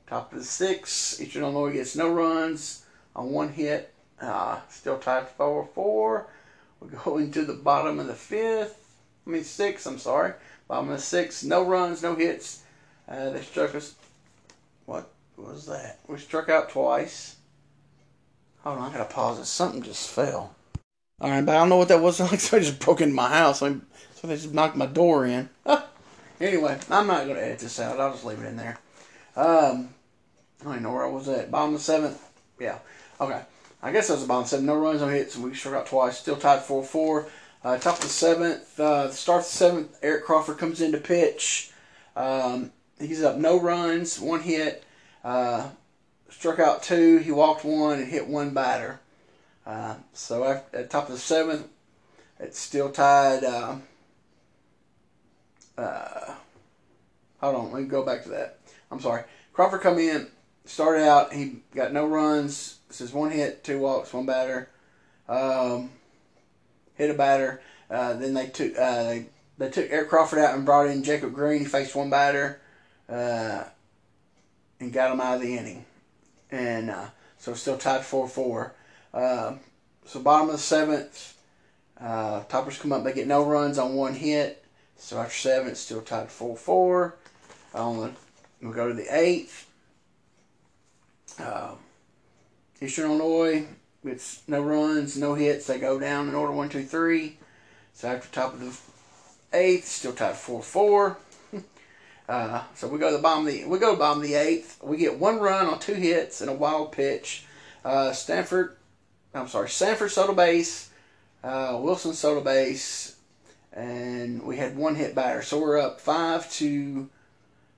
top 0.06 0.32
of 0.32 0.38
the 0.38 0.44
sixth, 0.44 1.20
Eastern 1.20 1.42
Illinois 1.42 1.74
gets 1.74 1.94
no 1.94 2.10
runs 2.10 2.86
on 3.14 3.30
one 3.30 3.50
hit. 3.50 3.92
Uh, 4.20 4.60
still 4.70 4.98
tied 4.98 5.28
4 5.28 5.68
4. 5.74 6.26
We 6.80 6.88
go 6.88 7.18
into 7.18 7.44
the 7.44 7.54
bottom 7.54 8.00
of 8.00 8.06
the 8.06 8.14
fifth. 8.14 8.96
I 9.26 9.30
mean, 9.30 9.44
six, 9.44 9.84
I'm 9.84 9.98
sorry. 9.98 10.32
Bottom 10.68 10.88
of 10.88 10.96
the 10.96 11.02
sixth. 11.02 11.44
No 11.44 11.64
runs, 11.64 12.02
no 12.02 12.14
hits. 12.14 12.62
Uh, 13.06 13.30
they 13.30 13.42
struck 13.42 13.74
us. 13.74 13.94
What 14.86 15.10
was 15.36 15.66
that? 15.66 16.00
We 16.08 16.16
struck 16.18 16.48
out 16.48 16.70
twice. 16.70 17.36
Hold 18.60 18.78
on, 18.78 18.90
I 18.90 18.92
gotta 18.92 19.12
pause 19.12 19.38
it. 19.38 19.44
Something 19.44 19.82
just 19.82 20.08
fell. 20.08 20.54
Alright, 21.20 21.44
but 21.44 21.57
I 21.57 21.59
don't 21.59 21.68
know 21.68 21.76
what 21.76 21.88
that 21.88 22.00
was. 22.00 22.20
Like 22.20 22.40
somebody 22.40 22.66
just 22.66 22.81
broke 22.81 23.00
into 23.00 23.14
my 23.14 23.28
house. 23.28 23.59
So 23.59 23.81
they 24.22 24.35
just 24.35 24.52
knocked 24.52 24.76
my 24.76 24.87
door 24.87 25.26
in. 25.26 25.48
anyway, 26.40 26.78
I'm 26.90 27.07
not 27.07 27.26
gonna 27.26 27.40
edit 27.40 27.61
this 27.61 27.81
out. 27.81 28.00
I'll 28.00 28.12
just 28.12 28.24
leave 28.24 28.40
it 28.40 28.46
in 28.46 28.57
there. 28.57 28.78
Um, 29.37 29.90
I 30.61 30.64
don't 30.64 30.72
even 30.74 30.83
know 30.83 30.92
where 30.92 31.04
I 31.04 31.11
was 31.11 31.28
at. 31.28 31.50
Bottom 31.50 31.74
of 31.74 31.81
the 31.81 31.85
seventh. 31.85 32.31
Yeah. 32.59 32.78
Okay. 33.20 33.42
I 33.83 33.92
guess 33.92 34.09
that 34.09 34.14
was 34.14 34.24
about 34.24 34.48
seven. 34.48 34.66
No 34.66 34.76
runs, 34.76 35.00
no 35.00 35.09
hits, 35.09 35.37
we 35.37 35.54
struck 35.54 35.74
out 35.74 35.87
twice. 35.87 36.18
Still 36.18 36.37
tied 36.37 36.62
4 36.62 36.83
4. 36.83 37.28
Uh, 37.64 37.76
top 37.78 37.96
of 37.96 38.02
the 38.02 38.09
seventh, 38.09 38.78
uh, 38.78 39.11
start 39.11 39.40
of 39.40 39.46
the 39.46 39.52
seventh, 39.52 39.98
Eric 40.00 40.24
Crawford 40.24 40.59
comes 40.59 40.81
in 40.81 40.92
to 40.92 40.98
pitch. 40.98 41.72
Um, 42.14 42.72
he's 43.00 43.22
up 43.22 43.37
no 43.37 43.61
runs, 43.61 44.20
one 44.20 44.40
hit, 44.40 44.85
uh, 45.24 45.68
struck 46.31 46.61
out 46.61 46.85
two, 46.85 47.18
he 47.18 47.33
walked 47.33 47.64
one, 47.64 47.98
and 47.98 48.09
hit 48.09 48.28
one 48.28 48.50
batter. 48.50 49.00
Uh, 49.68 49.96
so 50.14 50.44
at 50.72 50.88
top 50.88 51.04
of 51.04 51.12
the 51.12 51.18
seventh, 51.18 51.68
it's 52.40 52.59
still 52.59 52.90
tied. 52.90 53.44
Uh, 53.44 53.76
uh, 55.76 56.35
hold 57.38 57.54
on, 57.54 57.72
let 57.72 57.83
me 57.83 57.88
go 57.88 58.02
back 58.02 58.22
to 58.22 58.31
that. 58.31 58.61
I'm 58.90 58.98
sorry. 58.98 59.24
Crawford 59.52 59.83
come 59.83 59.98
in, 59.98 60.28
started 60.64 61.07
out, 61.07 61.35
he 61.35 61.59
got 61.74 61.92
no 61.92 62.07
runs, 62.07 62.78
this 62.88 63.02
is 63.02 63.12
one 63.12 63.31
hit, 63.31 63.62
two 63.62 63.78
walks, 63.78 64.14
one 64.14 64.24
batter. 64.24 64.70
Um, 65.28 65.90
hit 66.95 67.11
a 67.11 67.14
batter. 67.14 67.61
Uh, 67.90 68.14
then 68.14 68.32
they 68.32 68.47
took 68.47 68.72
uh, 68.78 69.03
they, 69.03 69.26
they 69.59 69.68
took 69.68 69.90
Eric 69.90 70.09
Crawford 70.09 70.38
out 70.38 70.55
and 70.55 70.64
brought 70.64 70.86
in 70.86 71.03
Jacob 71.03 71.34
Green. 71.34 71.61
He 71.61 71.66
faced 71.66 71.95
one 71.95 72.09
batter 72.09 72.61
and 73.07 73.66
got 74.92 75.12
him 75.12 75.20
out 75.20 75.36
of 75.36 75.42
the 75.42 75.59
inning. 75.59 75.84
And 76.51 76.95
so 77.36 77.53
still 77.53 77.76
tied 77.76 78.05
4 78.05 78.26
4. 78.26 78.74
Um, 79.14 79.61
so 80.04 80.20
bottom 80.20 80.48
of 80.48 80.52
the 80.52 80.59
seventh, 80.59 81.36
uh, 82.00 82.44
Toppers 82.44 82.78
come 82.78 82.92
up. 82.92 83.04
They 83.04 83.12
get 83.12 83.26
no 83.26 83.44
runs 83.44 83.78
on 83.78 83.94
one 83.94 84.14
hit. 84.14 84.64
So 84.96 85.18
after 85.18 85.34
seven, 85.34 85.68
it's 85.68 85.80
still 85.80 86.02
tied 86.02 86.30
4 86.30 86.56
4. 86.56 87.16
On 87.74 88.00
the, 88.00 88.11
we'll 88.61 88.72
go 88.72 88.88
to 88.88 88.94
the 88.94 89.06
eighth. 89.14 89.70
Uh, 91.38 91.74
Eastern 92.80 93.06
Illinois, 93.06 93.66
it's 94.04 94.42
no 94.48 94.61
runs, 94.62 95.16
no 95.16 95.34
hits. 95.34 95.66
They 95.66 95.78
go 95.78 95.98
down 95.98 96.28
in 96.28 96.34
order 96.34 96.52
one, 96.52 96.68
two, 96.68 96.84
three. 96.84 97.36
So 97.92 98.09
after 98.09 98.28
top 98.32 98.54
of 98.54 98.61
the 98.61 99.56
eighth, 99.56 99.86
still 99.86 100.12
tied 100.12 100.36
four 100.36 100.62
four. 100.62 101.18
Uh, 102.28 102.62
so 102.74 102.86
we 102.86 102.98
go 102.98 103.11
to 103.11 103.16
the 103.16 103.22
bottom 103.22 103.46
of 103.46 103.50
the 103.54 103.64
we 103.64 103.78
go 103.78 103.96
bottom 103.96 104.22
the 104.22 104.34
eighth. 104.34 104.78
We 104.82 104.98
get 104.98 105.18
one 105.18 105.38
run 105.38 105.64
on 105.64 105.78
two 105.78 105.94
hits 105.94 106.42
and 106.42 106.50
a 106.50 106.52
wild 106.52 106.92
pitch. 106.92 107.46
Uh, 107.82 108.12
Stanford, 108.12 108.76
I'm 109.39 109.49
sorry, 109.49 109.68
Sanford 109.68 110.11
soda 110.11 110.32
base, 110.32 110.91
uh, 111.45 111.78
Wilson 111.80 112.12
soda 112.12 112.41
base, 112.41 113.16
and 113.72 114.43
we 114.43 114.57
had 114.57 114.76
one 114.76 114.97
hit 114.97 115.14
batter, 115.14 115.43
so 115.43 115.61
we're 115.61 115.80
up 115.80 116.01
five 116.01 116.51
to 116.55 117.09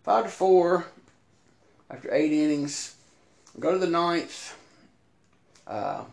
five 0.03 0.25
to 0.25 0.31
four 0.31 0.87
after 1.91 2.13
eight 2.15 2.33
innings. 2.33 2.97
Go 3.59 3.73
to 3.73 3.79
the 3.79 3.87
ninth. 3.87 4.57
Uh, 5.67 6.05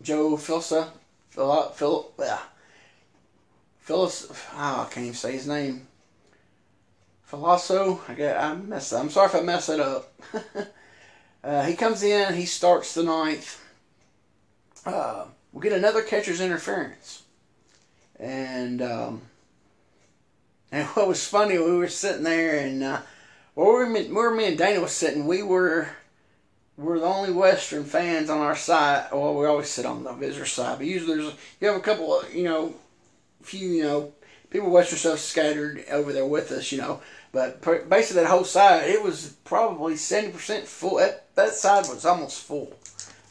Joe 0.00 0.36
Filsa, 0.36 0.88
Phil, 1.30 1.70
Phil, 1.70 2.12
yeah, 2.18 2.38
Phyllis, 3.80 4.28
oh, 4.54 4.86
I 4.88 4.92
can't 4.92 5.06
even 5.06 5.14
say 5.14 5.32
his 5.32 5.46
name. 5.46 5.86
Filasso, 7.30 8.00
I 8.08 8.14
get, 8.14 8.36
I 8.36 8.54
messed. 8.54 8.92
I'm 8.92 9.10
sorry 9.10 9.26
if 9.26 9.34
I 9.34 9.40
messed 9.40 9.70
it 9.70 9.80
up. 9.80 10.12
uh, 11.44 11.64
he 11.64 11.74
comes 11.74 12.02
in, 12.02 12.34
he 12.34 12.46
starts 12.46 12.94
the 12.94 13.02
ninth. 13.02 13.62
Uh, 14.86 15.26
we 15.52 15.62
get 15.62 15.72
another 15.72 16.02
catcher's 16.02 16.40
interference, 16.40 17.22
and 18.18 18.82
um, 18.82 19.22
and 20.70 20.86
what 20.88 21.08
was 21.08 21.26
funny, 21.26 21.58
we 21.58 21.76
were 21.76 21.88
sitting 21.88 22.24
there, 22.24 22.58
and 22.58 22.82
uh, 22.82 23.00
where, 23.54 23.90
we, 23.90 24.04
where 24.08 24.30
me 24.30 24.46
and 24.46 24.58
Dana 24.58 24.80
was 24.80 24.92
sitting, 24.92 25.26
we 25.26 25.42
were 25.42 25.88
we're 26.76 26.98
the 26.98 27.04
only 27.04 27.32
Western 27.32 27.84
fans 27.84 28.30
on 28.30 28.38
our 28.38 28.56
side. 28.56 29.08
Well, 29.12 29.34
we 29.34 29.46
always 29.46 29.68
sit 29.68 29.84
on 29.84 30.04
the 30.04 30.12
visitor 30.14 30.46
side, 30.46 30.78
but 30.78 30.86
usually 30.86 31.16
there's 31.16 31.34
you 31.60 31.68
have 31.68 31.76
a 31.76 31.80
couple 31.80 32.18
of 32.18 32.34
you 32.34 32.44
know, 32.44 32.74
few 33.42 33.68
you 33.68 33.82
know 33.82 34.12
people 34.50 34.70
Western 34.70 34.98
stuff 34.98 35.18
scattered 35.18 35.84
over 35.90 36.12
there 36.12 36.26
with 36.26 36.50
us, 36.50 36.72
you 36.72 36.78
know. 36.78 37.00
But 37.32 37.62
basically 37.88 38.22
that 38.22 38.30
whole 38.30 38.44
side, 38.44 38.90
it 38.90 39.02
was 39.02 39.36
probably 39.44 39.96
seventy 39.96 40.32
percent 40.32 40.66
full. 40.66 40.98
That 40.98 41.34
that 41.34 41.54
side 41.54 41.88
was 41.88 42.04
almost 42.04 42.42
full. 42.42 42.76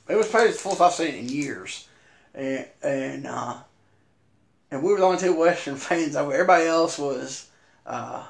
It 0.09 0.15
was 0.15 0.27
probably 0.27 0.51
the 0.51 0.57
fullest 0.57 0.81
I've 0.81 0.93
seen 0.93 1.15
in 1.15 1.29
years, 1.29 1.87
and 2.33 2.65
and 2.81 3.27
uh, 3.27 3.57
and 4.71 4.81
we 4.81 4.91
were 4.91 4.97
the 4.97 5.05
only 5.05 5.19
two 5.19 5.37
Western 5.37 5.75
fans 5.77 6.15
over. 6.15 6.33
Everybody 6.33 6.65
else 6.65 6.97
was 6.97 7.47
uh, 7.85 8.25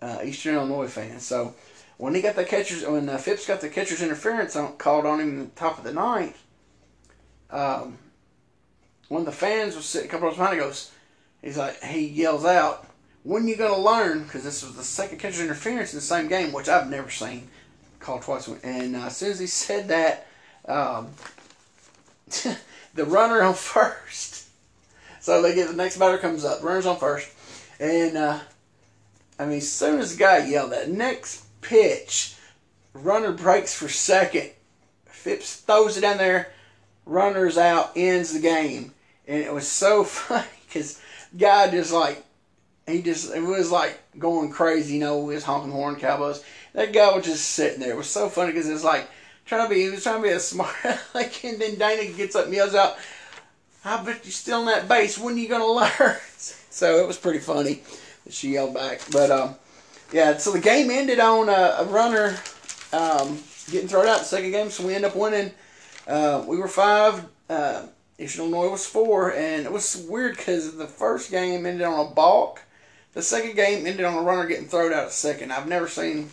uh, 0.00 0.18
Eastern 0.24 0.54
Illinois 0.54 0.86
fans. 0.86 1.24
So 1.26 1.54
when 1.96 2.14
he 2.14 2.22
got 2.22 2.36
the 2.36 2.44
catchers, 2.44 2.86
when 2.86 3.08
uh, 3.08 3.18
Phipps 3.18 3.46
got 3.46 3.60
the 3.60 3.68
catcher's 3.68 4.02
interference 4.02 4.54
on, 4.54 4.76
called 4.76 5.06
on 5.06 5.20
him 5.20 5.30
in 5.30 5.38
the 5.38 5.46
top 5.56 5.78
of 5.78 5.84
the 5.84 5.92
ninth, 5.92 6.40
um, 7.50 7.98
when 9.08 9.24
the 9.24 9.32
fans 9.32 9.76
was 9.76 9.86
sitting 9.86 10.08
a 10.08 10.10
couple 10.10 10.28
of 10.28 10.36
behind, 10.36 10.54
he 10.54 10.60
goes, 10.60 10.90
he's 11.42 11.58
like, 11.58 11.82
he 11.82 12.06
yells 12.06 12.44
out, 12.44 12.86
"When 13.24 13.48
you 13.48 13.56
gonna 13.56 13.76
learn?" 13.76 14.22
Because 14.22 14.44
this 14.44 14.62
was 14.62 14.76
the 14.76 14.84
second 14.84 15.18
catcher's 15.18 15.40
interference 15.40 15.92
in 15.92 15.98
the 15.98 16.04
same 16.04 16.28
game, 16.28 16.52
which 16.52 16.68
I've 16.68 16.88
never 16.88 17.10
seen 17.10 17.48
called 17.98 18.22
twice. 18.22 18.46
And 18.46 18.94
uh, 18.94 19.06
as 19.06 19.16
soon 19.16 19.32
as 19.32 19.40
he 19.40 19.48
said 19.48 19.88
that, 19.88 20.28
um, 20.66 21.08
the 22.94 23.04
runner 23.04 23.42
on 23.42 23.54
first. 23.54 24.48
So 25.20 25.42
they 25.42 25.54
get 25.54 25.68
the 25.68 25.74
next 25.74 25.96
batter 25.96 26.18
comes 26.18 26.44
up, 26.44 26.62
runners 26.62 26.86
on 26.86 26.98
first, 26.98 27.30
and 27.80 28.16
uh, 28.16 28.38
I 29.38 29.46
mean, 29.46 29.58
as 29.58 29.72
soon 29.72 29.98
as 29.98 30.16
the 30.16 30.20
guy 30.20 30.46
yelled 30.46 30.72
that 30.72 30.90
next 30.90 31.44
pitch, 31.60 32.36
runner 32.92 33.32
breaks 33.32 33.74
for 33.74 33.88
second. 33.88 34.50
Phipps 35.06 35.56
throws 35.56 35.96
it 35.96 36.02
down 36.02 36.18
there, 36.18 36.52
runners 37.06 37.56
out, 37.56 37.92
ends 37.96 38.32
the 38.32 38.40
game. 38.40 38.92
And 39.26 39.42
it 39.42 39.52
was 39.52 39.66
so 39.66 40.04
funny 40.04 40.46
because 40.66 41.00
guy 41.36 41.70
just 41.70 41.92
like, 41.92 42.22
he 42.86 43.02
just, 43.02 43.34
it 43.34 43.42
was 43.42 43.70
like 43.70 44.00
going 44.18 44.50
crazy, 44.50 44.94
you 44.94 45.00
know, 45.00 45.28
his 45.28 45.44
honking 45.44 45.72
horn 45.72 45.96
cowboys. 45.96 46.44
That 46.72 46.92
guy 46.92 47.14
was 47.14 47.24
just 47.24 47.50
sitting 47.50 47.80
there. 47.80 47.92
It 47.92 47.96
was 47.96 48.10
so 48.10 48.28
funny 48.28 48.52
because 48.52 48.68
it's 48.68 48.84
like, 48.84 49.08
trying 49.46 49.68
to 49.68 49.74
be, 49.74 49.82
he 49.82 49.90
was 49.90 50.02
trying 50.02 50.22
to 50.22 50.28
be 50.28 50.34
a 50.34 50.40
smart, 50.40 50.74
like, 51.14 51.44
and 51.44 51.60
then 51.60 51.76
Dana 51.76 52.10
gets 52.12 52.34
up 52.34 52.46
and 52.46 52.54
yells 52.54 52.74
out, 52.74 52.96
I 53.84 54.02
bet 54.02 54.24
you're 54.24 54.32
still 54.32 54.60
in 54.60 54.66
that 54.66 54.88
base. 54.88 55.18
When 55.18 55.34
are 55.34 55.38
you 55.38 55.48
going 55.48 55.60
to 55.60 56.04
learn? 56.04 56.16
so 56.36 56.96
it 56.96 57.06
was 57.06 57.18
pretty 57.18 57.40
funny 57.40 57.82
she 58.30 58.52
yelled 58.52 58.74
back. 58.74 59.00
But 59.10 59.30
um, 59.30 59.56
yeah, 60.12 60.36
so 60.36 60.52
the 60.52 60.60
game 60.60 60.90
ended 60.90 61.20
on 61.20 61.48
a, 61.48 61.76
a 61.80 61.84
runner 61.86 62.36
um, 62.92 63.38
getting 63.70 63.88
thrown 63.88 64.06
out 64.06 64.20
the 64.20 64.24
second 64.24 64.50
game, 64.50 64.70
so 64.70 64.86
we 64.86 64.94
end 64.94 65.04
up 65.04 65.16
winning. 65.16 65.52
Uh, 66.06 66.44
we 66.46 66.56
were 66.56 66.68
five. 66.68 67.24
Uh, 67.48 67.86
Eastern 68.18 68.44
Illinois 68.44 68.70
was 68.70 68.86
four, 68.86 69.32
and 69.32 69.66
it 69.66 69.72
was 69.72 70.06
weird 70.08 70.36
because 70.36 70.76
the 70.76 70.86
first 70.86 71.30
game 71.30 71.66
ended 71.66 71.82
on 71.82 72.06
a 72.06 72.10
balk. 72.10 72.62
The 73.14 73.22
second 73.22 73.54
game 73.54 73.86
ended 73.86 74.04
on 74.04 74.14
a 74.14 74.22
runner 74.22 74.46
getting 74.46 74.66
thrown 74.66 74.92
out 74.92 75.04
at 75.04 75.12
second. 75.12 75.52
I've 75.52 75.68
never 75.68 75.88
seen. 75.88 76.30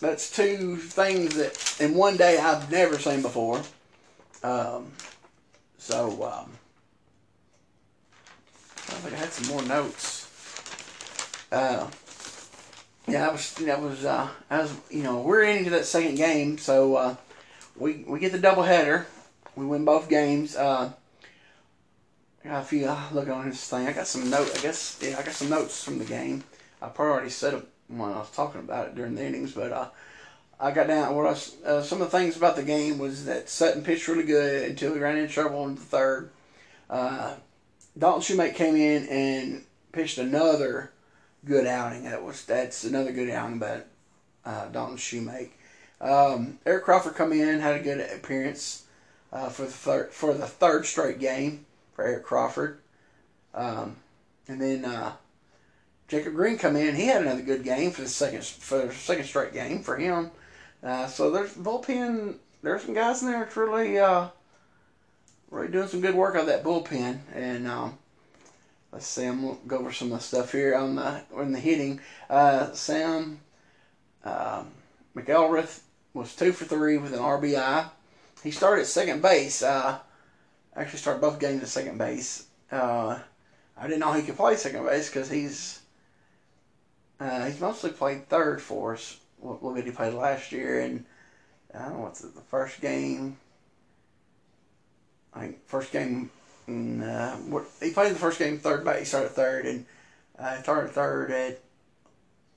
That's 0.00 0.34
two 0.34 0.76
things 0.76 1.36
that 1.36 1.76
in 1.78 1.94
one 1.94 2.16
day 2.16 2.38
I've 2.38 2.70
never 2.70 2.98
seen 2.98 3.22
before. 3.22 3.62
Um, 4.42 4.92
so 5.78 6.06
um, 6.24 6.50
I 8.88 8.94
think 8.94 9.14
I 9.14 9.18
had 9.18 9.32
some 9.32 9.54
more 9.54 9.62
notes. 9.62 10.30
Uh, 11.52 11.88
yeah, 13.06 13.28
I 13.28 13.32
was, 13.32 13.54
I 13.62 13.78
was, 13.78 14.04
uh, 14.04 14.28
I 14.50 14.58
was, 14.60 14.74
you 14.90 15.02
know, 15.02 15.20
we're 15.20 15.42
into 15.42 15.70
that 15.70 15.84
second 15.84 16.16
game, 16.16 16.56
so 16.56 16.96
uh, 16.96 17.16
we 17.76 18.04
we 18.06 18.18
get 18.18 18.32
the 18.32 18.38
double 18.38 18.62
header. 18.62 19.06
We 19.54 19.66
win 19.66 19.84
both 19.84 20.08
games. 20.08 20.56
Uh, 20.56 20.92
if 22.44 22.72
you 22.72 22.86
uh, 22.86 23.00
look 23.12 23.28
on 23.28 23.48
this 23.48 23.68
thing, 23.68 23.86
I 23.86 23.92
got 23.92 24.06
some 24.06 24.28
note. 24.28 24.50
I 24.54 24.60
guess 24.60 24.98
yeah, 25.00 25.18
I 25.18 25.22
got 25.22 25.34
some 25.34 25.48
notes 25.48 25.82
from 25.82 25.98
the 25.98 26.04
game. 26.04 26.44
I 26.82 26.88
probably 26.88 27.12
already 27.12 27.30
said 27.30 27.54
it 27.54 27.66
when 27.88 28.10
I 28.10 28.18
was 28.18 28.30
talking 28.30 28.60
about 28.60 28.88
it 28.88 28.94
during 28.94 29.14
the 29.14 29.24
innings, 29.24 29.52
but 29.52 29.72
uh, 29.72 29.88
I 30.60 30.70
got 30.70 30.88
down. 30.88 31.14
What 31.14 31.26
I 31.26 31.68
uh, 31.68 31.82
some 31.82 32.02
of 32.02 32.10
the 32.10 32.18
things 32.18 32.36
about 32.36 32.56
the 32.56 32.62
game 32.62 32.98
was 32.98 33.24
that 33.24 33.48
Sutton 33.48 33.82
pitched 33.82 34.08
really 34.08 34.24
good 34.24 34.70
until 34.70 34.92
he 34.92 35.00
ran 35.00 35.16
into 35.16 35.32
trouble 35.32 35.66
in 35.66 35.74
the 35.74 35.80
third. 35.80 36.30
Uh, 36.90 37.34
Dalton 37.96 38.20
Shoemake 38.20 38.54
came 38.54 38.76
in 38.76 39.08
and 39.08 39.64
pitched 39.92 40.18
another 40.18 40.92
good 41.46 41.66
outing. 41.66 42.04
That 42.04 42.22
was 42.22 42.44
that's 42.44 42.84
another 42.84 43.12
good 43.12 43.30
outing 43.30 43.58
by 43.58 43.82
uh, 44.44 44.66
Dalton 44.68 44.98
Shoemake. 44.98 45.50
Um, 45.98 46.58
Eric 46.66 46.84
Crawford 46.84 47.14
come 47.14 47.32
in 47.32 47.60
had 47.60 47.80
a 47.80 47.82
good 47.82 48.00
appearance 48.00 48.84
uh, 49.32 49.48
for 49.48 49.62
the 49.62 50.08
for 50.10 50.34
the 50.34 50.46
third 50.46 50.84
straight 50.84 51.18
game 51.18 51.64
for 51.94 52.04
Eric 52.04 52.24
Crawford, 52.24 52.80
um, 53.54 53.96
and 54.48 54.60
then 54.60 54.84
uh, 54.84 55.12
Jacob 56.08 56.34
Green 56.34 56.58
come 56.58 56.76
in. 56.76 56.94
He 56.94 57.06
had 57.06 57.22
another 57.22 57.42
good 57.42 57.64
game 57.64 57.90
for 57.90 58.02
the 58.02 58.08
second 58.08 58.44
for 58.44 58.86
the 58.86 58.92
second 58.92 59.24
straight 59.24 59.52
game 59.52 59.82
for 59.82 59.96
him. 59.96 60.30
Uh, 60.82 61.06
so 61.06 61.30
there's 61.30 61.54
bullpen. 61.54 62.36
There's 62.62 62.82
some 62.82 62.94
guys 62.94 63.22
in 63.22 63.30
there 63.30 63.40
that's 63.40 63.56
really 63.56 63.98
uh, 63.98 64.28
really 65.50 65.68
doing 65.68 65.88
some 65.88 66.00
good 66.00 66.14
work 66.14 66.34
on 66.34 66.46
that 66.46 66.64
bullpen, 66.64 67.20
and 67.34 67.68
um, 67.68 67.98
let's 68.92 69.06
see, 69.06 69.24
I'm 69.24 69.42
gonna 69.42 69.58
go 69.66 69.78
over 69.78 69.92
some 69.92 70.12
of 70.12 70.18
the 70.18 70.24
stuff 70.24 70.52
here 70.52 70.74
on 70.74 70.96
the 70.96 71.22
in 71.38 71.52
the 71.52 71.60
hitting. 71.60 72.00
Uh, 72.28 72.72
Sam 72.72 73.40
um, 74.24 74.68
McElrath 75.16 75.80
was 76.12 76.34
two 76.34 76.52
for 76.52 76.64
three 76.64 76.96
with 76.96 77.12
an 77.12 77.20
RBI. 77.20 77.88
He 78.42 78.50
started 78.50 78.82
at 78.82 78.86
second 78.88 79.22
base. 79.22 79.62
Uh, 79.62 79.98
actually, 80.76 80.98
started 80.98 81.20
both 81.20 81.38
games 81.38 81.62
at 81.62 81.68
second 81.68 81.98
base. 81.98 82.46
Uh, 82.70 83.18
I 83.76 83.86
didn't 83.86 84.00
know 84.00 84.12
he 84.12 84.22
could 84.22 84.36
play 84.36 84.56
second 84.56 84.84
base 84.84 85.08
because 85.08 85.30
he's 85.30 85.80
uh, 87.20 87.46
he's 87.46 87.60
mostly 87.60 87.90
played 87.90 88.28
third 88.28 88.60
for 88.60 88.94
us. 88.94 89.18
What, 89.38 89.74
did 89.74 89.84
he 89.84 89.90
play 89.90 90.10
last 90.10 90.52
year? 90.52 90.80
And 90.80 91.04
I 91.74 91.84
don't 91.84 91.94
know 91.94 92.00
what's 92.00 92.24
it, 92.24 92.34
the 92.34 92.40
first 92.40 92.80
game. 92.80 93.36
I 95.34 95.40
think 95.40 95.66
first 95.66 95.92
game 95.92 96.30
uh, 96.68 97.36
he 97.80 97.90
played 97.90 98.12
the 98.12 98.18
first 98.18 98.38
game 98.38 98.58
third 98.58 98.84
base. 98.84 99.00
He 99.00 99.04
started 99.04 99.30
third, 99.30 99.66
and 99.66 99.84
uh, 100.38 100.62
started 100.62 100.92
third 100.92 101.30
at 101.30 101.60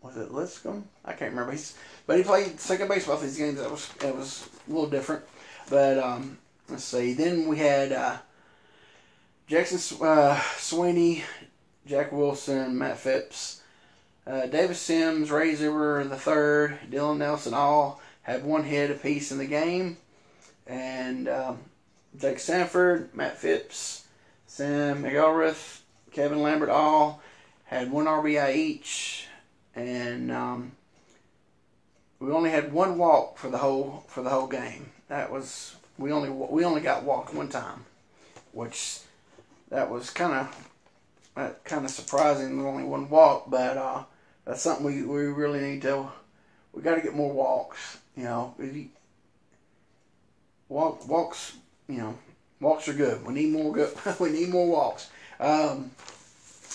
was 0.01 0.15
it 0.15 0.31
Lipscomb? 0.31 0.87
I 1.03 1.13
can't 1.13 1.31
remember. 1.31 1.51
He's 1.51 1.75
but 2.05 2.17
he 2.17 2.23
played 2.23 2.59
second 2.59 2.87
base 2.87 3.05
both 3.05 3.21
these 3.21 3.37
games. 3.37 3.59
That 3.59 3.69
was 3.69 3.89
it 4.03 4.15
was 4.15 4.47
a 4.67 4.71
little 4.71 4.89
different. 4.89 5.23
But 5.69 5.97
um, 5.97 6.37
let's 6.69 6.83
see. 6.83 7.13
Then 7.13 7.47
we 7.47 7.57
had 7.57 7.91
uh, 7.91 8.17
Jackson 9.47 9.97
uh, 10.05 10.39
Sweeney, 10.57 11.23
Jack 11.85 12.11
Wilson, 12.11 12.77
Matt 12.77 12.97
Phipps, 12.97 13.61
uh, 14.25 14.47
Davis 14.47 14.81
Sims, 14.81 15.31
Ray 15.31 15.55
Zimmer 15.55 16.03
the 16.03 16.17
third, 16.17 16.77
Dylan 16.89 17.17
Nelson 17.17 17.53
all 17.53 18.01
had 18.23 18.43
one 18.43 18.63
hit 18.63 18.91
apiece 18.91 19.31
in 19.31 19.37
the 19.37 19.45
game, 19.45 19.97
and 20.65 21.29
um, 21.29 21.59
Jake 22.19 22.39
Sanford, 22.39 23.15
Matt 23.15 23.37
Phipps, 23.37 24.05
Sam 24.47 25.03
McElrath, 25.03 25.79
Kevin 26.11 26.41
Lambert 26.41 26.69
all 26.69 27.21
had 27.63 27.89
one 27.89 28.05
RBI 28.05 28.53
each, 28.53 29.27
and 29.75 30.29
um, 30.29 30.73
we 32.19 32.31
only 32.31 32.49
had 32.49 32.73
one 32.73 32.97
walk 32.97 33.37
for 33.37 33.49
the 33.49 33.59
whole 33.59 34.03
for 34.09 34.21
the 34.23 34.29
whole 34.29 34.47
game. 34.47 34.91
That 35.07 35.31
was 35.31 35.76
we 35.97 36.11
only 36.11 36.29
we 36.29 36.63
only 36.63 36.81
got 36.81 37.03
walked 37.03 37.33
one 37.33 37.49
time, 37.49 37.85
which 38.51 38.99
that 39.69 39.89
was 39.89 40.09
kind 40.09 40.33
of 40.33 40.69
that 41.35 41.63
kind 41.63 41.85
of 41.85 41.91
surprising. 41.91 42.65
Only 42.65 42.83
one 42.83 43.09
walk, 43.09 43.49
but 43.49 43.77
uh, 43.77 44.03
that's 44.45 44.61
something 44.61 44.85
we, 44.85 45.03
we 45.03 45.25
really 45.25 45.59
need 45.59 45.81
to. 45.83 46.07
We 46.73 46.81
got 46.81 46.95
to 46.95 47.01
get 47.01 47.15
more 47.15 47.31
walks. 47.31 47.97
You 48.15 48.23
know, 48.23 48.55
walk 50.69 51.07
walks 51.07 51.53
you 51.87 51.97
know, 51.97 52.17
walks 52.59 52.87
are 52.87 52.93
good. 52.93 53.25
We 53.25 53.33
need 53.33 53.51
more 53.51 53.73
good. 53.73 53.93
we 54.19 54.29
need 54.29 54.49
more 54.49 54.67
walks. 54.67 55.09
Um, 55.39 55.91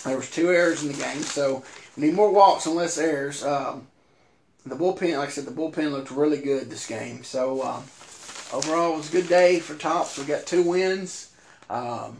there 0.05 0.17
was 0.17 0.29
two 0.29 0.51
errors 0.51 0.83
in 0.83 0.91
the 0.91 0.97
game, 0.97 1.21
so 1.21 1.63
we 1.95 2.07
need 2.07 2.15
more 2.15 2.31
walks 2.31 2.65
and 2.65 2.75
less 2.75 2.97
errors. 2.97 3.43
Um, 3.43 3.87
the 4.65 4.75
bullpen, 4.75 5.17
like 5.17 5.29
I 5.29 5.31
said, 5.31 5.45
the 5.45 5.51
bullpen 5.51 5.91
looked 5.91 6.11
really 6.11 6.39
good 6.39 6.69
this 6.69 6.87
game. 6.87 7.23
So 7.23 7.61
um, 7.63 7.83
overall, 8.53 8.93
it 8.93 8.97
was 8.97 9.09
a 9.09 9.11
good 9.11 9.27
day 9.27 9.59
for 9.59 9.75
tops. 9.75 10.17
We 10.17 10.25
got 10.25 10.45
two 10.45 10.61
wins. 10.61 11.33
Um, 11.69 12.17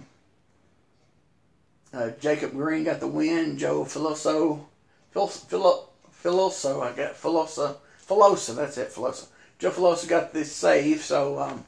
uh, 1.93 2.09
Jacob 2.19 2.51
Green 2.51 2.83
got 2.83 2.99
the 2.99 3.07
win. 3.07 3.57
Joe 3.57 3.85
Filoso, 3.85 4.65
Phil, 5.11 5.27
Philo, 5.27 5.89
Filoso, 6.23 6.81
I 6.81 6.91
got 6.95 7.13
Filosa, 7.13 7.77
Filosa. 8.07 8.55
That's 8.55 8.77
it, 8.77 8.91
Filosa. 8.91 9.27
Joe 9.59 9.69
Filosa 9.69 10.09
got 10.09 10.33
the 10.33 10.43
save. 10.43 11.01
So 11.01 11.39
um, 11.39 11.65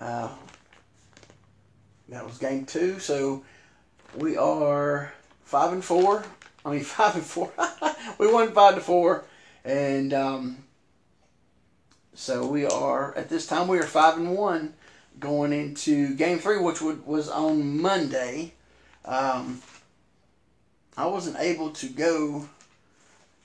uh, 0.00 0.30
that 2.08 2.26
was 2.26 2.38
game 2.38 2.66
two. 2.66 2.98
So 2.98 3.44
we 4.16 4.36
are 4.36 5.12
five 5.44 5.72
and 5.72 5.84
four. 5.84 6.24
I 6.64 6.72
mean 6.72 6.80
five 6.84 7.14
and 7.14 7.24
four. 7.24 7.52
we 8.18 8.32
won 8.32 8.52
five 8.52 8.74
to 8.74 8.80
four, 8.80 9.24
and 9.64 10.12
um, 10.12 10.63
so 12.14 12.46
we 12.46 12.64
are 12.64 13.14
at 13.16 13.28
this 13.28 13.46
time 13.46 13.68
we 13.68 13.78
are 13.78 13.84
five 13.84 14.16
and 14.16 14.34
one 14.34 14.74
going 15.20 15.52
into 15.52 16.14
game 16.14 16.38
three, 16.38 16.58
which 16.58 16.80
would, 16.80 17.06
was 17.06 17.28
on 17.28 17.80
Monday. 17.80 18.54
Um, 19.04 19.60
I 20.96 21.06
wasn't 21.06 21.38
able 21.38 21.70
to 21.70 21.88
go 21.88 22.48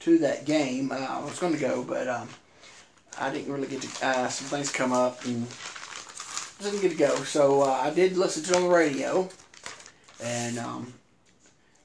to 0.02 0.18
that 0.20 0.46
game. 0.46 0.92
Uh, 0.92 0.96
I 0.96 1.20
was 1.20 1.40
going 1.40 1.54
to 1.54 1.60
go, 1.60 1.84
but 1.84 2.08
um, 2.08 2.30
I 3.20 3.32
didn't 3.32 3.52
really 3.52 3.68
get 3.68 3.82
to. 3.82 4.06
Uh, 4.06 4.28
some 4.28 4.48
things 4.48 4.72
come 4.72 4.94
up 4.94 5.26
and 5.26 5.48
didn't 6.62 6.82
get 6.82 6.92
to 6.92 6.98
go. 6.98 7.16
So 7.24 7.64
uh, 7.64 7.82
I 7.84 7.90
did 7.90 8.18
listen 8.18 8.44
to 8.44 8.52
it 8.52 8.56
on 8.56 8.64
the 8.64 8.70
radio, 8.70 9.30
and 10.24 10.58
um, 10.60 10.94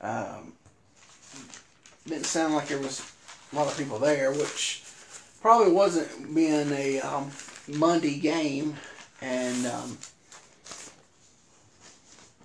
um, 0.01 0.53
didn't 2.07 2.27
sound 2.27 2.55
like 2.55 2.69
there 2.69 2.79
was 2.79 3.11
a 3.53 3.57
lot 3.57 3.67
of 3.67 3.77
people 3.77 3.99
there, 3.99 4.33
which 4.33 4.84
probably 5.45 5.71
wasn't 5.71 6.35
being 6.35 6.73
a 6.73 7.01
um, 7.01 7.31
Monday 7.69 8.19
game, 8.19 8.75
and 9.21 9.67
um, 9.67 9.99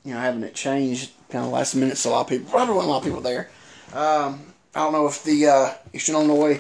you 0.04 0.14
know 0.14 0.20
having 0.20 0.44
it 0.44 0.54
changed 0.54 1.12
kind 1.30 1.46
of 1.46 1.52
last 1.52 1.76
minute. 1.76 1.98
So 1.98 2.10
a 2.10 2.12
lot 2.12 2.22
of 2.24 2.28
people, 2.28 2.52
probably 2.52 2.76
wasn't 2.76 2.90
a 2.90 2.92
lot 2.92 2.98
of 2.98 3.04
people 3.06 3.22
there. 3.22 3.50
Um, 3.94 4.54
I 4.76 4.80
don't 4.80 4.92
know 4.92 5.08
if 5.08 5.24
the 5.24 5.48
uh, 5.48 5.74
Eastern 5.94 6.16
Illinois, 6.16 6.60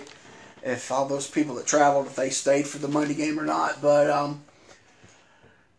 if 0.63 0.89
all 0.93 1.09
those 1.09 1.29
people 1.29 1.55
that 1.55 1.67
traveled, 1.67 2.07
if 2.07 2.15
they 2.15 2.29
stayed 2.29 2.65
for 2.65 2.77
the 2.77 2.87
Monday 2.87 3.15
game 3.15 3.37
or 3.37 3.45
not, 3.45 3.81
but 3.81 4.09
um, 4.09 4.41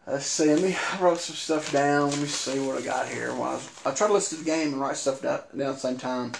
Let's 0.06 0.26
see. 0.26 0.52
Let 0.52 0.62
me 0.62 0.76
I 0.92 1.00
wrote 1.00 1.20
some 1.20 1.36
stuff 1.36 1.72
down. 1.72 2.10
Let 2.10 2.18
me 2.18 2.26
see 2.26 2.58
what 2.58 2.76
I 2.76 2.84
got 2.84 3.08
here. 3.08 3.32
Well, 3.32 3.44
I, 3.44 3.54
was, 3.54 3.82
I 3.86 3.90
tried 3.92 4.08
to 4.08 4.12
listen 4.12 4.38
to 4.38 4.44
the 4.44 4.50
game 4.50 4.72
and 4.74 4.80
write 4.80 4.96
stuff 4.96 5.22
down, 5.22 5.40
down 5.56 5.68
at 5.68 5.74
the 5.74 5.78
same 5.78 5.96
time. 5.96 6.32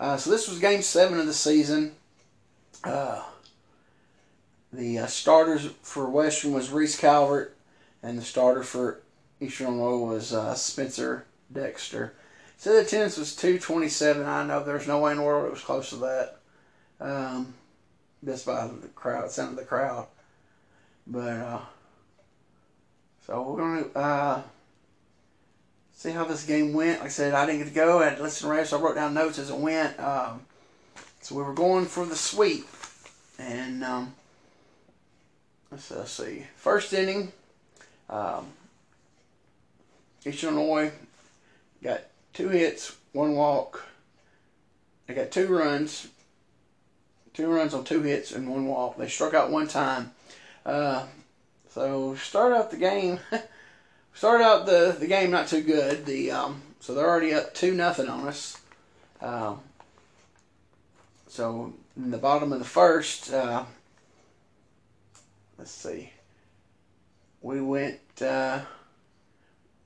Uh, 0.00 0.16
so 0.16 0.30
this 0.30 0.48
was 0.48 0.58
game 0.58 0.82
seven 0.82 1.20
of 1.20 1.26
the 1.26 1.34
season. 1.34 1.92
Uh, 2.82 3.22
the 4.72 5.00
uh, 5.00 5.06
starters 5.06 5.66
for 5.82 6.08
Western 6.08 6.52
was 6.52 6.70
Reese 6.70 6.98
Calvert, 6.98 7.56
and 8.02 8.18
the 8.18 8.22
starter 8.22 8.62
for 8.62 9.00
Eastern 9.40 9.66
Illinois 9.66 10.14
was 10.14 10.32
uh, 10.32 10.54
Spencer 10.54 11.26
Dexter. 11.52 12.14
So 12.56 12.74
the 12.74 12.80
attendance 12.80 13.16
was 13.16 13.34
227. 13.36 14.26
I 14.26 14.44
know 14.44 14.62
there's 14.62 14.86
no 14.86 15.00
way 15.00 15.12
in 15.12 15.16
the 15.16 15.22
world 15.22 15.46
it 15.46 15.50
was 15.50 15.62
close 15.62 15.90
to 15.90 15.96
that. 15.96 16.36
Um, 17.00 17.54
just 18.24 18.44
by 18.44 18.66
the 18.66 18.88
crowd, 18.88 19.30
sound 19.30 19.50
of 19.50 19.56
the 19.56 19.64
crowd. 19.64 20.06
But 21.06 21.32
uh, 21.32 21.60
so 23.26 23.42
we're 23.42 23.56
going 23.56 23.84
to 23.84 23.98
uh, 23.98 24.42
see 25.92 26.10
how 26.10 26.24
this 26.24 26.44
game 26.44 26.72
went. 26.72 26.98
Like 26.98 27.06
I 27.06 27.10
said, 27.10 27.34
I 27.34 27.46
didn't 27.46 27.60
get 27.60 27.68
to 27.68 27.74
go. 27.74 28.00
I 28.00 28.10
had 28.10 28.18
to 28.18 28.22
listen 28.22 28.50
to 28.50 28.66
so 28.66 28.78
I 28.78 28.82
wrote 28.82 28.94
down 28.94 29.14
notes 29.14 29.38
as 29.38 29.50
it 29.50 29.56
went. 29.56 29.98
Um, 29.98 30.42
so 31.22 31.34
we 31.34 31.42
were 31.42 31.54
going 31.54 31.86
for 31.86 32.04
the 32.04 32.16
sweep. 32.16 32.66
And 33.38 33.82
um, 33.82 34.14
let's, 35.70 35.90
let's, 35.90 36.12
see. 36.12 36.46
First 36.56 36.92
inning, 36.92 37.32
um, 38.08 38.48
Eastern 40.24 40.54
Illinois 40.54 40.92
got 41.82 42.02
two 42.32 42.48
hits, 42.48 42.96
one 43.12 43.34
walk. 43.34 43.86
They 45.06 45.14
got 45.14 45.30
two 45.30 45.48
runs, 45.48 46.08
two 47.34 47.48
runs 47.48 47.74
on 47.74 47.84
two 47.84 48.02
hits 48.02 48.32
and 48.32 48.48
one 48.48 48.66
walk. 48.66 48.96
They 48.96 49.08
struck 49.08 49.34
out 49.34 49.50
one 49.50 49.68
time. 49.68 50.12
Uh, 50.64 51.06
so 51.68 52.14
start 52.16 52.52
out 52.52 52.70
the 52.70 52.76
game. 52.76 53.18
start 54.14 54.40
out 54.40 54.66
the, 54.66 54.96
the 54.98 55.06
game 55.06 55.30
not 55.30 55.48
too 55.48 55.62
good. 55.62 56.06
The 56.06 56.30
um, 56.30 56.62
so 56.80 56.94
they're 56.94 57.08
already 57.08 57.34
up 57.34 57.54
two 57.54 57.74
nothing 57.74 58.08
on 58.08 58.28
us. 58.28 58.60
Um, 59.20 59.60
so 61.28 61.72
in 61.96 62.10
the 62.10 62.18
bottom 62.18 62.52
of 62.52 62.58
the 62.58 62.64
first, 62.64 63.32
uh, 63.32 63.64
let's 65.60 65.70
see, 65.70 66.10
we 67.42 67.60
went. 67.60 68.00
Uh, 68.20 68.60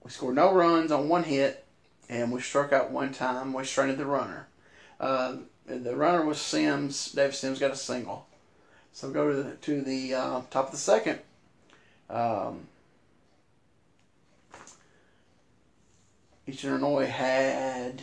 we 0.05 0.11
scored 0.11 0.37
no 0.37 0.55
runs 0.55 0.93
on 0.93 1.09
one 1.09 1.25
hit, 1.25 1.67
and 2.09 2.31
we 2.31 2.41
struck 2.41 2.73
out 2.73 2.93
one 2.93 3.13
time. 3.13 3.53
We 3.53 3.65
stranded 3.65 3.99
the 3.99 4.07
runner. 4.07 4.47
Uh, 5.01 5.39
the 5.67 5.97
runner 5.97 6.25
was 6.25 6.41
Sims. 6.41 7.11
David 7.11 7.35
Sims 7.35 7.59
got 7.59 7.73
a 7.73 7.77
single. 7.77 8.27
So 8.93 9.11
go 9.11 9.33
to 9.33 9.43
the, 9.43 9.51
to 9.57 9.83
the 9.83 10.15
uh, 10.15 10.43
top 10.51 10.67
of 10.67 10.71
the 10.71 10.77
second. 10.77 11.19
Um, 12.09 12.69
Eastern 16.47 16.71
Illinois 16.71 17.07
had 17.07 18.01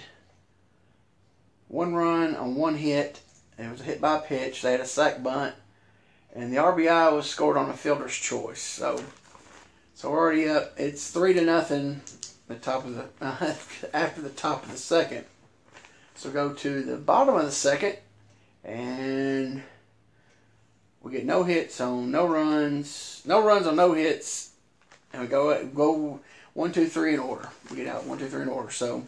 one 1.69 1.95
run 1.95 2.35
on 2.35 2.55
one 2.55 2.75
hit. 2.75 3.21
It 3.57 3.71
was 3.71 3.79
a 3.79 3.85
hit 3.85 4.01
by 4.01 4.17
pitch. 4.17 4.61
They 4.61 4.73
had 4.73 4.81
a 4.81 4.85
sac 4.85 5.23
bunt, 5.23 5.55
and 6.35 6.51
the 6.51 6.57
RBI 6.57 7.13
was 7.13 7.29
scored 7.29 7.57
on 7.57 7.69
a 7.69 7.73
fielder's 7.73 8.15
choice. 8.15 8.61
So, 8.61 9.03
so 9.93 10.11
we're 10.11 10.19
already 10.19 10.49
up. 10.49 10.73
It's 10.77 11.11
three 11.11 11.33
to 11.33 11.41
nothing. 11.41 12.01
The 12.47 12.55
top 12.55 12.85
of 12.85 12.95
the 12.95 13.07
uh, 13.21 13.53
after 13.93 14.21
the 14.21 14.29
top 14.29 14.63
of 14.63 14.71
the 14.71 14.77
second. 14.77 15.25
So 16.15 16.31
go 16.31 16.53
to 16.53 16.83
the 16.83 16.97
bottom 16.97 17.35
of 17.35 17.45
the 17.45 17.51
second, 17.51 17.97
and 18.63 19.63
we 21.01 21.11
get 21.13 21.25
no 21.25 21.43
hits 21.43 21.81
on 21.81 22.11
no 22.11 22.27
runs, 22.27 23.21
no 23.25 23.41
runs 23.41 23.65
on 23.65 23.75
no 23.75 23.93
hits, 23.93 24.51
and 25.13 25.21
we 25.21 25.27
go 25.27 25.65
go 25.65 26.19
one, 26.53 26.71
two, 26.71 26.87
three 26.87 27.13
in 27.13 27.19
order. 27.19 27.49
We 27.69 27.77
get 27.77 27.87
out 27.87 28.05
one, 28.05 28.17
two, 28.17 28.27
three 28.27 28.41
in 28.41 28.49
order. 28.49 28.71
So 28.71 29.07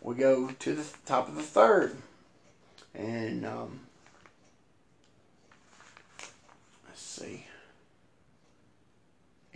we 0.00 0.14
go 0.14 0.48
to 0.50 0.74
the 0.74 0.84
top 1.04 1.28
of 1.28 1.36
the 1.36 1.42
third, 1.42 1.96
and 2.94 3.46
um, 3.46 3.80
let's 6.86 7.00
see. 7.00 7.46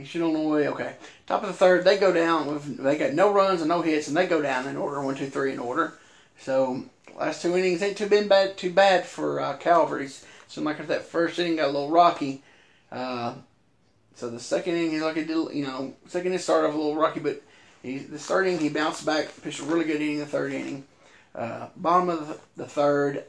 Eastern 0.03 0.23
Illinois, 0.23 0.67
okay. 0.67 0.95
Top 1.27 1.43
of 1.43 1.49
the 1.49 1.55
third, 1.55 1.85
they 1.85 1.99
go 1.99 2.13
down. 2.13 2.47
With, 2.47 2.79
they 2.79 2.97
got 2.97 3.13
no 3.13 3.33
runs 3.33 3.61
and 3.61 3.69
no 3.69 3.83
hits, 3.83 4.09
and 4.09 4.17
they 4.17 4.27
go 4.27 4.43
down 4.43 4.67
in 4.67 4.77
order, 4.77 5.01
one, 5.01 5.15
two, 5.15 5.27
three 5.27 5.53
in 5.53 5.59
order. 5.59 5.95
So 6.39 6.85
last 7.17 7.43
two 7.43 7.57
innings 7.57 7.83
ain't 7.83 7.97
too 7.97 8.09
been 8.09 8.29
bad, 8.29 8.57
too 8.57 8.71
bad 8.71 9.07
for 9.07 9.41
uh, 9.41 9.57
Calvert's 9.57 10.25
so 10.51 10.63
like 10.63 10.85
that 10.89 11.05
first 11.05 11.39
inning 11.39 11.57
got 11.57 11.69
a 11.69 11.71
little 11.71 11.91
rocky. 11.91 12.43
Uh, 12.91 13.35
so 14.17 14.29
the 14.29 14.41
second 14.41 14.75
inning, 14.75 14.91
he 14.91 15.01
like 15.01 15.17
it 15.17 15.29
did, 15.29 15.55
you 15.55 15.65
know, 15.65 15.95
second 16.09 16.29
inning 16.29 16.41
started 16.41 16.69
off 16.69 16.75
a 16.75 16.77
little 16.77 16.97
rocky, 16.97 17.21
but 17.21 17.41
he, 17.85 17.99
the 17.99 18.19
third 18.19 18.49
inning 18.49 18.59
he 18.59 18.69
bounced 18.69 19.07
back, 19.07 19.29
pitched 19.43 19.61
a 19.61 19.63
really 19.63 19.85
good 19.85 20.03
inning. 20.03 20.19
The 20.19 20.27
third 20.27 20.53
inning, 20.53 20.85
uh, 21.37 21.69
bottom 21.77 22.09
of 22.09 22.27
the, 22.27 22.39
the, 22.57 22.67
third, 22.67 23.23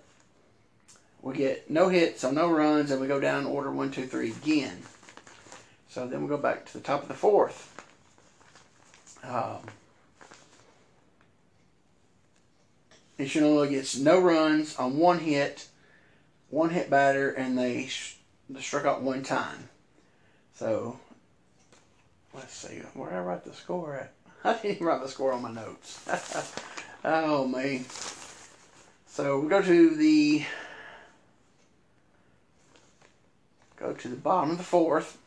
we 1.21 1.35
get 1.35 1.69
no 1.69 1.89
hits, 1.89 2.21
so 2.21 2.31
no 2.31 2.49
runs, 2.49 2.89
and 2.89 2.99
we 2.99 3.05
go 3.05 3.19
down 3.19 3.41
in 3.41 3.45
order 3.45 3.71
one, 3.71 3.91
two, 3.91 4.07
three 4.07 4.31
again. 4.31 4.79
So 5.91 6.07
then 6.07 6.21
we'll 6.21 6.37
go 6.37 6.41
back 6.41 6.65
to 6.67 6.73
the 6.73 6.79
top 6.79 7.01
of 7.01 7.09
the 7.09 7.13
fourth. 7.13 7.67
Um, 9.25 9.59
Ishinola 13.19 13.69
gets 13.69 13.97
no 13.97 14.21
runs 14.21 14.77
on 14.77 14.97
one 14.97 15.19
hit 15.19 15.67
one 16.49 16.69
hit 16.69 16.89
batter 16.89 17.31
and 17.31 17.57
they, 17.57 17.89
they 18.49 18.61
struck 18.61 18.85
out 18.85 19.01
one 19.01 19.21
time. 19.21 19.67
So 20.53 20.97
let's 22.33 22.53
see, 22.53 22.77
where 22.93 23.13
I 23.13 23.19
write 23.19 23.43
the 23.43 23.51
score 23.51 23.95
at? 23.95 24.13
I 24.45 24.53
didn't 24.53 24.75
even 24.75 24.87
write 24.87 25.01
the 25.01 25.09
score 25.09 25.33
on 25.33 25.41
my 25.41 25.51
notes. 25.51 26.05
oh 27.03 27.45
man. 27.45 27.83
So 29.07 29.41
we 29.41 29.49
go 29.49 29.61
to 29.61 29.89
the 29.89 30.45
go 33.75 33.91
to 33.91 34.07
the 34.07 34.15
bottom 34.15 34.51
of 34.51 34.57
the 34.57 34.63
fourth, 34.63 35.17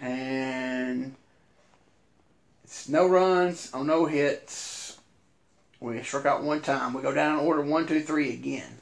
and 0.00 1.14
it's 2.64 2.88
no 2.88 3.08
runs 3.08 3.72
on 3.72 3.86
no 3.86 4.06
hits. 4.06 4.98
We 5.80 6.02
struck 6.02 6.26
out 6.26 6.42
one 6.42 6.60
time. 6.60 6.92
We 6.92 7.02
go 7.02 7.14
down 7.14 7.38
in 7.38 7.46
order 7.46 7.62
one, 7.62 7.86
two, 7.86 8.00
three 8.00 8.32
again. 8.32 8.78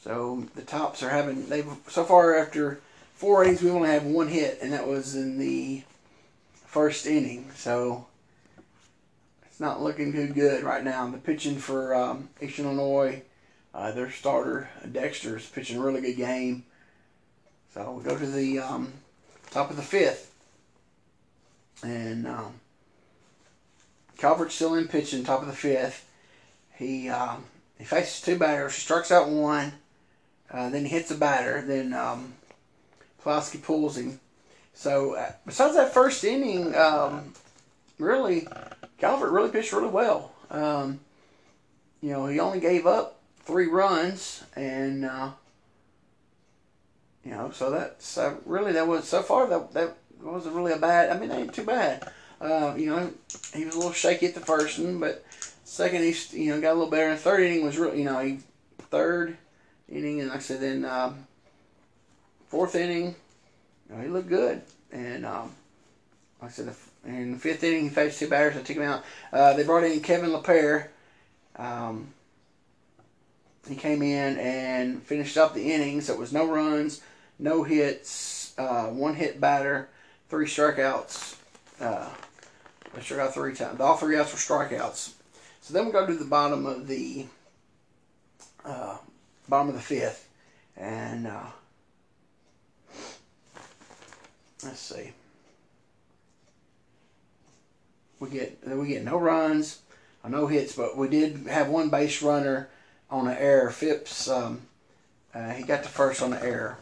So 0.00 0.46
the 0.54 0.62
tops 0.62 1.02
are 1.02 1.10
having 1.10 1.48
they've 1.48 1.68
so 1.88 2.04
far 2.04 2.36
after 2.36 2.80
four 3.14 3.44
innings 3.44 3.62
we 3.62 3.70
only 3.70 3.90
have 3.90 4.04
one 4.04 4.28
hit, 4.28 4.58
and 4.62 4.72
that 4.72 4.86
was 4.86 5.14
in 5.14 5.38
the 5.38 5.82
first 6.54 7.06
inning. 7.06 7.50
So 7.54 8.06
it's 9.44 9.60
not 9.60 9.82
looking 9.82 10.12
too 10.12 10.28
good 10.28 10.62
right 10.62 10.84
now. 10.84 11.08
The 11.08 11.18
pitching 11.18 11.58
for 11.58 11.94
um, 11.94 12.28
Eastern 12.40 12.66
Illinois, 12.66 13.22
uh, 13.74 13.92
their 13.92 14.10
starter 14.10 14.70
Dexter 14.90 15.36
is 15.36 15.46
pitching 15.46 15.78
a 15.78 15.82
really 15.82 16.00
good 16.00 16.16
game. 16.16 16.64
So 17.74 17.92
we 17.92 18.04
go 18.04 18.16
to 18.16 18.26
the 18.26 18.60
um, 18.60 18.92
top 19.50 19.70
of 19.70 19.76
the 19.76 19.82
fifth, 19.82 20.32
and 21.82 22.26
um, 22.26 22.54
Calvert's 24.16 24.54
still 24.54 24.74
in 24.74 24.88
pitching, 24.88 25.24
top 25.24 25.42
of 25.42 25.46
the 25.46 25.52
fifth. 25.52 26.08
He 26.76 27.08
um, 27.08 27.44
he 27.78 27.84
faces 27.84 28.20
two 28.20 28.38
batters, 28.38 28.74
He 28.74 28.80
strikes 28.80 29.12
out 29.12 29.28
one, 29.28 29.72
uh, 30.50 30.70
then 30.70 30.84
he 30.84 30.90
hits 30.90 31.10
a 31.10 31.16
batter, 31.16 31.62
then 31.62 31.92
um, 31.92 32.34
Pawlowski 33.22 33.62
pulls 33.62 33.96
him. 33.96 34.20
So 34.74 35.14
uh, 35.14 35.32
besides 35.44 35.74
that 35.74 35.92
first 35.92 36.24
inning, 36.24 36.74
um, 36.74 37.32
really, 37.98 38.46
Calvert 38.98 39.32
really 39.32 39.50
pitched 39.50 39.72
really 39.72 39.88
well. 39.88 40.32
Um, 40.50 41.00
you 42.00 42.10
know, 42.10 42.26
he 42.26 42.40
only 42.40 42.60
gave 42.60 42.86
up 42.86 43.20
three 43.44 43.66
runs, 43.66 44.44
and 44.54 45.04
uh, 45.04 45.30
you 47.28 47.34
know, 47.34 47.50
so 47.50 47.70
that's 47.70 48.18
really 48.46 48.72
that 48.72 48.88
was 48.88 49.06
so 49.06 49.20
far 49.20 49.46
that 49.48 49.74
that 49.74 49.94
wasn't 50.22 50.54
really 50.54 50.72
a 50.72 50.78
bad. 50.78 51.10
I 51.10 51.18
mean, 51.18 51.30
ain't 51.30 51.52
too 51.52 51.64
bad. 51.64 52.10
Uh, 52.40 52.72
you 52.74 52.86
know, 52.86 53.12
he 53.54 53.66
was 53.66 53.74
a 53.74 53.78
little 53.78 53.92
shaky 53.92 54.24
at 54.24 54.34
the 54.34 54.40
first 54.40 54.78
one, 54.78 54.98
but 54.98 55.22
second 55.62 56.04
he 56.04 56.14
you 56.42 56.54
know 56.54 56.60
got 56.62 56.72
a 56.72 56.78
little 56.78 56.90
better. 56.90 57.10
And 57.10 57.20
third 57.20 57.42
inning 57.42 57.66
was 57.66 57.76
real. 57.76 57.94
You 57.94 58.06
know, 58.06 58.18
he 58.20 58.38
third 58.78 59.36
inning, 59.90 60.20
and 60.20 60.30
like 60.30 60.38
I 60.38 60.40
said, 60.40 60.62
then 60.62 60.86
um, 60.86 61.26
fourth 62.46 62.74
inning, 62.74 63.14
you 63.90 63.96
know, 63.96 64.02
he 64.02 64.08
looked 64.08 64.30
good. 64.30 64.62
And 64.90 65.26
um, 65.26 65.52
like 66.40 66.50
I 66.50 66.54
said, 66.54 66.74
in 67.04 67.32
the 67.32 67.38
fifth 67.38 67.62
inning, 67.62 67.82
he 67.82 67.88
faced 67.90 68.20
two 68.20 68.30
batters. 68.30 68.56
I 68.56 68.62
took 68.62 68.78
him 68.78 68.84
out. 68.84 69.04
Uh, 69.34 69.52
they 69.52 69.64
brought 69.64 69.84
in 69.84 70.00
Kevin 70.00 70.30
LaPere. 70.30 70.86
Um, 71.56 72.08
he 73.68 73.74
came 73.74 74.00
in 74.00 74.38
and 74.38 75.02
finished 75.02 75.36
up 75.36 75.52
the 75.52 75.70
innings. 75.70 76.06
So 76.06 76.14
it 76.14 76.18
was 76.18 76.32
no 76.32 76.46
runs, 76.46 77.02
no 77.38 77.62
hits, 77.62 78.54
uh, 78.58 78.86
one 78.86 79.14
hit 79.14 79.40
batter, 79.40 79.88
three 80.28 80.46
strikeouts. 80.46 81.36
Uh, 81.80 82.08
they 82.94 83.02
struck 83.02 83.20
out 83.20 83.34
three 83.34 83.54
times. 83.54 83.80
All 83.80 83.96
three 83.96 84.16
outs 84.16 84.32
were 84.32 84.38
strikeouts. 84.38 85.12
So 85.60 85.74
then 85.74 85.86
we 85.86 85.92
go 85.92 86.06
to 86.06 86.14
the 86.14 86.24
bottom 86.24 86.66
of 86.66 86.86
the 86.88 87.26
uh, 88.64 88.96
bottom 89.48 89.68
of 89.68 89.74
the 89.74 89.80
fifth, 89.80 90.28
and 90.76 91.26
uh, 91.26 91.46
let's 94.64 94.80
see. 94.80 95.12
We 98.18 98.30
get 98.30 98.58
we 98.66 98.88
get 98.88 99.04
no 99.04 99.18
runs, 99.18 99.80
no 100.26 100.46
hits, 100.46 100.74
but 100.74 100.96
we 100.96 101.08
did 101.08 101.46
have 101.48 101.68
one 101.68 101.90
base 101.90 102.22
runner 102.22 102.68
on 103.10 103.28
an 103.28 103.36
error. 103.36 103.70
Phipps, 103.70 104.28
um, 104.28 104.62
uh, 105.34 105.50
he 105.50 105.62
got 105.62 105.82
the 105.82 105.88
first 105.88 106.22
on 106.22 106.30
the 106.30 106.42
error. 106.42 106.78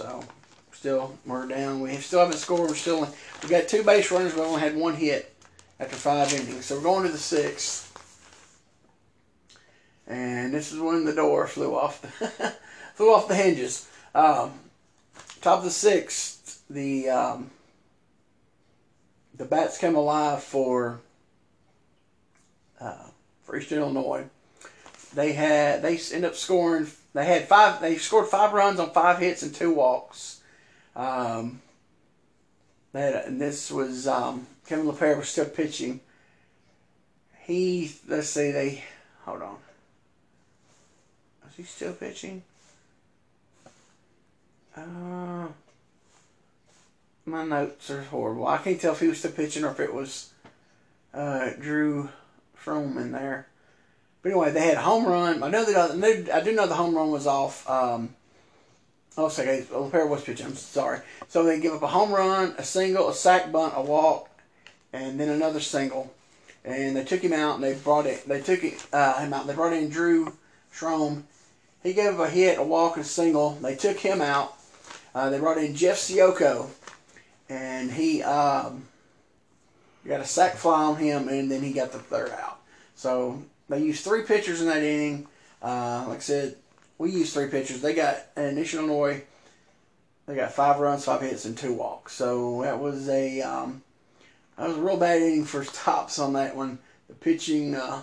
So 0.00 0.24
still 0.72 1.18
we're 1.26 1.46
down. 1.46 1.80
We 1.80 1.94
still 1.96 2.20
haven't 2.20 2.38
scored. 2.38 2.70
We're 2.70 2.74
still 2.74 3.06
we 3.42 3.50
got 3.50 3.68
two 3.68 3.84
base 3.84 4.10
runners. 4.10 4.34
We 4.34 4.40
only 4.40 4.62
had 4.62 4.74
one 4.74 4.94
hit 4.94 5.34
after 5.78 5.94
five 5.94 6.32
innings. 6.32 6.64
So 6.64 6.76
we're 6.76 6.84
going 6.84 7.04
to 7.04 7.12
the 7.12 7.18
sixth. 7.18 7.86
And 10.06 10.54
this 10.54 10.72
is 10.72 10.80
when 10.80 11.04
the 11.04 11.14
door 11.14 11.46
flew 11.46 11.76
off 11.76 12.00
the 12.00 12.54
flew 12.94 13.12
off 13.12 13.28
the 13.28 13.34
hinges. 13.34 13.90
Um, 14.14 14.52
top 15.42 15.58
of 15.58 15.64
the 15.64 15.70
sixth, 15.70 16.62
the 16.70 17.10
um, 17.10 17.50
the 19.36 19.44
bats 19.44 19.76
came 19.76 19.96
alive 19.96 20.42
for 20.42 21.00
uh, 22.80 23.10
for 23.42 23.58
Eastern 23.58 23.80
Illinois. 23.80 24.24
They 25.12 25.34
had 25.34 25.82
they 25.82 25.98
ended 25.98 26.24
up 26.24 26.36
scoring. 26.36 26.86
They 27.12 27.24
had 27.24 27.48
five. 27.48 27.80
They 27.80 27.96
scored 27.96 28.28
five 28.28 28.52
runs 28.52 28.78
on 28.78 28.90
five 28.90 29.18
hits 29.18 29.42
and 29.42 29.54
two 29.54 29.74
walks. 29.74 30.40
Um, 30.94 31.60
they 32.92 33.00
had, 33.02 33.14
and 33.26 33.40
this 33.40 33.70
was 33.70 34.06
um, 34.06 34.46
Kevin 34.66 34.86
LaPere 34.86 35.16
was 35.18 35.28
still 35.28 35.46
pitching. 35.46 36.00
He 37.42 37.92
let's 38.06 38.28
see 38.28 38.50
they 38.50 38.84
hold 39.24 39.42
on. 39.42 39.56
Is 41.48 41.56
he 41.56 41.62
still 41.64 41.92
pitching? 41.92 42.42
Uh, 44.76 45.48
my 47.26 47.44
notes 47.44 47.90
are 47.90 48.02
horrible. 48.02 48.46
I 48.46 48.58
can't 48.58 48.80
tell 48.80 48.92
if 48.92 49.00
he 49.00 49.08
was 49.08 49.18
still 49.18 49.32
pitching 49.32 49.64
or 49.64 49.70
if 49.70 49.80
it 49.80 49.92
was 49.92 50.30
uh, 51.12 51.50
Drew 51.60 52.08
Fromm 52.54 52.98
in 52.98 53.12
there. 53.12 53.49
But 54.22 54.30
anyway, 54.30 54.50
they 54.50 54.66
had 54.66 54.76
a 54.76 54.82
home 54.82 55.06
run. 55.06 55.42
I 55.42 55.48
know 55.48 55.64
that 55.64 56.32
I 56.34 56.40
do 56.40 56.52
know 56.52 56.66
the 56.66 56.74
home 56.74 56.94
run 56.94 57.10
was 57.10 57.26
off. 57.26 57.68
Um, 57.68 58.14
oh, 59.16 59.28
sorry, 59.28 59.62
LaPere 59.62 60.08
was 60.08 60.22
pitching. 60.22 60.46
I'm 60.46 60.54
sorry. 60.54 61.00
So 61.28 61.42
they 61.42 61.58
give 61.58 61.72
up 61.72 61.82
a 61.82 61.86
home 61.86 62.12
run, 62.12 62.54
a 62.58 62.64
single, 62.64 63.08
a 63.08 63.14
sac 63.14 63.50
bunt, 63.50 63.74
a 63.76 63.82
walk, 63.82 64.28
and 64.92 65.18
then 65.18 65.30
another 65.30 65.60
single. 65.60 66.12
And 66.64 66.94
they 66.94 67.04
took 67.04 67.22
him 67.22 67.32
out 67.32 67.54
and 67.54 67.64
they 67.64 67.74
brought 67.74 68.06
it. 68.06 68.28
They 68.28 68.42
took 68.42 68.62
it, 68.62 68.84
uh, 68.92 69.20
him 69.20 69.32
out. 69.32 69.46
They 69.46 69.54
brought 69.54 69.72
in 69.72 69.88
Drew 69.88 70.34
Schrom. 70.72 71.22
He 71.82 71.94
gave 71.94 72.20
a 72.20 72.28
hit, 72.28 72.58
a 72.58 72.62
walk, 72.62 72.96
and 72.96 73.04
a 73.04 73.08
single. 73.08 73.52
They 73.52 73.74
took 73.74 73.98
him 73.98 74.20
out. 74.20 74.54
Uh, 75.14 75.30
they 75.30 75.38
brought 75.38 75.56
in 75.56 75.74
Jeff 75.74 75.96
Sioko, 75.96 76.68
and 77.48 77.90
he 77.90 78.22
um, 78.22 78.86
got 80.06 80.20
a 80.20 80.26
sac 80.26 80.56
fly 80.56 80.84
on 80.84 80.96
him, 80.96 81.28
and 81.28 81.50
then 81.50 81.62
he 81.62 81.72
got 81.72 81.90
the 81.92 81.98
third 81.98 82.30
out. 82.32 82.60
So 82.94 83.42
they 83.70 83.80
used 83.80 84.04
three 84.04 84.22
pitchers 84.24 84.60
in 84.60 84.66
that 84.66 84.82
inning. 84.82 85.28
Uh, 85.62 86.04
like 86.08 86.18
I 86.18 86.20
said, 86.20 86.56
we 86.98 87.10
used 87.10 87.32
three 87.32 87.48
pitchers. 87.48 87.80
They 87.80 87.94
got 87.94 88.18
in 88.36 88.58
Eastern 88.58 88.80
Illinois. 88.80 89.22
They 90.26 90.34
got 90.34 90.52
five 90.52 90.80
runs, 90.80 91.04
five 91.04 91.22
hits, 91.22 91.44
and 91.44 91.56
two 91.56 91.72
walks. 91.72 92.12
So 92.12 92.62
that 92.62 92.80
was 92.80 93.08
a 93.08 93.40
um, 93.42 93.82
that 94.58 94.68
was 94.68 94.76
a 94.76 94.80
real 94.82 94.96
bad 94.96 95.22
inning 95.22 95.44
for 95.44 95.64
tops 95.72 96.18
on 96.18 96.32
that 96.32 96.56
one. 96.56 96.78
The 97.08 97.14
pitching 97.14 97.76
uh, 97.76 98.02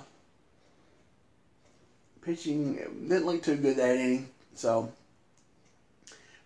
pitching 2.22 2.76
didn't 3.08 3.26
look 3.26 3.44
too 3.44 3.58
good 3.58 3.76
that 3.76 3.98
inning. 3.98 4.30
So 4.56 4.92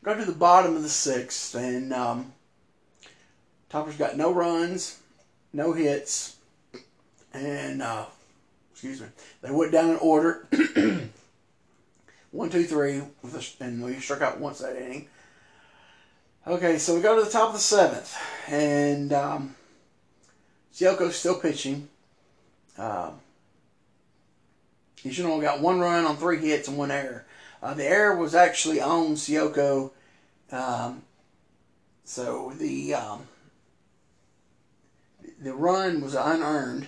go 0.03 0.17
to 0.17 0.25
the 0.25 0.31
bottom 0.31 0.75
of 0.75 0.81
the 0.81 0.89
sixth, 0.89 1.53
and 1.53 1.93
um, 1.93 2.33
Toppers 3.69 3.97
got 3.97 4.17
no 4.17 4.33
runs, 4.33 4.99
no 5.53 5.73
hits, 5.73 6.37
and 7.33 7.83
uh, 7.83 8.05
excuse 8.81 9.01
me, 9.01 9.07
they 9.43 9.51
went 9.51 9.71
down 9.71 9.91
in 9.91 9.97
order. 9.97 10.47
One, 12.31 12.49
two, 12.49 12.63
three, 12.63 13.03
and 13.59 13.83
we 13.83 13.99
struck 13.99 14.21
out 14.21 14.39
once 14.39 14.57
that 14.57 14.75
inning. 14.75 15.07
Okay, 16.47 16.79
so 16.79 16.95
we 16.95 17.01
go 17.01 17.15
to 17.15 17.23
the 17.23 17.29
top 17.29 17.49
of 17.49 17.53
the 17.53 17.59
seventh, 17.59 18.17
and 18.47 19.13
um, 19.13 19.55
still 21.11 21.39
pitching. 21.39 21.89
Uh, 22.75 23.11
He's 25.03 25.19
only 25.19 25.45
got 25.45 25.61
one 25.61 25.79
run 25.79 26.05
on 26.05 26.17
three 26.17 26.37
hits 26.37 26.67
and 26.67 26.77
one 26.77 26.91
error. 26.91 27.25
Uh, 27.61 27.75
the 27.75 27.85
error 27.85 28.15
was 28.15 28.33
actually 28.33 28.81
on 28.81 29.13
Sioko. 29.13 29.91
Um, 30.51 31.03
so 32.03 32.53
the 32.57 32.95
um, 32.95 33.27
the 35.39 35.53
run 35.53 36.01
was 36.01 36.13
unearned 36.13 36.87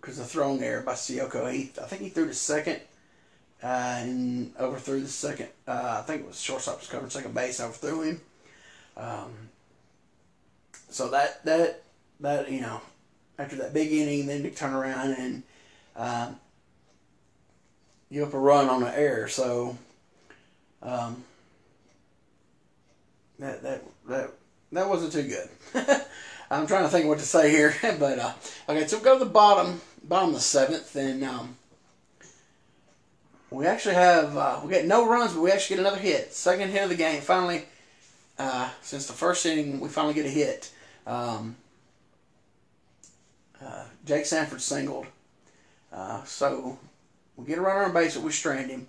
because 0.00 0.16
the 0.16 0.22
of 0.22 0.30
throwing 0.30 0.62
error 0.62 0.82
by 0.82 0.94
Sioko. 0.94 1.52
He, 1.52 1.70
I 1.80 1.86
think 1.86 2.02
he 2.02 2.08
threw 2.08 2.26
the 2.26 2.34
second 2.34 2.80
uh, 3.62 3.98
and 4.00 4.52
overthrew 4.58 5.00
the 5.00 5.08
second. 5.08 5.48
Uh, 5.66 5.96
I 5.98 6.02
think 6.02 6.22
it 6.22 6.26
was 6.26 6.40
shortstop 6.40 6.78
was 6.78 6.88
covering 6.88 7.10
second 7.10 7.34
base. 7.34 7.60
Overthrew 7.60 8.02
him. 8.02 8.20
Um, 8.96 9.30
so 10.88 11.08
that 11.10 11.44
that 11.44 11.82
that 12.20 12.50
you 12.50 12.60
know 12.60 12.80
after 13.38 13.56
that 13.56 13.74
big 13.74 13.92
inning, 13.92 14.26
then 14.26 14.42
to 14.42 14.50
turn 14.50 14.74
around 14.74 15.12
and 15.12 15.42
um, 15.96 16.36
give 18.12 18.28
up 18.28 18.34
a 18.34 18.38
run 18.38 18.68
on 18.68 18.82
the 18.82 18.98
air. 18.98 19.28
So 19.28 19.76
um, 20.82 21.24
that 23.38 23.62
that 23.62 23.82
that 24.08 24.30
that 24.72 24.88
wasn't 24.88 25.12
too 25.12 25.22
good. 25.28 25.48
I'm 26.52 26.66
trying 26.66 26.82
to 26.82 26.88
think 26.88 27.06
what 27.06 27.18
to 27.20 27.24
say 27.24 27.50
here, 27.50 27.74
but 27.98 28.18
uh, 28.18 28.32
okay. 28.68 28.86
So 28.86 28.98
go 29.00 29.18
to 29.18 29.24
the 29.24 29.30
bottom 29.30 29.80
bottom 30.02 30.30
of 30.30 30.34
the 30.36 30.40
seventh, 30.40 30.94
and 30.96 31.22
um, 31.24 31.56
we 33.50 33.66
actually 33.66 33.94
have 33.94 34.36
uh, 34.36 34.60
we 34.62 34.70
get 34.70 34.86
no 34.86 35.08
runs, 35.08 35.32
but 35.32 35.42
we 35.42 35.50
actually 35.50 35.76
get 35.76 35.86
another 35.86 36.00
hit. 36.00 36.32
Second 36.32 36.70
hit 36.70 36.84
of 36.84 36.88
the 36.88 36.96
game. 36.96 37.20
Finally, 37.20 37.64
uh, 38.38 38.70
since 38.82 39.06
the 39.06 39.12
first 39.12 39.44
inning, 39.46 39.80
we 39.80 39.88
finally 39.88 40.14
get 40.14 40.26
a 40.26 40.30
hit. 40.30 40.72
Um, 41.06 41.56
uh, 43.64 43.84
Jake 44.04 44.26
Sanford 44.26 44.62
singled. 44.62 45.06
Uh, 45.92 46.22
so 46.24 46.78
we 47.36 47.46
get 47.46 47.58
a 47.58 47.60
runner 47.60 47.84
on 47.84 47.92
base, 47.92 48.14
but 48.14 48.24
we 48.24 48.32
strand 48.32 48.70
him. 48.70 48.88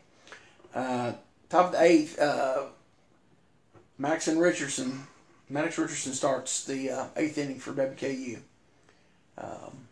Uh, 0.74 1.14
top 1.50 1.68
of 1.68 1.72
the 1.74 1.82
eighth, 1.82 2.20
uh, 2.20 2.64
Max 3.98 4.28
and 4.28 4.40
Richardson 4.40 5.08
Maddox 5.50 5.78
Richardson 5.78 6.14
starts 6.14 6.64
the 6.64 7.10
eighth 7.18 7.38
inning 7.38 7.60
for 7.60 7.74
WKU. 7.74 8.40
Um, 9.38 9.88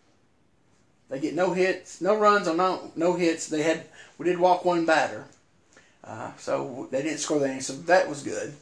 they 1.09 1.19
get 1.19 1.33
no 1.33 1.53
hits, 1.53 2.01
no 2.01 2.17
runs 2.17 2.47
on 2.47 2.57
no 2.57 2.91
no 2.95 3.13
hits. 3.13 3.47
They 3.47 3.63
had 3.63 3.85
we 4.17 4.25
did 4.25 4.39
walk 4.39 4.65
one 4.65 4.85
batter, 4.85 5.25
uh, 6.03 6.31
so 6.37 6.87
they 6.91 7.01
didn't 7.01 7.19
score 7.19 7.43
inning, 7.45 7.61
so 7.61 7.73
that 7.73 8.07
was 8.07 8.23
good. 8.23 8.53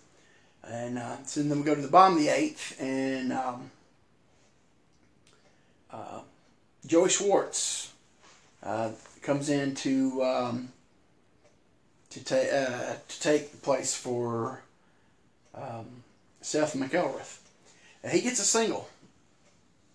And 0.63 0.97
uh, 0.97 1.17
so 1.23 1.43
then 1.43 1.59
we 1.59 1.63
go 1.63 1.75
to 1.75 1.81
the 1.81 1.87
bottom 1.87 2.17
of 2.17 2.23
the 2.23 2.29
eighth, 2.29 2.79
and 2.81 3.31
um, 3.31 3.71
uh, 5.91 6.19
Joey 6.85 7.09
Schwartz 7.09 7.91
uh, 8.63 8.91
comes 9.21 9.49
in 9.49 9.75
to 9.75 10.23
um, 10.23 10.69
to, 12.09 12.23
ta- 12.23 12.35
uh, 12.35 12.95
to 13.07 13.19
take 13.21 13.51
the 13.51 13.57
place 13.57 13.93
for 13.95 14.61
um, 15.53 16.03
Seth 16.41 16.75
McElrath. 16.75 17.39
And 18.03 18.11
he 18.11 18.21
gets 18.21 18.39
a 18.39 18.45
single. 18.45 18.89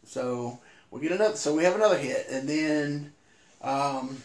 So 0.04 0.60
we 0.92 1.00
get 1.00 1.10
another. 1.10 1.36
So 1.36 1.56
we 1.56 1.64
have 1.64 1.74
another 1.74 1.98
hit, 1.98 2.26
and 2.30 2.48
then 2.48 3.12
um, 3.62 4.18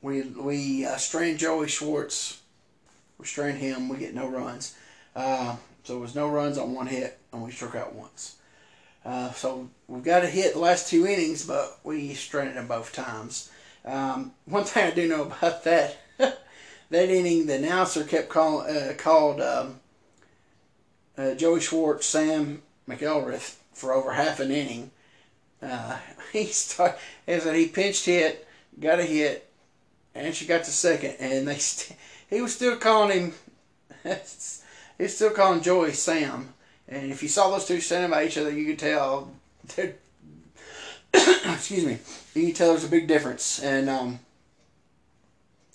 we 0.00 0.22
we 0.22 0.86
uh, 0.86 0.96
strain 0.96 1.36
Joey 1.36 1.68
Schwartz. 1.68 2.40
We 3.18 3.26
strain 3.26 3.56
him. 3.56 3.88
We 3.88 3.98
get 3.98 4.14
no 4.14 4.28
runs. 4.28 4.76
Uh, 5.14 5.56
so 5.82 5.96
it 5.96 6.00
was 6.00 6.14
no 6.14 6.28
runs 6.28 6.56
on 6.56 6.74
one 6.74 6.86
hit, 6.86 7.18
and 7.32 7.42
we 7.42 7.50
struck 7.50 7.74
out 7.74 7.94
once. 7.94 8.36
Uh, 9.04 9.32
so 9.32 9.68
we've 9.88 10.04
got 10.04 10.22
a 10.22 10.28
hit 10.28 10.54
the 10.54 10.60
last 10.60 10.88
two 10.88 11.04
innings, 11.04 11.44
but 11.44 11.80
we 11.82 12.14
strained 12.14 12.56
them 12.56 12.68
both 12.68 12.92
times. 12.92 13.50
Um, 13.84 14.30
one 14.44 14.62
thing 14.62 14.84
I 14.84 14.94
do 14.94 15.08
know 15.08 15.22
about 15.40 15.64
that 15.64 15.98
that 16.18 16.38
inning, 17.10 17.46
the 17.46 17.56
announcer 17.56 18.04
kept 18.04 18.28
call, 18.28 18.60
uh, 18.60 18.92
called 18.96 19.40
um, 19.40 19.80
uh, 21.18 21.34
Joey 21.34 21.60
Schwartz, 21.60 22.06
Sam 22.06 22.62
McElrath 22.88 23.56
for 23.72 23.92
over 23.92 24.12
half 24.12 24.40
an 24.40 24.50
inning. 24.50 24.90
Uh, 25.62 25.98
he 26.32 26.46
start, 26.46 26.98
as 27.26 27.44
he 27.44 27.68
pinched 27.68 28.06
hit, 28.06 28.46
got 28.78 29.00
a 29.00 29.04
hit, 29.04 29.48
and 30.14 30.34
she 30.34 30.46
got 30.46 30.64
to 30.64 30.70
second, 30.70 31.16
and 31.20 31.48
they 31.48 31.56
st- 31.56 31.98
he 32.28 32.40
was 32.40 32.54
still 32.54 32.76
calling 32.76 33.10
him. 33.10 33.34
he 34.02 35.04
was 35.04 35.14
still 35.14 35.30
calling 35.30 35.60
Joey 35.60 35.92
Sam, 35.92 36.54
and 36.88 37.10
if 37.12 37.22
you 37.22 37.28
saw 37.28 37.50
those 37.50 37.66
two 37.66 37.80
standing 37.80 38.10
by 38.10 38.24
each 38.24 38.38
other, 38.38 38.50
you 38.50 38.66
could 38.66 38.78
tell. 38.78 39.30
excuse 41.14 41.84
me. 41.84 41.98
You 42.34 42.46
can 42.46 42.54
tell 42.54 42.70
there's 42.70 42.84
a 42.84 42.88
big 42.88 43.06
difference, 43.06 43.62
and 43.62 43.88
um, 43.88 44.18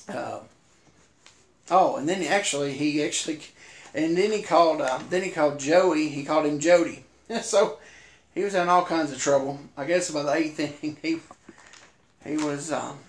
uh, 0.10 0.40
oh, 1.70 1.96
and 1.98 2.08
then 2.10 2.24
actually 2.24 2.74
he 2.74 3.04
actually, 3.04 3.42
and 3.98 4.16
then 4.16 4.32
he 4.32 4.44
called 4.44 4.80
uh, 4.80 5.00
then 5.10 5.24
he 5.24 5.32
called 5.32 5.60
Joey. 5.60 6.08
He 6.10 6.24
called 6.24 6.46
him 6.46 6.60
Jody. 6.60 7.04
so 7.42 7.80
he 8.34 8.44
was 8.44 8.54
in 8.54 8.70
all 8.70 8.86
kinds 8.86 9.12
of 9.12 9.18
trouble. 9.18 9.60
I 9.76 9.86
guess 9.86 10.12
by 10.12 10.22
the 10.22 10.34
eighth 10.34 10.60
inning, 10.60 10.98
he 11.02 11.20
he 12.24 12.38
was 12.38 12.72
um, 12.72 13.00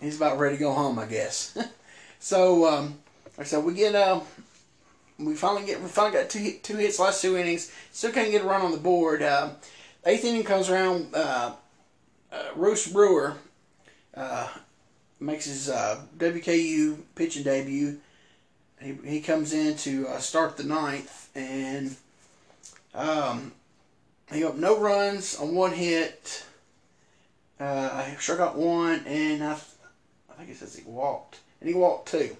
he's 0.00 0.16
about 0.16 0.38
ready 0.38 0.56
to 0.56 0.60
go 0.60 0.72
home. 0.72 0.98
I 0.98 1.04
guess. 1.04 1.56
so 2.18 2.66
um, 2.66 2.98
like 3.36 3.40
I 3.40 3.44
said, 3.44 3.64
we 3.64 3.74
get 3.74 3.94
uh, 3.94 4.20
we 5.18 5.34
finally 5.34 5.66
get 5.66 5.82
we 5.82 5.88
finally 5.88 6.14
got 6.14 6.30
two 6.30 6.58
two 6.62 6.78
hits 6.78 6.98
last 6.98 7.20
two 7.20 7.36
innings. 7.36 7.70
Still 7.92 8.12
can't 8.12 8.30
get 8.30 8.42
a 8.42 8.46
run 8.46 8.62
on 8.62 8.72
the 8.72 8.78
board. 8.78 9.22
Uh, 9.22 9.50
eighth 10.06 10.24
inning 10.24 10.44
comes 10.44 10.70
around. 10.70 11.14
Uh, 11.14 11.52
uh, 12.32 12.44
Roos 12.56 12.86
Brewer 12.86 13.36
uh, 14.14 14.48
makes 15.20 15.44
his 15.44 15.68
uh, 15.68 16.00
WKU 16.16 16.96
pitching 17.14 17.42
debut. 17.42 18.00
He, 18.82 18.94
he 19.04 19.20
comes 19.20 19.52
in 19.52 19.76
to 19.78 20.08
uh, 20.08 20.18
start 20.18 20.56
the 20.56 20.64
ninth, 20.64 21.30
and 21.36 21.96
um, 22.94 23.52
he 24.32 24.40
got 24.40 24.58
no 24.58 24.78
runs 24.78 25.36
on 25.38 25.54
one 25.54 25.72
hit. 25.72 26.44
Uh, 27.60 28.02
he 28.02 28.16
struck 28.16 28.40
out 28.40 28.56
one, 28.56 29.04
and 29.06 29.44
I, 29.44 29.52
I 29.52 30.34
think 30.36 30.50
it 30.50 30.56
says 30.56 30.74
he 30.74 30.82
walked, 30.84 31.38
and 31.60 31.68
he 31.68 31.74
walked 31.74 32.08
two, 32.08 32.36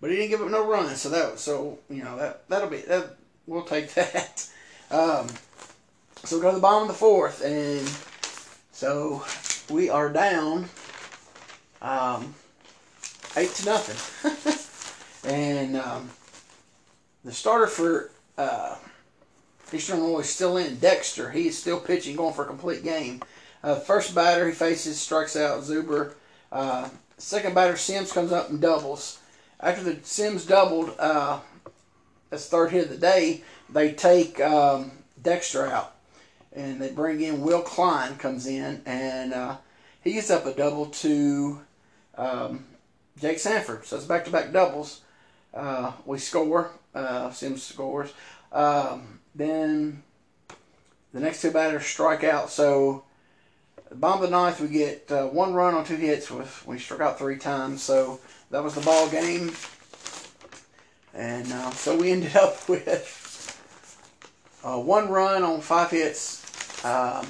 but 0.00 0.10
he 0.10 0.16
didn't 0.16 0.30
give 0.30 0.40
up 0.40 0.50
no 0.50 0.66
runs. 0.66 1.02
So 1.02 1.10
that 1.10 1.38
so 1.38 1.78
you 1.90 2.02
know 2.02 2.16
that 2.16 2.48
that'll 2.48 2.70
be 2.70 2.78
that 2.82 3.16
we'll 3.46 3.64
take 3.64 3.92
that. 3.94 4.48
Um, 4.90 5.28
so 6.24 6.36
we 6.36 6.42
go 6.42 6.50
to 6.50 6.56
the 6.56 6.62
bottom 6.62 6.82
of 6.82 6.88
the 6.88 6.94
fourth, 6.94 7.44
and 7.44 7.86
so 8.72 9.24
we 9.68 9.90
are 9.90 10.10
down 10.10 10.70
um, 11.82 12.34
eight 13.36 13.50
to 13.50 13.66
nothing. 13.66 14.62
and 15.26 15.76
um, 15.76 16.10
the 17.24 17.32
starter 17.32 17.66
for 17.66 18.10
uh, 18.38 18.76
Eastern 19.72 19.98
Illinois 19.98 20.20
is 20.20 20.30
still 20.30 20.56
in. 20.56 20.78
Dexter, 20.78 21.30
he 21.30 21.48
is 21.48 21.58
still 21.58 21.80
pitching, 21.80 22.16
going 22.16 22.34
for 22.34 22.44
a 22.44 22.48
complete 22.48 22.84
game. 22.84 23.20
Uh, 23.62 23.74
first 23.74 24.14
batter 24.14 24.46
he 24.46 24.54
faces 24.54 25.00
strikes 25.00 25.36
out 25.36 25.62
Zuber. 25.62 26.14
Uh, 26.52 26.88
second 27.18 27.54
batter 27.54 27.76
Sims 27.76 28.12
comes 28.12 28.32
up 28.32 28.50
and 28.50 28.60
doubles. 28.60 29.18
After 29.58 29.82
the 29.82 29.98
Sims 30.02 30.46
doubled, 30.46 30.94
uh, 30.98 31.40
that's 32.30 32.48
third 32.48 32.70
hit 32.70 32.84
of 32.84 32.90
the 32.90 32.96
day. 32.96 33.42
They 33.68 33.92
take 33.92 34.40
um, 34.40 34.92
Dexter 35.20 35.66
out 35.66 35.96
and 36.52 36.80
they 36.80 36.90
bring 36.90 37.20
in 37.20 37.40
Will 37.40 37.62
Klein 37.62 38.16
comes 38.16 38.46
in 38.46 38.82
and 38.86 39.34
uh, 39.34 39.56
he 40.02 40.12
gets 40.12 40.30
up 40.30 40.46
a 40.46 40.54
double 40.54 40.86
to 40.86 41.60
um, 42.16 42.64
Jake 43.20 43.38
Sanford. 43.38 43.84
So 43.84 43.96
it's 43.96 44.06
back 44.06 44.24
to 44.26 44.30
back 44.30 44.52
doubles. 44.52 45.02
Uh, 45.56 45.92
we 46.04 46.18
score. 46.18 46.70
Uh, 46.94 47.30
Sims 47.30 47.62
scores. 47.62 48.12
Um, 48.52 49.20
then 49.34 50.02
the 51.12 51.20
next 51.20 51.42
two 51.42 51.50
batters 51.50 51.84
strike 51.86 52.24
out. 52.24 52.50
So 52.50 53.04
bottom 53.92 54.22
of 54.22 54.30
the 54.30 54.36
ninth, 54.36 54.60
we 54.60 54.68
get 54.68 55.10
uh, 55.10 55.26
one 55.26 55.54
run 55.54 55.74
on 55.74 55.84
two 55.84 55.96
hits. 55.96 56.30
With 56.30 56.66
we 56.66 56.78
struck 56.78 57.00
out 57.00 57.18
three 57.18 57.38
times. 57.38 57.82
So 57.82 58.20
that 58.50 58.62
was 58.62 58.74
the 58.74 58.82
ball 58.82 59.08
game. 59.08 59.52
And 61.14 61.50
uh, 61.50 61.70
so 61.70 61.96
we 61.96 62.10
ended 62.12 62.36
up 62.36 62.68
with 62.68 63.58
uh, 64.62 64.78
one 64.78 65.08
run 65.08 65.42
on 65.42 65.60
five 65.60 65.90
hits 65.90 66.46
um, 66.84 67.26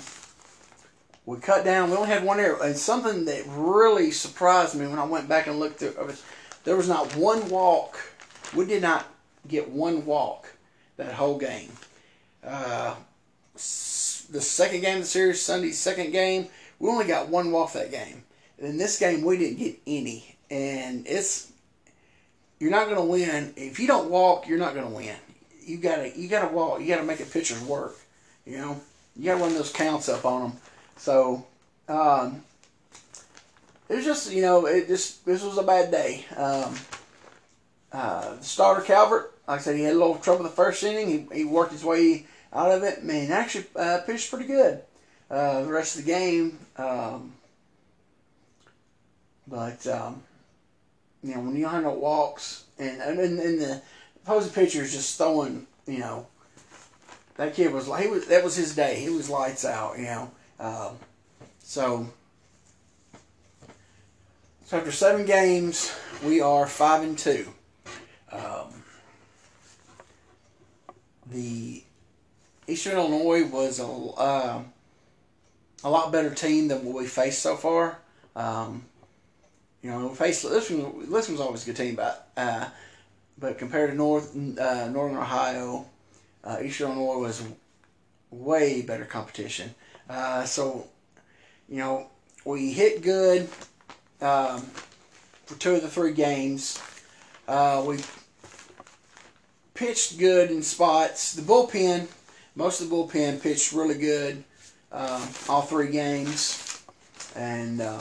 we 1.24 1.38
cut 1.38 1.64
down. 1.64 1.90
We 1.90 1.96
only 1.96 2.08
had 2.08 2.24
one 2.24 2.38
error, 2.38 2.62
and 2.62 2.76
something 2.76 3.24
that 3.24 3.42
really 3.48 4.10
surprised 4.10 4.74
me 4.74 4.86
when 4.86 4.98
I 4.98 5.04
went 5.04 5.28
back 5.28 5.46
and 5.46 5.58
looked 5.58 5.80
through. 5.80 6.14
There 6.64 6.76
was 6.76 6.88
not 6.88 7.14
one 7.16 7.48
walk. 7.48 7.98
We 8.54 8.66
did 8.66 8.82
not 8.82 9.06
get 9.48 9.70
one 9.70 10.06
walk 10.06 10.52
that 10.96 11.12
whole 11.12 11.38
game. 11.38 11.70
Uh, 12.44 12.94
the 13.54 14.40
second 14.40 14.80
game 14.80 14.96
of 14.96 15.02
the 15.02 15.08
series, 15.08 15.42
Sunday's 15.42 15.78
second 15.78 16.12
game, 16.12 16.48
we 16.78 16.88
only 16.88 17.06
got 17.06 17.28
one 17.28 17.52
walk 17.52 17.72
that 17.72 17.90
game. 17.90 18.22
In 18.58 18.76
this 18.76 18.98
game, 18.98 19.22
we 19.22 19.36
didn't 19.36 19.58
get 19.58 19.78
any, 19.86 20.36
and 20.50 21.06
it's 21.06 21.52
you're 22.58 22.70
not 22.70 22.86
going 22.86 22.96
to 22.96 23.04
win 23.04 23.52
if 23.56 23.78
you 23.78 23.86
don't 23.86 24.10
walk. 24.10 24.48
You're 24.48 24.58
not 24.58 24.74
going 24.74 24.86
to 24.86 24.94
win. 24.94 25.16
You 25.60 25.78
gotta 25.78 26.16
you 26.16 26.28
gotta 26.28 26.54
walk. 26.54 26.80
You 26.80 26.86
gotta 26.86 27.02
make 27.02 27.18
the 27.18 27.24
pitcher's 27.24 27.62
work. 27.62 27.96
You 28.46 28.58
know 28.58 28.80
you 29.16 29.24
got 29.24 29.38
to 29.38 29.42
run 29.42 29.54
those 29.54 29.72
counts 29.72 30.08
up 30.08 30.24
on 30.24 30.42
them. 30.42 30.58
So 30.96 31.46
um, 31.88 32.42
it 33.88 33.96
was 33.96 34.04
just 34.04 34.32
you 34.32 34.42
know 34.42 34.66
it 34.66 34.86
just 34.86 35.24
this 35.24 35.42
was 35.42 35.58
a 35.58 35.62
bad 35.62 35.90
day. 35.90 36.24
Um, 36.36 36.74
uh, 37.92 38.34
the 38.34 38.44
starter 38.44 38.82
Calvert, 38.82 39.32
like 39.46 39.60
I 39.60 39.62
said, 39.62 39.76
he 39.76 39.82
had 39.82 39.94
a 39.94 39.98
little 39.98 40.16
trouble 40.16 40.42
the 40.42 40.50
first 40.50 40.82
inning. 40.82 41.28
He, 41.30 41.38
he 41.38 41.44
worked 41.44 41.72
his 41.72 41.84
way 41.84 42.26
out 42.52 42.70
of 42.70 42.82
it. 42.82 43.04
Man, 43.04 43.30
actually 43.30 43.66
uh, 43.76 44.00
pitched 44.06 44.30
pretty 44.30 44.46
good. 44.46 44.82
Uh, 45.30 45.62
the 45.62 45.72
rest 45.72 45.98
of 45.98 46.04
the 46.04 46.10
game, 46.10 46.58
um, 46.76 47.32
but 49.48 49.84
um, 49.88 50.22
you 51.22 51.34
know 51.34 51.40
when 51.40 51.56
you 51.56 51.62
no 51.62 51.94
walks 51.94 52.64
and 52.78 53.00
and, 53.00 53.18
and 53.18 53.60
the 53.60 53.82
opposing 54.22 54.52
pitcher 54.52 54.82
is 54.82 54.92
just 54.92 55.18
throwing 55.18 55.66
you 55.88 55.98
know 55.98 56.28
that 57.36 57.54
kid 57.54 57.72
was 57.72 57.86
he 58.00 58.08
was 58.08 58.26
that 58.28 58.44
was 58.44 58.56
his 58.56 58.74
day. 58.74 59.00
He 59.00 59.10
was 59.10 59.28
lights 59.28 59.64
out, 59.64 59.98
you 59.98 60.04
know. 60.04 60.30
Um, 60.58 60.96
so, 61.58 62.08
so 64.64 64.78
after 64.78 64.92
seven 64.92 65.26
games, 65.26 65.94
we 66.24 66.40
are 66.40 66.66
five 66.66 67.02
and 67.02 67.18
two. 67.18 67.52
Um, 68.32 68.82
the 71.30 71.82
Eastern 72.66 72.96
Illinois 72.96 73.44
was 73.44 73.80
a 73.80 73.86
uh, 73.86 74.62
a 75.84 75.90
lot 75.90 76.12
better 76.12 76.34
team 76.34 76.68
than 76.68 76.84
what 76.84 76.96
we 76.96 77.06
faced 77.06 77.42
so 77.42 77.56
far. 77.56 77.98
Um, 78.34 78.84
you 79.82 79.90
know, 79.90 80.08
we 80.08 80.14
faced 80.14 80.42
this 80.42 80.70
one. 80.70 81.10
This 81.10 81.28
was 81.28 81.40
always 81.40 81.62
a 81.62 81.66
good 81.66 81.76
team, 81.76 81.94
but 81.94 82.28
uh, 82.36 82.68
but 83.38 83.58
compared 83.58 83.90
to 83.90 83.96
North 83.96 84.34
uh, 84.36 84.88
Northern 84.88 85.16
Ohio 85.16 85.86
uh, 86.46 86.58
Eastern 86.62 86.92
Illinois 86.92 87.18
was 87.18 87.42
way 88.30 88.82
better 88.82 89.04
competition. 89.04 89.74
Uh, 90.08 90.44
so, 90.44 90.86
you 91.68 91.78
know, 91.78 92.08
we 92.44 92.72
hit 92.72 93.02
good 93.02 93.48
um, 94.20 94.60
for 95.44 95.58
two 95.58 95.74
of 95.74 95.82
the 95.82 95.88
three 95.88 96.12
games. 96.12 96.80
Uh, 97.48 97.84
we 97.86 97.98
pitched 99.74 100.18
good 100.18 100.50
in 100.50 100.62
spots. 100.62 101.34
The 101.34 101.42
bullpen, 101.42 102.08
most 102.54 102.80
of 102.80 102.88
the 102.88 102.94
bullpen 102.94 103.40
pitched 103.40 103.72
really 103.72 103.98
good 103.98 104.44
um, 104.92 105.28
all 105.48 105.62
three 105.62 105.90
games, 105.90 106.82
and 107.34 107.80
um, 107.80 108.00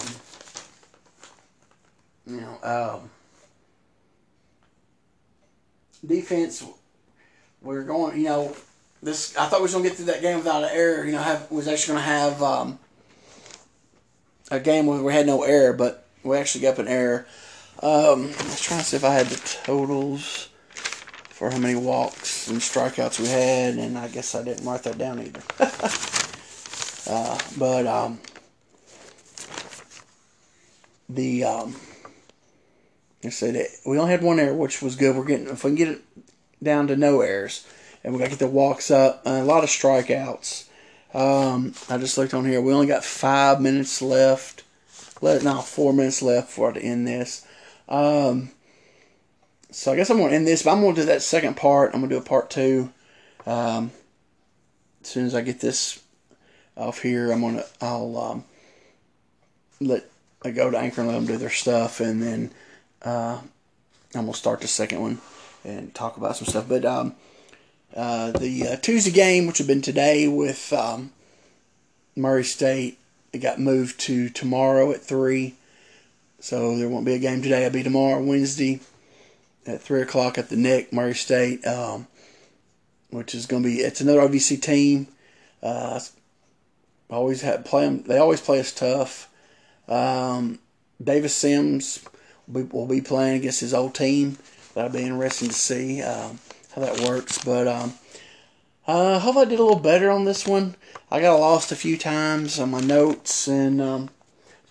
you 2.26 2.42
know, 2.42 2.58
um, 2.64 3.10
defense. 6.06 6.64
We're 7.62 7.84
going, 7.84 8.18
you 8.18 8.26
know, 8.26 8.56
this. 9.02 9.36
I 9.36 9.48
thought 9.48 9.60
we 9.60 9.64
was 9.64 9.74
gonna 9.74 9.88
get 9.88 9.98
through 9.98 10.06
that 10.06 10.22
game 10.22 10.38
without 10.38 10.64
an 10.64 10.70
error. 10.72 11.06
You 11.06 11.14
know, 11.14 11.22
have 11.22 11.50
was 11.52 11.68
actually 11.68 11.96
gonna 11.96 12.06
have 12.06 12.42
um, 12.42 12.80
a 14.52 14.60
game 14.60 14.86
where 14.86 15.02
we 15.02 15.14
had 15.14 15.26
no 15.26 15.44
error, 15.44 15.74
but 15.74 16.06
we 16.24 16.38
actually 16.38 16.62
got 16.62 16.78
an 16.80 16.88
error. 16.88 17.28
Um, 17.82 18.32
I 18.40 18.44
was 18.46 18.62
trying 18.62 18.80
to 18.80 18.86
see 18.86 18.98
if 18.98 19.04
I 19.04 19.14
had 19.14 19.28
the 19.28 19.60
totals 19.64 20.50
for 21.30 21.52
how 21.52 21.58
many 21.58 21.76
walks 21.76 22.48
and 22.48 22.60
strikeouts 22.60 23.20
we 23.20 23.28
had, 23.28 23.76
and 23.76 23.98
I 23.98 24.08
guess 24.08 24.34
I 24.34 24.44
didn't 24.44 24.66
write 24.66 24.84
that 24.84 24.98
down 24.98 25.20
either. 25.20 25.42
uh, 27.10 27.38
but 27.58 27.86
um, 27.86 28.20
the 31.10 31.44
um, 31.44 31.76
I 33.24 33.30
said 33.30 33.68
we 33.86 34.00
only 34.00 34.12
had 34.12 34.24
one 34.24 34.40
error, 34.40 34.54
which 34.54 34.82
was 34.82 34.96
good. 34.96 35.16
We're 35.16 35.26
getting 35.26 35.48
if 35.48 35.64
we 35.64 35.72
can 35.72 35.76
get 35.76 35.88
it 35.90 36.02
down 36.64 36.88
to 36.88 36.96
no 36.96 37.22
errors, 37.22 37.68
and 38.04 38.14
we 38.14 38.20
got 38.20 38.26
to 38.26 38.32
get 38.32 38.40
the 38.40 38.48
walks 38.48 38.90
up, 38.90 39.22
and 39.26 39.36
a 39.36 39.44
lot 39.44 39.64
of 39.64 39.70
strikeouts. 39.70 40.70
Um, 41.14 41.74
I 41.90 41.98
just 41.98 42.18
looked 42.18 42.34
on 42.34 42.46
here. 42.46 42.62
We 42.62 42.74
only 42.74 42.88
got 42.88 43.04
five 43.04 43.62
minutes 43.62 44.02
left. 44.02 44.64
Let 45.22 45.38
it 45.38 45.44
now 45.44 45.62
four 45.62 45.94
minutes 45.94 46.22
left 46.22 46.50
for 46.52 46.72
to 46.72 46.80
end 46.80 47.08
this. 47.08 47.45
Um, 47.88 48.52
so 49.72 49.92
I 49.92 49.96
guess 49.96 50.10
I'm 50.10 50.18
gonna 50.18 50.34
end 50.34 50.48
this, 50.48 50.64
but 50.64 50.72
I'm 50.72 50.82
gonna 50.82 50.96
do 50.96 51.06
that 51.06 51.22
second 51.22 51.58
part. 51.58 51.94
I'm 51.94 52.02
gonna 52.02 52.14
do 52.14 52.18
a 52.18 52.22
part 52.22 52.50
two. 52.50 52.92
Um, 53.46 53.92
as 55.02 55.10
soon 55.10 55.26
as 55.26 55.36
I 55.36 55.42
get 55.42 55.60
this 55.60 56.02
off 56.78 57.02
here, 57.02 57.32
I'm 57.32 57.42
gonna 57.42 57.64
I'll 57.82 58.18
um, 58.18 58.44
let 59.80 60.06
I 60.44 60.52
go 60.52 60.72
to 60.72 60.78
Anchor 60.78 61.02
and 61.02 61.10
let 61.10 61.16
them 61.16 61.26
do 61.26 61.38
their 61.38 61.50
stuff, 61.50 62.00
and 62.00 62.22
then 62.22 62.52
uh, 63.04 63.40
I'm 64.14 64.22
gonna 64.22 64.34
start 64.34 64.62
the 64.62 64.68
second 64.68 65.02
one 65.02 65.22
and 65.64 65.94
talk 65.94 66.18
about 66.18 66.38
some 66.38 66.48
stuff. 66.48 66.70
But 66.70 66.86
um, 66.86 67.16
uh, 67.96 68.32
the 68.32 68.70
uh, 68.70 68.76
Tuesday 68.78 69.12
game, 69.12 69.48
which 69.48 69.58
had 69.58 69.68
been 69.68 69.82
today 69.82 70.28
with 70.28 70.72
um, 70.74 71.12
Murray 72.16 72.44
State, 72.44 72.98
it 73.34 73.40
got 73.40 73.60
moved 73.60 74.00
to 74.02 74.30
tomorrow 74.30 74.92
at 74.92 75.02
three. 75.02 75.56
So 76.46 76.78
there 76.78 76.88
won't 76.88 77.08
be 77.08 77.16
a 77.16 77.18
game 77.18 77.42
today. 77.42 77.66
It'll 77.66 77.74
be 77.74 77.82
tomorrow, 77.82 78.22
Wednesday, 78.22 78.80
at 79.66 79.82
three 79.82 80.04
o'clock 80.04 80.38
at 80.38 80.50
the 80.50 80.56
Nick 80.56 80.94
Murray 80.94 81.16
State, 81.16 81.66
um, 81.66 82.06
which 83.10 83.34
is 83.34 83.48
going 83.48 83.64
to 83.64 83.68
be 83.68 83.78
it's 83.78 84.00
another 84.00 84.20
OVC 84.20 84.62
team. 84.62 85.08
Uh, 85.64 86.00
always 87.10 87.42
have 87.42 87.66
play 87.66 87.86
them. 87.86 88.04
They 88.04 88.20
always 88.20 88.42
play 88.42 88.60
us 88.60 88.72
tough. 88.72 89.28
Um, 89.88 90.60
Davis 91.04 91.34
Sims 91.34 92.06
will 92.48 92.62
be, 92.62 92.70
will 92.72 92.86
be, 92.86 93.02
playing 93.02 93.38
against 93.38 93.62
his 93.62 93.74
old 93.74 93.96
team. 93.96 94.38
That'll 94.76 94.92
be 94.92 95.02
interesting 95.02 95.48
to 95.48 95.56
see 95.56 96.04
um, 96.04 96.38
how 96.76 96.82
that 96.82 97.10
works. 97.10 97.44
But 97.44 97.68
um, 97.68 97.96
uh, 98.88 99.18
I 99.18 99.46
did 99.46 99.60
a 99.60 99.64
little 99.64 99.80
better 99.80 100.12
on 100.12 100.26
this 100.26 100.46
one. 100.46 100.76
I 101.10 101.22
got 101.22 101.40
lost 101.40 101.72
a 101.72 101.76
few 101.76 101.98
times 101.98 102.60
on 102.60 102.70
my 102.70 102.82
notes 102.82 103.48
and 103.48 103.82
um, 103.82 104.10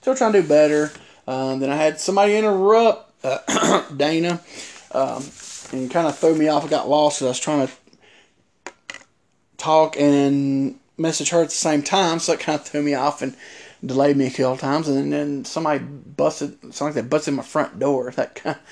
still 0.00 0.14
trying 0.14 0.34
to 0.34 0.42
do 0.42 0.46
better. 0.46 0.92
Um, 1.26 1.60
then 1.60 1.70
I 1.70 1.76
had 1.76 2.00
somebody 2.00 2.36
interrupt 2.36 3.24
uh, 3.24 3.82
Dana 3.96 4.40
um, 4.92 5.24
and 5.72 5.90
kind 5.90 6.06
of 6.06 6.18
threw 6.18 6.34
me 6.34 6.48
off. 6.48 6.64
I 6.64 6.68
got 6.68 6.88
lost 6.88 7.18
because 7.18 7.26
I 7.26 7.30
was 7.30 7.40
trying 7.40 7.66
to 7.66 7.72
talk 9.56 9.96
and 9.98 10.78
message 10.98 11.30
her 11.30 11.42
at 11.42 11.48
the 11.48 11.54
same 11.54 11.82
time, 11.82 12.18
so 12.18 12.34
it 12.34 12.40
kind 12.40 12.60
of 12.60 12.66
threw 12.66 12.82
me 12.82 12.94
off 12.94 13.22
and 13.22 13.34
delayed 13.84 14.16
me 14.16 14.26
a 14.26 14.30
couple 14.30 14.56
times. 14.56 14.88
And 14.88 15.12
then 15.12 15.44
somebody 15.44 15.82
busted, 15.82 16.60
something 16.74 16.86
like 16.86 16.94
that 16.94 17.10
busted 17.10 17.34
my 17.34 17.42
front 17.42 17.78
door. 17.78 18.10
That 18.10 18.34
kind 18.34 18.56
of 18.56 18.62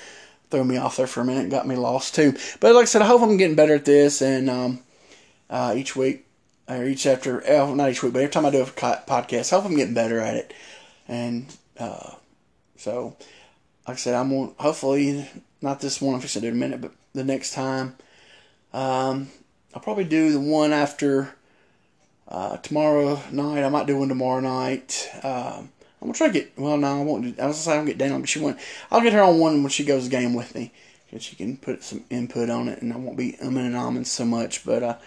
threw 0.49 0.63
me 0.63 0.77
off 0.77 0.97
there 0.97 1.07
for 1.07 1.21
a 1.21 1.25
minute 1.25 1.49
got 1.49 1.67
me 1.67 1.75
lost 1.75 2.13
too. 2.13 2.33
But 2.59 2.75
like 2.75 2.83
I 2.83 2.85
said, 2.85 3.01
I 3.01 3.07
hope 3.07 3.21
I'm 3.21 3.37
getting 3.37 3.55
better 3.55 3.73
at 3.73 3.85
this. 3.85 4.21
And 4.21 4.49
um, 4.49 4.79
uh, 5.49 5.73
each 5.75 5.95
week, 5.95 6.25
or 6.69 6.85
each 6.85 7.05
after, 7.05 7.43
not 7.75 7.89
each 7.89 8.03
week, 8.03 8.13
but 8.13 8.19
every 8.19 8.31
time 8.31 8.45
I 8.45 8.51
do 8.51 8.61
a 8.61 8.65
podcast, 8.65 9.51
I 9.51 9.55
hope 9.55 9.65
I'm 9.65 9.75
getting 9.75 9.95
better 9.95 10.19
at 10.19 10.35
it. 10.35 10.53
And 11.07 11.47
uh, 11.77 12.11
so, 12.83 13.15
like 13.87 13.95
I 13.95 13.99
said, 13.99 14.13
I'm 14.13 14.29
going 14.29 14.53
hopefully 14.59 15.25
not 15.61 15.79
this 15.79 16.01
one. 16.01 16.15
I'm 16.15 16.19
fixing 16.19 16.41
to 16.41 16.49
do 16.49 16.51
in 16.51 16.57
a 16.57 16.59
minute, 16.59 16.81
but 16.81 16.91
the 17.13 17.23
next 17.23 17.53
time, 17.53 17.95
um, 18.73 19.29
I'll 19.73 19.81
probably 19.81 20.03
do 20.03 20.33
the 20.33 20.39
one 20.41 20.73
after 20.73 21.33
uh, 22.27 22.57
tomorrow 22.57 23.21
night. 23.31 23.63
I 23.63 23.69
might 23.69 23.87
do 23.87 23.97
one 23.97 24.09
tomorrow 24.09 24.41
night. 24.41 25.09
Um, 25.23 25.71
I'm 26.01 26.09
gonna 26.09 26.13
try 26.13 26.27
to 26.27 26.33
get. 26.33 26.59
Well, 26.59 26.75
no, 26.75 26.99
I 26.99 27.03
won't. 27.03 27.23
Do, 27.23 27.41
I 27.41 27.47
was 27.47 27.55
gonna 27.55 27.63
say 27.63 27.71
I 27.71 27.75
don't 27.77 27.85
get 27.85 27.97
down, 27.97 28.19
but 28.19 28.29
she 28.29 28.39
won't. 28.39 28.59
I'll 28.91 28.99
get 28.99 29.13
her 29.13 29.23
on 29.23 29.39
one 29.39 29.63
when 29.63 29.69
she 29.69 29.85
goes 29.85 30.03
to 30.03 30.09
game 30.09 30.33
with 30.33 30.53
me, 30.53 30.73
because 31.05 31.23
she 31.23 31.37
can 31.37 31.55
put 31.55 31.83
some 31.83 32.03
input 32.09 32.49
on 32.49 32.67
it, 32.67 32.81
and 32.81 32.91
I 32.91 32.97
won't 32.97 33.17
be 33.17 33.37
umming 33.41 33.65
and 33.65 33.75
ahming 33.75 34.05
so 34.05 34.25
much. 34.25 34.65
But 34.65 34.83
uh, 34.83 34.97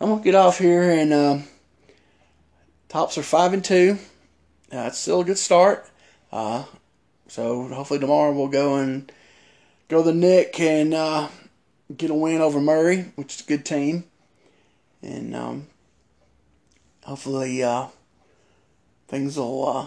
I'm 0.00 0.08
gonna 0.08 0.22
get 0.22 0.34
off 0.34 0.56
here, 0.58 0.90
and 0.90 1.12
uh, 1.12 1.38
tops 2.88 3.18
are 3.18 3.22
five 3.22 3.52
and 3.52 3.62
two. 3.62 3.98
Uh, 4.72 4.86
it's 4.86 4.98
still 4.98 5.20
a 5.20 5.24
good 5.24 5.38
start. 5.38 5.86
Uh, 6.32 6.64
so 7.28 7.68
hopefully 7.68 8.00
tomorrow 8.00 8.32
we'll 8.32 8.48
go 8.48 8.76
and 8.76 9.10
go 9.88 10.02
to 10.02 10.10
the 10.10 10.14
Nick 10.14 10.58
and 10.60 10.94
uh, 10.94 11.28
get 11.94 12.10
a 12.10 12.14
win 12.14 12.40
over 12.40 12.60
Murray, 12.60 13.12
which 13.16 13.34
is 13.34 13.40
a 13.40 13.48
good 13.48 13.64
team, 13.64 14.04
and 15.02 15.34
um, 15.34 15.66
hopefully 17.04 17.62
uh, 17.62 17.86
things 19.08 19.36
will 19.36 19.68
uh, 19.68 19.86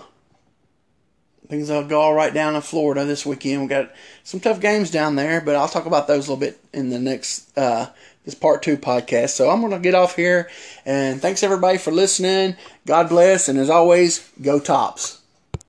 things 1.48 1.70
will 1.70 1.84
go 1.84 2.02
all 2.02 2.14
right 2.14 2.34
down 2.34 2.56
in 2.56 2.62
Florida 2.62 3.06
this 3.06 3.26
weekend. 3.26 3.62
We 3.62 3.68
got 3.68 3.92
some 4.24 4.40
tough 4.40 4.60
games 4.60 4.92
down 4.92 5.16
there, 5.16 5.42
but 5.42 5.56
I'll 5.56 5.68
talk 5.68 5.86
about 5.86 6.08
those 6.08 6.28
a 6.28 6.34
little 6.34 6.46
bit 6.46 6.60
in 6.74 6.90
the 6.90 7.00
next 7.00 7.58
uh, 7.58 7.90
this 8.26 8.36
part 8.36 8.64
two 8.64 8.78
podcast. 8.78 9.30
So 9.30 9.50
I'm 9.50 9.62
gonna 9.62 9.80
get 9.80 9.96
off 9.96 10.16
here, 10.16 10.50
and 10.86 11.22
thanks 11.22 11.44
everybody 11.44 11.78
for 11.78 11.92
listening. 11.92 12.56
God 12.86 13.10
bless, 13.10 13.50
and 13.50 13.58
as 13.60 13.70
always, 13.70 14.30
go 14.42 14.60
tops. 14.60 15.22